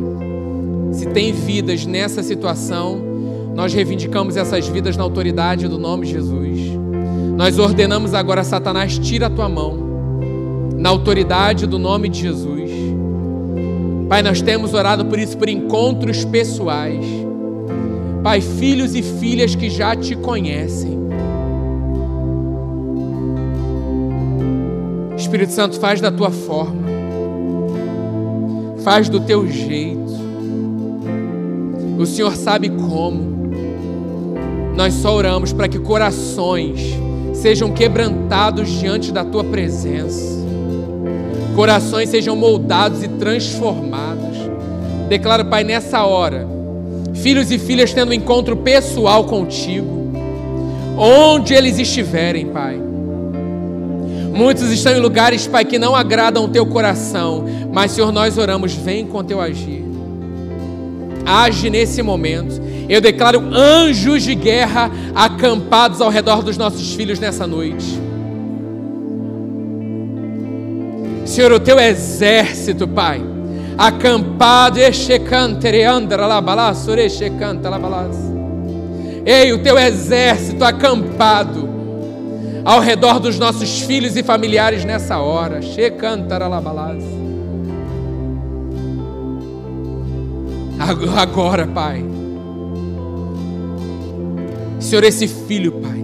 Se 0.90 1.06
tem 1.06 1.32
vidas 1.32 1.86
nessa 1.86 2.20
situação, 2.20 3.00
nós 3.54 3.72
reivindicamos 3.72 4.36
essas 4.36 4.66
vidas 4.66 4.96
na 4.96 5.04
autoridade 5.04 5.68
do 5.68 5.78
nome 5.78 6.04
de 6.04 6.14
Jesus. 6.14 6.58
Nós 7.36 7.60
ordenamos 7.60 8.12
agora, 8.12 8.42
Satanás, 8.42 8.98
tira 8.98 9.28
a 9.28 9.30
tua 9.30 9.48
mão, 9.48 9.85
na 10.76 10.88
autoridade 10.88 11.66
do 11.66 11.78
nome 11.78 12.08
de 12.08 12.20
Jesus. 12.20 12.70
Pai, 14.08 14.22
nós 14.22 14.40
temos 14.40 14.74
orado 14.74 15.04
por 15.06 15.18
isso, 15.18 15.36
por 15.36 15.48
encontros 15.48 16.24
pessoais. 16.24 17.04
Pai, 18.22 18.40
filhos 18.40 18.94
e 18.94 19.02
filhas 19.02 19.54
que 19.54 19.68
já 19.70 19.96
te 19.96 20.14
conhecem. 20.14 20.96
Espírito 25.16 25.52
Santo, 25.52 25.80
faz 25.80 26.00
da 26.00 26.12
tua 26.12 26.30
forma, 26.30 26.82
faz 28.84 29.08
do 29.08 29.20
teu 29.20 29.48
jeito. 29.48 30.14
O 31.98 32.06
Senhor 32.06 32.36
sabe 32.36 32.68
como. 32.68 33.36
Nós 34.76 34.92
só 34.94 35.14
oramos 35.14 35.52
para 35.52 35.68
que 35.68 35.78
corações 35.78 36.80
sejam 37.32 37.72
quebrantados 37.72 38.68
diante 38.68 39.10
da 39.10 39.24
tua 39.24 39.42
presença, 39.42 40.45
corações 41.56 42.10
sejam 42.10 42.36
moldados 42.36 43.02
e 43.02 43.08
transformados. 43.08 44.36
Declaro, 45.08 45.46
Pai, 45.46 45.64
nessa 45.64 46.04
hora, 46.04 46.46
filhos 47.14 47.50
e 47.50 47.58
filhas 47.58 47.94
tendo 47.94 48.10
um 48.10 48.12
encontro 48.12 48.58
pessoal 48.58 49.24
contigo, 49.24 50.12
onde 50.98 51.54
eles 51.54 51.78
estiverem, 51.78 52.46
Pai. 52.48 52.78
Muitos 54.34 54.70
estão 54.70 54.92
em 54.92 55.00
lugares, 55.00 55.46
Pai, 55.46 55.64
que 55.64 55.78
não 55.78 55.96
agradam 55.96 56.44
o 56.44 56.48
teu 56.48 56.66
coração, 56.66 57.46
mas, 57.72 57.92
Senhor, 57.92 58.12
nós 58.12 58.36
oramos, 58.36 58.74
vem 58.74 59.06
com 59.06 59.24
teu 59.24 59.40
agir. 59.40 59.82
Age 61.24 61.70
nesse 61.70 62.02
momento. 62.02 62.60
Eu 62.86 63.00
declaro 63.00 63.40
anjos 63.52 64.22
de 64.22 64.34
guerra 64.34 64.90
acampados 65.14 66.02
ao 66.02 66.10
redor 66.10 66.42
dos 66.42 66.58
nossos 66.58 66.94
filhos 66.94 67.18
nessa 67.18 67.46
noite. 67.46 68.05
Senhor, 71.36 71.52
o 71.52 71.60
teu 71.60 71.78
exército, 71.78 72.88
Pai, 72.88 73.20
acampado, 73.76 74.78
Ei, 79.26 79.52
o 79.52 79.62
teu 79.62 79.78
exército 79.78 80.64
acampado 80.64 81.68
ao 82.64 82.80
redor 82.80 83.20
dos 83.20 83.38
nossos 83.38 83.82
filhos 83.82 84.16
e 84.16 84.22
familiares 84.22 84.82
nessa 84.86 85.18
hora. 85.18 85.60
Agora, 91.18 91.66
Pai. 91.66 92.02
Senhor, 94.80 95.04
esse 95.04 95.28
filho, 95.28 95.72
Pai, 95.72 96.02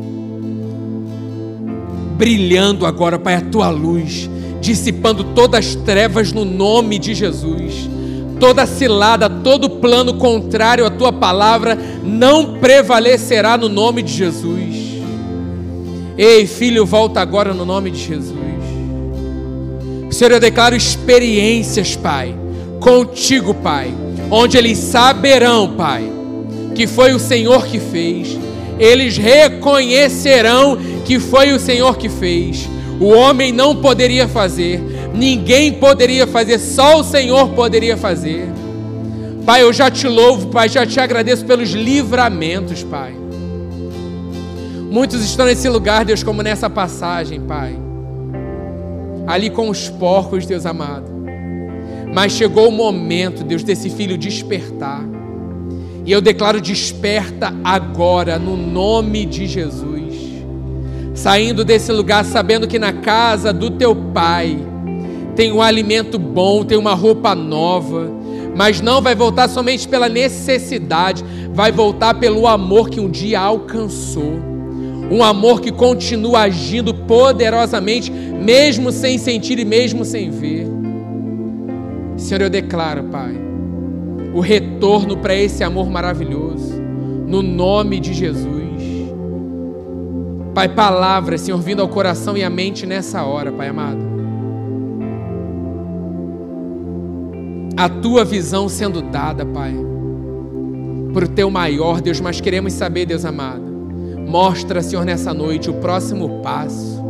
brilhando 2.18 2.84
agora, 2.84 3.18
Pai, 3.18 3.36
a 3.36 3.40
tua 3.40 3.70
luz, 3.70 4.28
dissipando 4.62 5.24
todas 5.24 5.66
as 5.66 5.74
trevas 5.74 6.32
no 6.32 6.44
nome 6.44 6.96
de 6.96 7.14
Jesus. 7.14 7.90
Toda 8.38 8.64
cilada, 8.64 9.28
todo 9.28 9.68
plano 9.68 10.14
contrário 10.14 10.86
à 10.86 10.90
tua 10.90 11.12
palavra 11.12 11.76
não 12.02 12.54
prevalecerá 12.54 13.56
no 13.56 13.68
nome 13.68 14.02
de 14.02 14.12
Jesus. 14.12 15.02
Ei, 16.16 16.46
filho, 16.46 16.86
volta 16.86 17.20
agora 17.20 17.52
no 17.52 17.64
nome 17.64 17.90
de 17.90 17.98
Jesus. 17.98 18.38
Senhor, 20.10 20.32
eu 20.32 20.40
declaro 20.40 20.76
experiências, 20.76 21.96
Pai, 21.96 22.34
contigo, 22.78 23.54
Pai, 23.54 23.92
onde 24.30 24.56
eles 24.56 24.78
saberão, 24.78 25.74
Pai, 25.76 26.04
que 26.74 26.86
foi 26.86 27.12
o 27.12 27.18
Senhor 27.18 27.66
que 27.66 27.80
fez. 27.80 28.38
Eles 28.78 29.16
reconhecerão 29.16 30.78
que 31.04 31.18
foi 31.18 31.52
o 31.52 31.58
Senhor 31.58 31.96
que 31.96 32.08
fez. 32.08 32.68
O 33.02 33.08
homem 33.08 33.50
não 33.50 33.74
poderia 33.74 34.28
fazer, 34.28 34.80
ninguém 35.12 35.72
poderia 35.72 36.24
fazer, 36.24 36.60
só 36.60 37.00
o 37.00 37.02
Senhor 37.02 37.48
poderia 37.48 37.96
fazer. 37.96 38.46
Pai, 39.44 39.62
eu 39.62 39.72
já 39.72 39.90
te 39.90 40.06
louvo, 40.06 40.46
Pai, 40.46 40.68
já 40.68 40.86
te 40.86 41.00
agradeço 41.00 41.44
pelos 41.44 41.70
livramentos, 41.70 42.84
Pai. 42.84 43.12
Muitos 44.88 45.24
estão 45.24 45.46
nesse 45.46 45.68
lugar, 45.68 46.04
Deus, 46.04 46.22
como 46.22 46.42
nessa 46.42 46.70
passagem, 46.70 47.40
Pai. 47.40 47.76
Ali 49.26 49.50
com 49.50 49.68
os 49.68 49.88
porcos, 49.88 50.46
Deus 50.46 50.64
amado. 50.64 51.10
Mas 52.14 52.30
chegou 52.30 52.68
o 52.68 52.72
momento, 52.72 53.42
Deus, 53.42 53.64
desse 53.64 53.90
filho 53.90 54.16
despertar. 54.16 55.02
E 56.06 56.12
eu 56.12 56.20
declaro: 56.20 56.60
desperta 56.60 57.52
agora, 57.64 58.38
no 58.38 58.56
nome 58.56 59.26
de 59.26 59.48
Jesus. 59.48 60.01
Saindo 61.14 61.64
desse 61.64 61.92
lugar, 61.92 62.24
sabendo 62.24 62.66
que 62.66 62.78
na 62.78 62.92
casa 62.92 63.52
do 63.52 63.70
teu 63.70 63.94
pai 63.94 64.58
tem 65.36 65.52
um 65.52 65.62
alimento 65.62 66.18
bom, 66.18 66.64
tem 66.64 66.78
uma 66.78 66.94
roupa 66.94 67.34
nova. 67.34 68.10
Mas 68.56 68.80
não 68.80 69.00
vai 69.00 69.14
voltar 69.14 69.48
somente 69.48 69.88
pela 69.88 70.08
necessidade, 70.08 71.24
vai 71.52 71.72
voltar 71.72 72.14
pelo 72.14 72.46
amor 72.46 72.90
que 72.90 73.00
um 73.00 73.10
dia 73.10 73.40
alcançou 73.40 74.52
um 75.12 75.22
amor 75.22 75.60
que 75.60 75.70
continua 75.70 76.40
agindo 76.40 76.94
poderosamente, 76.94 78.10
mesmo 78.10 78.90
sem 78.90 79.18
sentir 79.18 79.58
e 79.58 79.64
mesmo 79.64 80.06
sem 80.06 80.30
ver. 80.30 80.66
Senhor, 82.16 82.40
eu 82.40 82.50
declaro, 82.50 83.04
Pai, 83.04 83.34
o 84.34 84.40
retorno 84.40 85.18
para 85.18 85.34
esse 85.34 85.62
amor 85.62 85.90
maravilhoso, 85.90 86.80
no 87.26 87.42
nome 87.42 88.00
de 88.00 88.14
Jesus. 88.14 88.71
Pai, 90.54 90.68
palavras, 90.68 91.40
Senhor, 91.40 91.58
vindo 91.58 91.80
ao 91.80 91.88
coração 91.88 92.36
e 92.36 92.44
à 92.44 92.50
mente 92.50 92.84
nessa 92.84 93.24
hora, 93.24 93.50
Pai 93.50 93.68
amado. 93.68 94.12
A 97.76 97.88
tua 97.88 98.24
visão 98.24 98.68
sendo 98.68 99.00
dada, 99.00 99.46
Pai, 99.46 99.74
para 101.12 101.24
o 101.24 101.28
teu 101.28 101.50
maior, 101.50 102.02
Deus, 102.02 102.20
mas 102.20 102.40
queremos 102.40 102.74
saber, 102.74 103.06
Deus 103.06 103.24
amado. 103.24 103.62
Mostra, 104.28 104.82
Senhor, 104.82 105.04
nessa 105.04 105.32
noite 105.32 105.70
o 105.70 105.74
próximo 105.74 106.42
passo. 106.42 107.02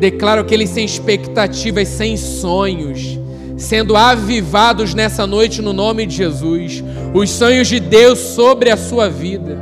Declaro 0.00 0.44
que 0.44 0.52
eles 0.52 0.70
sem 0.70 0.84
expectativas, 0.84 1.88
sem 1.88 2.16
sonhos, 2.16 3.18
sendo 3.56 3.96
avivados 3.96 4.94
nessa 4.94 5.26
noite 5.26 5.62
no 5.62 5.72
nome 5.72 6.06
de 6.06 6.16
Jesus. 6.16 6.82
Os 7.12 7.30
sonhos 7.30 7.68
de 7.68 7.80
Deus 7.80 8.18
sobre 8.18 8.70
a 8.70 8.76
sua 8.76 9.08
vida. 9.08 9.58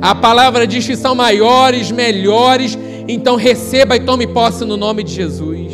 A 0.00 0.14
palavra 0.14 0.66
diz 0.66 0.86
que 0.86 0.96
são 0.96 1.14
maiores, 1.14 1.90
melhores, 1.90 2.78
então 3.08 3.36
receba 3.36 3.96
e 3.96 4.00
tome 4.00 4.26
posse 4.26 4.64
no 4.64 4.76
nome 4.76 5.02
de 5.02 5.12
Jesus. 5.12 5.72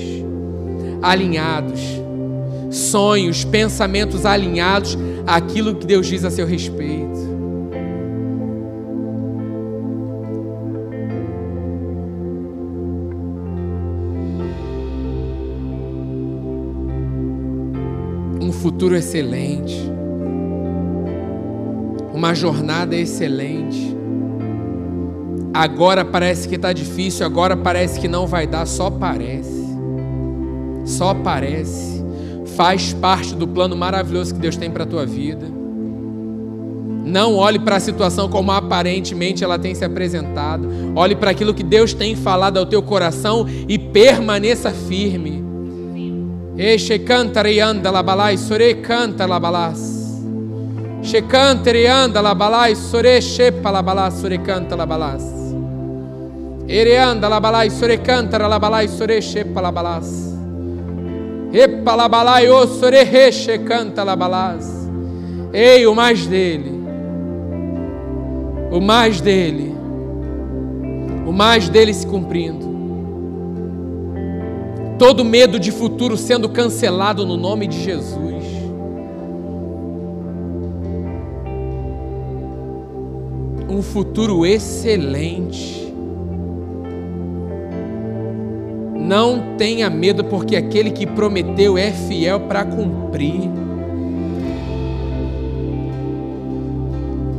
Alinhados, 1.03 1.81
sonhos, 2.71 3.45
pensamentos 3.45 4.25
alinhados 4.25 4.97
àquilo 5.27 5.75
que 5.75 5.87
Deus 5.87 6.07
diz 6.07 6.25
a 6.25 6.31
seu 6.31 6.47
respeito. 6.47 7.12
Futuro 18.63 18.95
excelente, 18.95 19.77
uma 22.15 22.33
jornada 22.33 22.95
excelente. 22.95 23.97
Agora 25.53 26.05
parece 26.05 26.49
que 26.49 26.55
está 26.55 26.73
difícil, 26.73 27.27
agora 27.27 27.57
parece 27.57 27.99
que 27.99 28.07
não 28.07 28.25
vai 28.25 28.47
dar, 28.47 28.65
só 28.67 28.89
parece. 28.89 29.63
Só 30.85 31.13
parece. 31.13 32.05
Faz 32.57 32.93
parte 32.93 33.35
do 33.35 33.49
plano 33.49 33.77
maravilhoso 33.77 34.33
que 34.33 34.41
Deus 34.41 34.57
tem 34.57 34.71
para 34.71 34.85
a 34.85 34.87
tua 34.87 35.05
vida. 35.05 35.47
Não 37.05 37.35
olhe 37.35 37.59
para 37.59 37.77
a 37.77 37.81
situação 37.81 38.29
como 38.29 38.53
aparentemente 38.53 39.43
ela 39.43 39.59
tem 39.59 39.75
se 39.75 39.85
apresentado. 39.85 40.69
Olhe 40.95 41.17
para 41.17 41.33
aquilo 41.33 41.53
que 41.53 41.65
Deus 41.65 41.93
tem 41.93 42.15
falado 42.15 42.59
ao 42.59 42.67
teu 42.67 42.81
coração 42.81 43.45
e 43.69 43.77
permaneça 43.77 44.71
firme. 44.71 45.52
Eshe 46.65 47.03
cantare 47.03 47.61
anda 47.61 47.91
la 47.91 48.05
balai 48.05 48.37
sore 48.39 48.81
canta 48.81 49.27
la 49.27 49.41
balas. 49.41 49.81
She 51.03 51.27
cantere 51.27 51.89
anda 51.89 52.21
la 52.21 52.37
balai 52.37 52.77
sore 52.77 53.21
shepa 53.21 53.69
la 53.73 53.83
balas 53.83 54.21
sore 54.21 54.41
canta 54.43 54.77
la 54.77 54.87
balas. 54.87 55.25
Ere 56.69 56.99
anda 56.99 57.27
la 57.27 57.41
balai 57.41 57.69
sore 57.69 58.01
cantara 58.01 58.47
la 58.47 58.61
balai 58.61 58.87
sore 58.87 59.21
shepa 59.21 59.61
la 59.61 59.73
balas. 59.73 60.07
Epa 61.51 61.97
la 61.97 62.09
balai 62.09 62.47
o 62.47 62.65
sore 62.67 63.11
reche 63.11 63.65
canta 63.65 64.05
la 64.05 64.15
balas. 64.15 64.87
Ei, 65.53 65.85
o 65.85 65.95
mais 65.95 66.29
dele. 66.29 66.71
O 68.71 68.81
mais 68.81 69.21
dele. 69.21 69.75
O 71.27 71.33
mais 71.33 71.69
dele 71.69 71.93
se 71.93 72.07
cumprindo 72.07 72.72
todo 75.03 75.25
medo 75.25 75.59
de 75.59 75.73
futuro 75.73 76.17
sendo 76.17 76.49
cancelado 76.49 77.27
no 77.27 77.37
nome 77.37 77.67
de 77.67 77.83
Jesus. 77.83 78.45
Um 83.69 83.83
futuro 83.83 84.47
excelente. 84.47 85.93
Não 88.95 89.57
tenha 89.59 89.91
medo, 89.91 90.23
porque 90.23 90.55
aquele 90.55 90.93
que 90.93 91.05
prometeu 91.05 91.77
é 91.77 91.91
fiel 91.91 92.39
para 92.39 92.65
cumprir. 92.65 93.51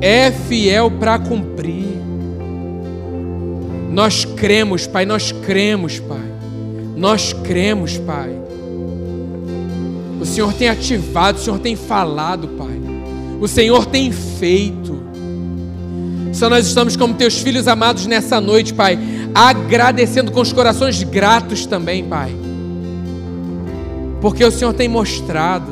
É 0.02 0.32
fiel 0.32 0.92
para 0.92 1.18
cumprir. 1.18 1.98
Nós 3.90 4.26
cremos, 4.26 4.86
Pai, 4.86 5.06
nós 5.06 5.32
cremos, 5.32 5.98
Pai. 6.02 6.33
Nós 6.96 7.34
cremos, 7.34 7.98
Pai. 7.98 8.44
O 10.20 10.26
Senhor 10.26 10.54
tem 10.54 10.70
ativado, 10.70 11.38
o 11.38 11.42
Senhor 11.42 11.60
tem 11.60 11.76
falado, 11.76 12.48
Pai. 12.50 12.82
O 13.42 13.48
Senhor 13.48 13.86
tem 13.86 14.12
feito. 14.12 15.02
Só 16.32 16.50
nós 16.50 16.66
estamos 16.66 16.96
como 16.96 17.14
teus 17.14 17.40
filhos 17.40 17.68
amados 17.68 18.08
nessa 18.08 18.40
noite, 18.40 18.74
Pai, 18.74 18.98
agradecendo 19.36 20.32
com 20.32 20.42
os 20.42 20.54
corações 20.54 21.04
gratos 21.04 21.66
também, 21.66 22.04
Pai. 22.06 22.34
Porque 24.22 24.44
o 24.46 24.52
Senhor 24.52 24.74
tem 24.74 24.88
mostrado, 24.88 25.72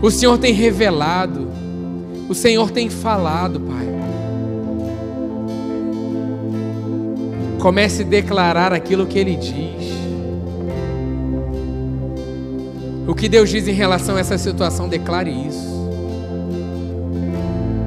o 0.00 0.10
Senhor 0.10 0.38
tem 0.38 0.54
revelado, 0.54 1.48
o 2.28 2.34
Senhor 2.34 2.70
tem 2.70 2.88
falado, 2.88 3.60
Pai. 3.60 3.86
Comece 7.58 8.02
a 8.02 8.06
declarar 8.06 8.72
aquilo 8.72 9.06
que 9.06 9.18
Ele 9.18 9.36
diz. 9.36 9.99
O 13.10 13.14
que 13.14 13.28
Deus 13.28 13.50
diz 13.50 13.66
em 13.66 13.72
relação 13.72 14.14
a 14.14 14.20
essa 14.20 14.38
situação, 14.38 14.88
declare 14.88 15.32
isso. 15.32 15.68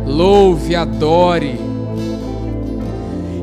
Louve, 0.06 0.76
adore. 0.76 1.58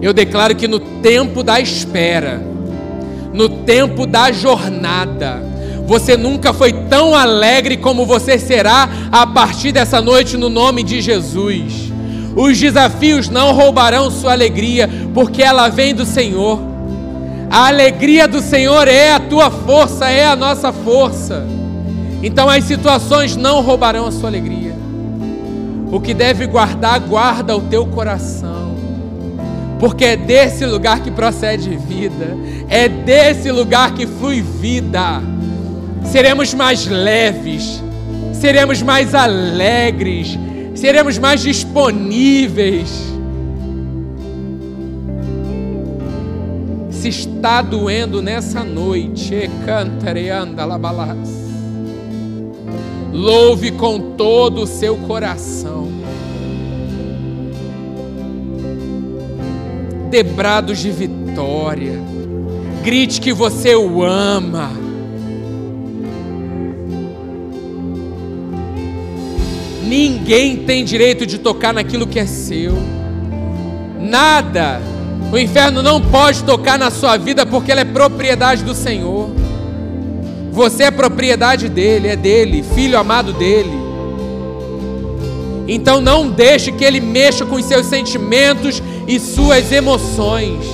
Eu 0.03 0.12
declaro 0.12 0.55
que 0.55 0.68
no 0.68 0.78
tempo 0.78 1.43
da 1.43 1.59
espera, 1.59 2.39
no 3.33 3.49
tempo 3.49 4.07
da 4.07 4.31
jornada, 4.31 5.43
você 5.87 6.18
nunca 6.18 6.53
foi 6.53 6.70
tão 6.70 7.14
alegre 7.14 7.78
como 7.78 8.05
você 8.05 8.39
será 8.39 8.87
a 9.11 9.26
partir 9.26 9.72
dessa 9.72 10.03
noite, 10.03 10.37
no 10.37 10.51
nome 10.51 10.83
de 10.83 11.01
Jesus. 11.01 11.91
Os 12.37 12.59
desafios 12.59 13.31
não 13.31 13.55
roubarão 13.55 14.11
sua 14.11 14.33
alegria, 14.33 14.87
porque 15.14 15.43
ela 15.43 15.70
vem 15.70 15.95
do 15.95 16.05
Senhor. 16.05 16.61
A 17.51 17.68
alegria 17.68 18.28
do 18.28 18.43
Senhor 18.43 18.87
é 18.87 19.14
a 19.14 19.18
tua 19.18 19.51
força, 19.51 20.11
é 20.11 20.26
a 20.26 20.37
nossa 20.37 20.74
força. 20.74 21.59
Então 22.22 22.48
as 22.48 22.64
situações 22.64 23.36
não 23.36 23.62
roubarão 23.62 24.06
a 24.06 24.12
sua 24.12 24.28
alegria. 24.28 24.74
O 25.90 26.00
que 26.00 26.14
deve 26.14 26.46
guardar, 26.46 27.00
guarda 27.00 27.56
o 27.56 27.62
teu 27.62 27.86
coração. 27.86 28.76
Porque 29.78 30.04
é 30.04 30.16
desse 30.16 30.66
lugar 30.66 31.00
que 31.00 31.10
procede 31.10 31.74
vida, 31.76 32.36
é 32.68 32.86
desse 32.86 33.50
lugar 33.50 33.94
que 33.94 34.06
flui 34.06 34.42
vida. 34.42 35.22
Seremos 36.04 36.52
mais 36.52 36.86
leves, 36.86 37.82
seremos 38.34 38.82
mais 38.82 39.14
alegres, 39.14 40.38
seremos 40.74 41.18
mais 41.18 41.40
disponíveis. 41.40 42.90
Se 46.90 47.08
está 47.08 47.62
doendo 47.62 48.20
nessa 48.20 48.62
noite, 48.62 49.50
cantareanda 49.64 50.66
labalas. 50.66 51.39
Louve 53.12 53.72
com 53.72 54.12
todo 54.16 54.62
o 54.62 54.66
seu 54.66 54.96
coração. 54.96 55.88
Debrados 60.11 60.78
de 60.78 60.90
vitória. 60.90 62.00
Grite 62.82 63.20
que 63.20 63.32
você 63.32 63.74
o 63.74 64.02
ama. 64.02 64.70
Ninguém 69.84 70.58
tem 70.58 70.84
direito 70.84 71.26
de 71.26 71.36
tocar 71.38 71.74
naquilo 71.74 72.06
que 72.06 72.18
é 72.18 72.26
seu. 72.26 72.74
Nada. 74.00 74.80
O 75.32 75.38
inferno 75.38 75.82
não 75.82 76.00
pode 76.00 76.42
tocar 76.44 76.78
na 76.78 76.90
sua 76.90 77.16
vida 77.16 77.44
porque 77.44 77.70
ela 77.70 77.80
é 77.80 77.84
propriedade 77.84 78.62
do 78.62 78.74
Senhor. 78.74 79.30
Você 80.53 80.84
é 80.84 80.90
propriedade 80.90 81.68
dele, 81.68 82.09
é 82.09 82.16
dele, 82.16 82.64
filho 82.74 82.98
amado 82.98 83.32
dele. 83.32 83.78
Então 85.68 86.01
não 86.01 86.28
deixe 86.28 86.72
que 86.72 86.84
ele 86.84 87.01
mexa 87.01 87.46
com 87.46 87.55
os 87.55 87.64
seus 87.64 87.86
sentimentos 87.86 88.82
e 89.07 89.20
suas 89.20 89.70
emoções. 89.70 90.64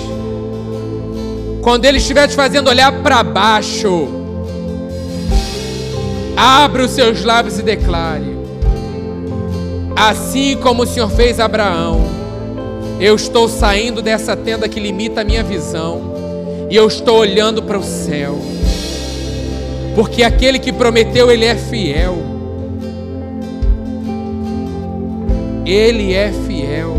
Quando 1.61 1.85
ele 1.85 1.99
estiver 1.99 2.27
te 2.27 2.35
fazendo 2.35 2.68
olhar 2.68 2.91
para 3.03 3.22
baixo, 3.22 4.09
abra 6.35 6.85
os 6.85 6.93
seus 6.93 7.22
lábios 7.22 7.59
e 7.59 7.62
declare: 7.62 8.35
Assim 9.95 10.57
como 10.57 10.85
o 10.85 10.87
Senhor 10.87 11.11
fez 11.11 11.39
Abraão, 11.39 12.01
eu 12.99 13.14
estou 13.14 13.49
saindo 13.49 14.01
dessa 14.01 14.35
tenda 14.35 14.66
que 14.68 14.81
limita 14.81 15.20
a 15.20 15.24
minha 15.24 15.43
visão 15.43 16.14
e 16.70 16.77
eu 16.77 16.87
estou 16.87 17.18
olhando 17.18 17.62
para 17.62 17.79
o 17.79 17.85
céu 17.85 18.57
porque 19.97 20.22
aquele 20.22 20.59
que 20.59 20.70
prometeu, 20.70 21.30
ele 21.30 21.47
é 21.47 21.55
fiel. 21.55 22.18
Ele 25.64 26.12
é 26.12 26.30
fiel. 26.47 26.94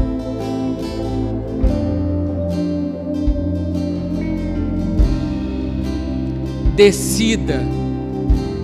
Decida, 6.76 7.62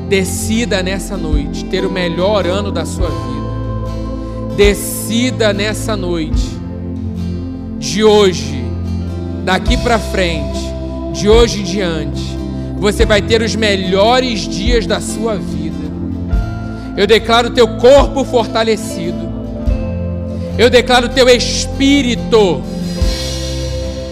decida 0.10 0.82
nessa 0.82 1.16
noite 1.16 1.66
ter 1.66 1.86
o 1.86 1.92
melhor 1.92 2.48
ano 2.48 2.72
da 2.72 2.88
sua 2.88 3.10
vida. 3.10 4.56
Decida 4.58 5.54
nessa 5.54 5.96
noite, 5.96 6.50
de 7.78 8.04
hoje, 8.04 8.64
daqui 9.46 9.78
para 9.78 10.00
frente, 10.00 10.60
de 11.14 11.30
hoje 11.30 11.60
em 11.60 11.64
diante 11.64 12.33
você 12.84 13.06
vai 13.06 13.22
ter 13.22 13.42
os 13.42 13.56
melhores 13.56 14.42
dias 14.42 14.86
da 14.86 15.00
sua 15.00 15.38
vida. 15.38 15.86
Eu 16.98 17.08
declaro 17.08 17.52
teu 17.52 17.66
corpo 17.78 18.26
fortalecido. 18.26 19.32
Eu 20.58 20.70
declaro 20.70 21.08
teu 21.08 21.30
espírito 21.30 22.62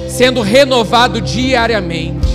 sendo 0.07 0.39
renovado 0.39 1.19
diariamente. 1.19 2.29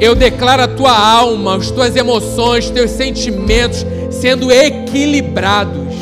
Eu 0.00 0.16
declaro 0.16 0.62
a 0.62 0.68
tua 0.68 0.98
alma, 0.98 1.56
as 1.56 1.70
tuas 1.70 1.94
emoções, 1.94 2.68
teus 2.68 2.90
sentimentos 2.90 3.86
sendo 4.10 4.50
equilibrados. 4.50 5.94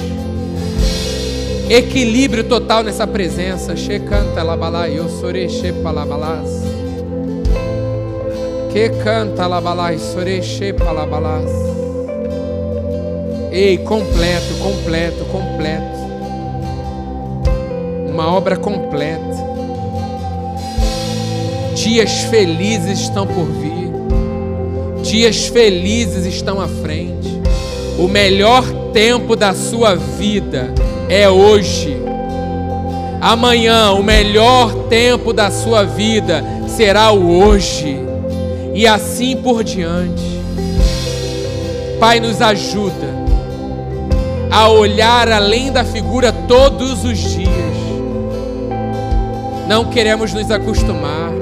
Equilíbrio 1.68 2.44
total 2.44 2.82
nessa 2.82 3.06
presença. 3.06 3.76
Che 3.76 3.98
canta 3.98 4.42
labalá, 4.42 4.88
eu 4.88 5.10
sorei 5.10 5.46
che 5.46 5.74
palabalás. 5.74 6.77
Que 8.70 8.90
canta 9.02 9.46
labalá, 9.46 9.96
sorei 9.98 10.40
che 10.40 10.74
palabalás. 10.74 11.50
Ei, 13.50 13.78
completo, 13.78 14.54
completo, 14.62 15.24
completo. 15.24 15.98
Uma 18.08 18.30
obra 18.30 18.56
completa. 18.56 19.48
Dias 21.74 22.24
felizes 22.24 23.00
estão 23.00 23.26
por 23.26 23.46
vir. 23.46 23.90
Dias 25.02 25.46
felizes 25.46 26.26
estão 26.26 26.60
à 26.60 26.68
frente. 26.68 27.40
O 27.98 28.06
melhor 28.06 28.64
tempo 28.92 29.34
da 29.34 29.54
sua 29.54 29.94
vida 29.94 30.74
é 31.08 31.28
hoje. 31.28 31.96
Amanhã, 33.20 33.92
o 33.92 34.02
melhor 34.02 34.74
tempo 34.88 35.32
da 35.32 35.50
sua 35.50 35.84
vida 35.84 36.44
será 36.68 37.10
o 37.10 37.42
hoje. 37.42 38.07
E 38.78 38.86
assim 38.86 39.36
por 39.36 39.64
diante. 39.64 40.22
Pai, 41.98 42.20
nos 42.20 42.40
ajuda 42.40 43.08
a 44.52 44.68
olhar 44.68 45.32
além 45.32 45.72
da 45.72 45.84
figura 45.84 46.32
todos 46.32 47.04
os 47.04 47.18
dias. 47.18 47.74
Não 49.66 49.86
queremos 49.86 50.32
nos 50.32 50.48
acostumar. 50.48 51.32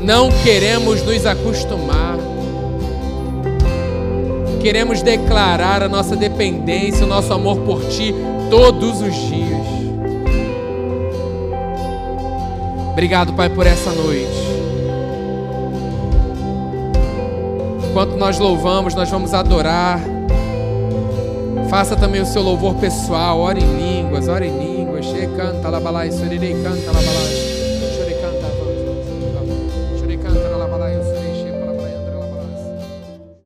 Não 0.00 0.30
queremos 0.44 1.02
nos 1.02 1.26
acostumar. 1.26 2.16
Queremos 4.62 5.02
declarar 5.02 5.82
a 5.82 5.88
nossa 5.88 6.14
dependência, 6.14 7.04
o 7.04 7.08
nosso 7.08 7.32
amor 7.32 7.56
por 7.62 7.84
Ti 7.88 8.14
todos 8.48 9.02
os 9.02 9.12
dias. 9.12 9.66
Obrigado, 12.92 13.32
Pai, 13.32 13.50
por 13.50 13.66
essa 13.66 13.90
noite. 13.90 14.43
Enquanto 18.14 18.26
nós 18.26 18.38
louvamos, 18.38 18.94
nós 18.94 19.10
vamos 19.10 19.34
adorar. 19.34 19.98
Faça 21.68 21.96
também 21.96 22.20
o 22.20 22.26
seu 22.26 22.42
louvor 22.42 22.76
pessoal. 22.76 23.40
Ore 23.40 23.60
em 23.60 23.76
línguas, 23.76 24.28
ore 24.28 24.46
em 24.46 24.56
línguas. 24.56 25.06
Canta, 25.36 25.68
canta. 26.92 27.53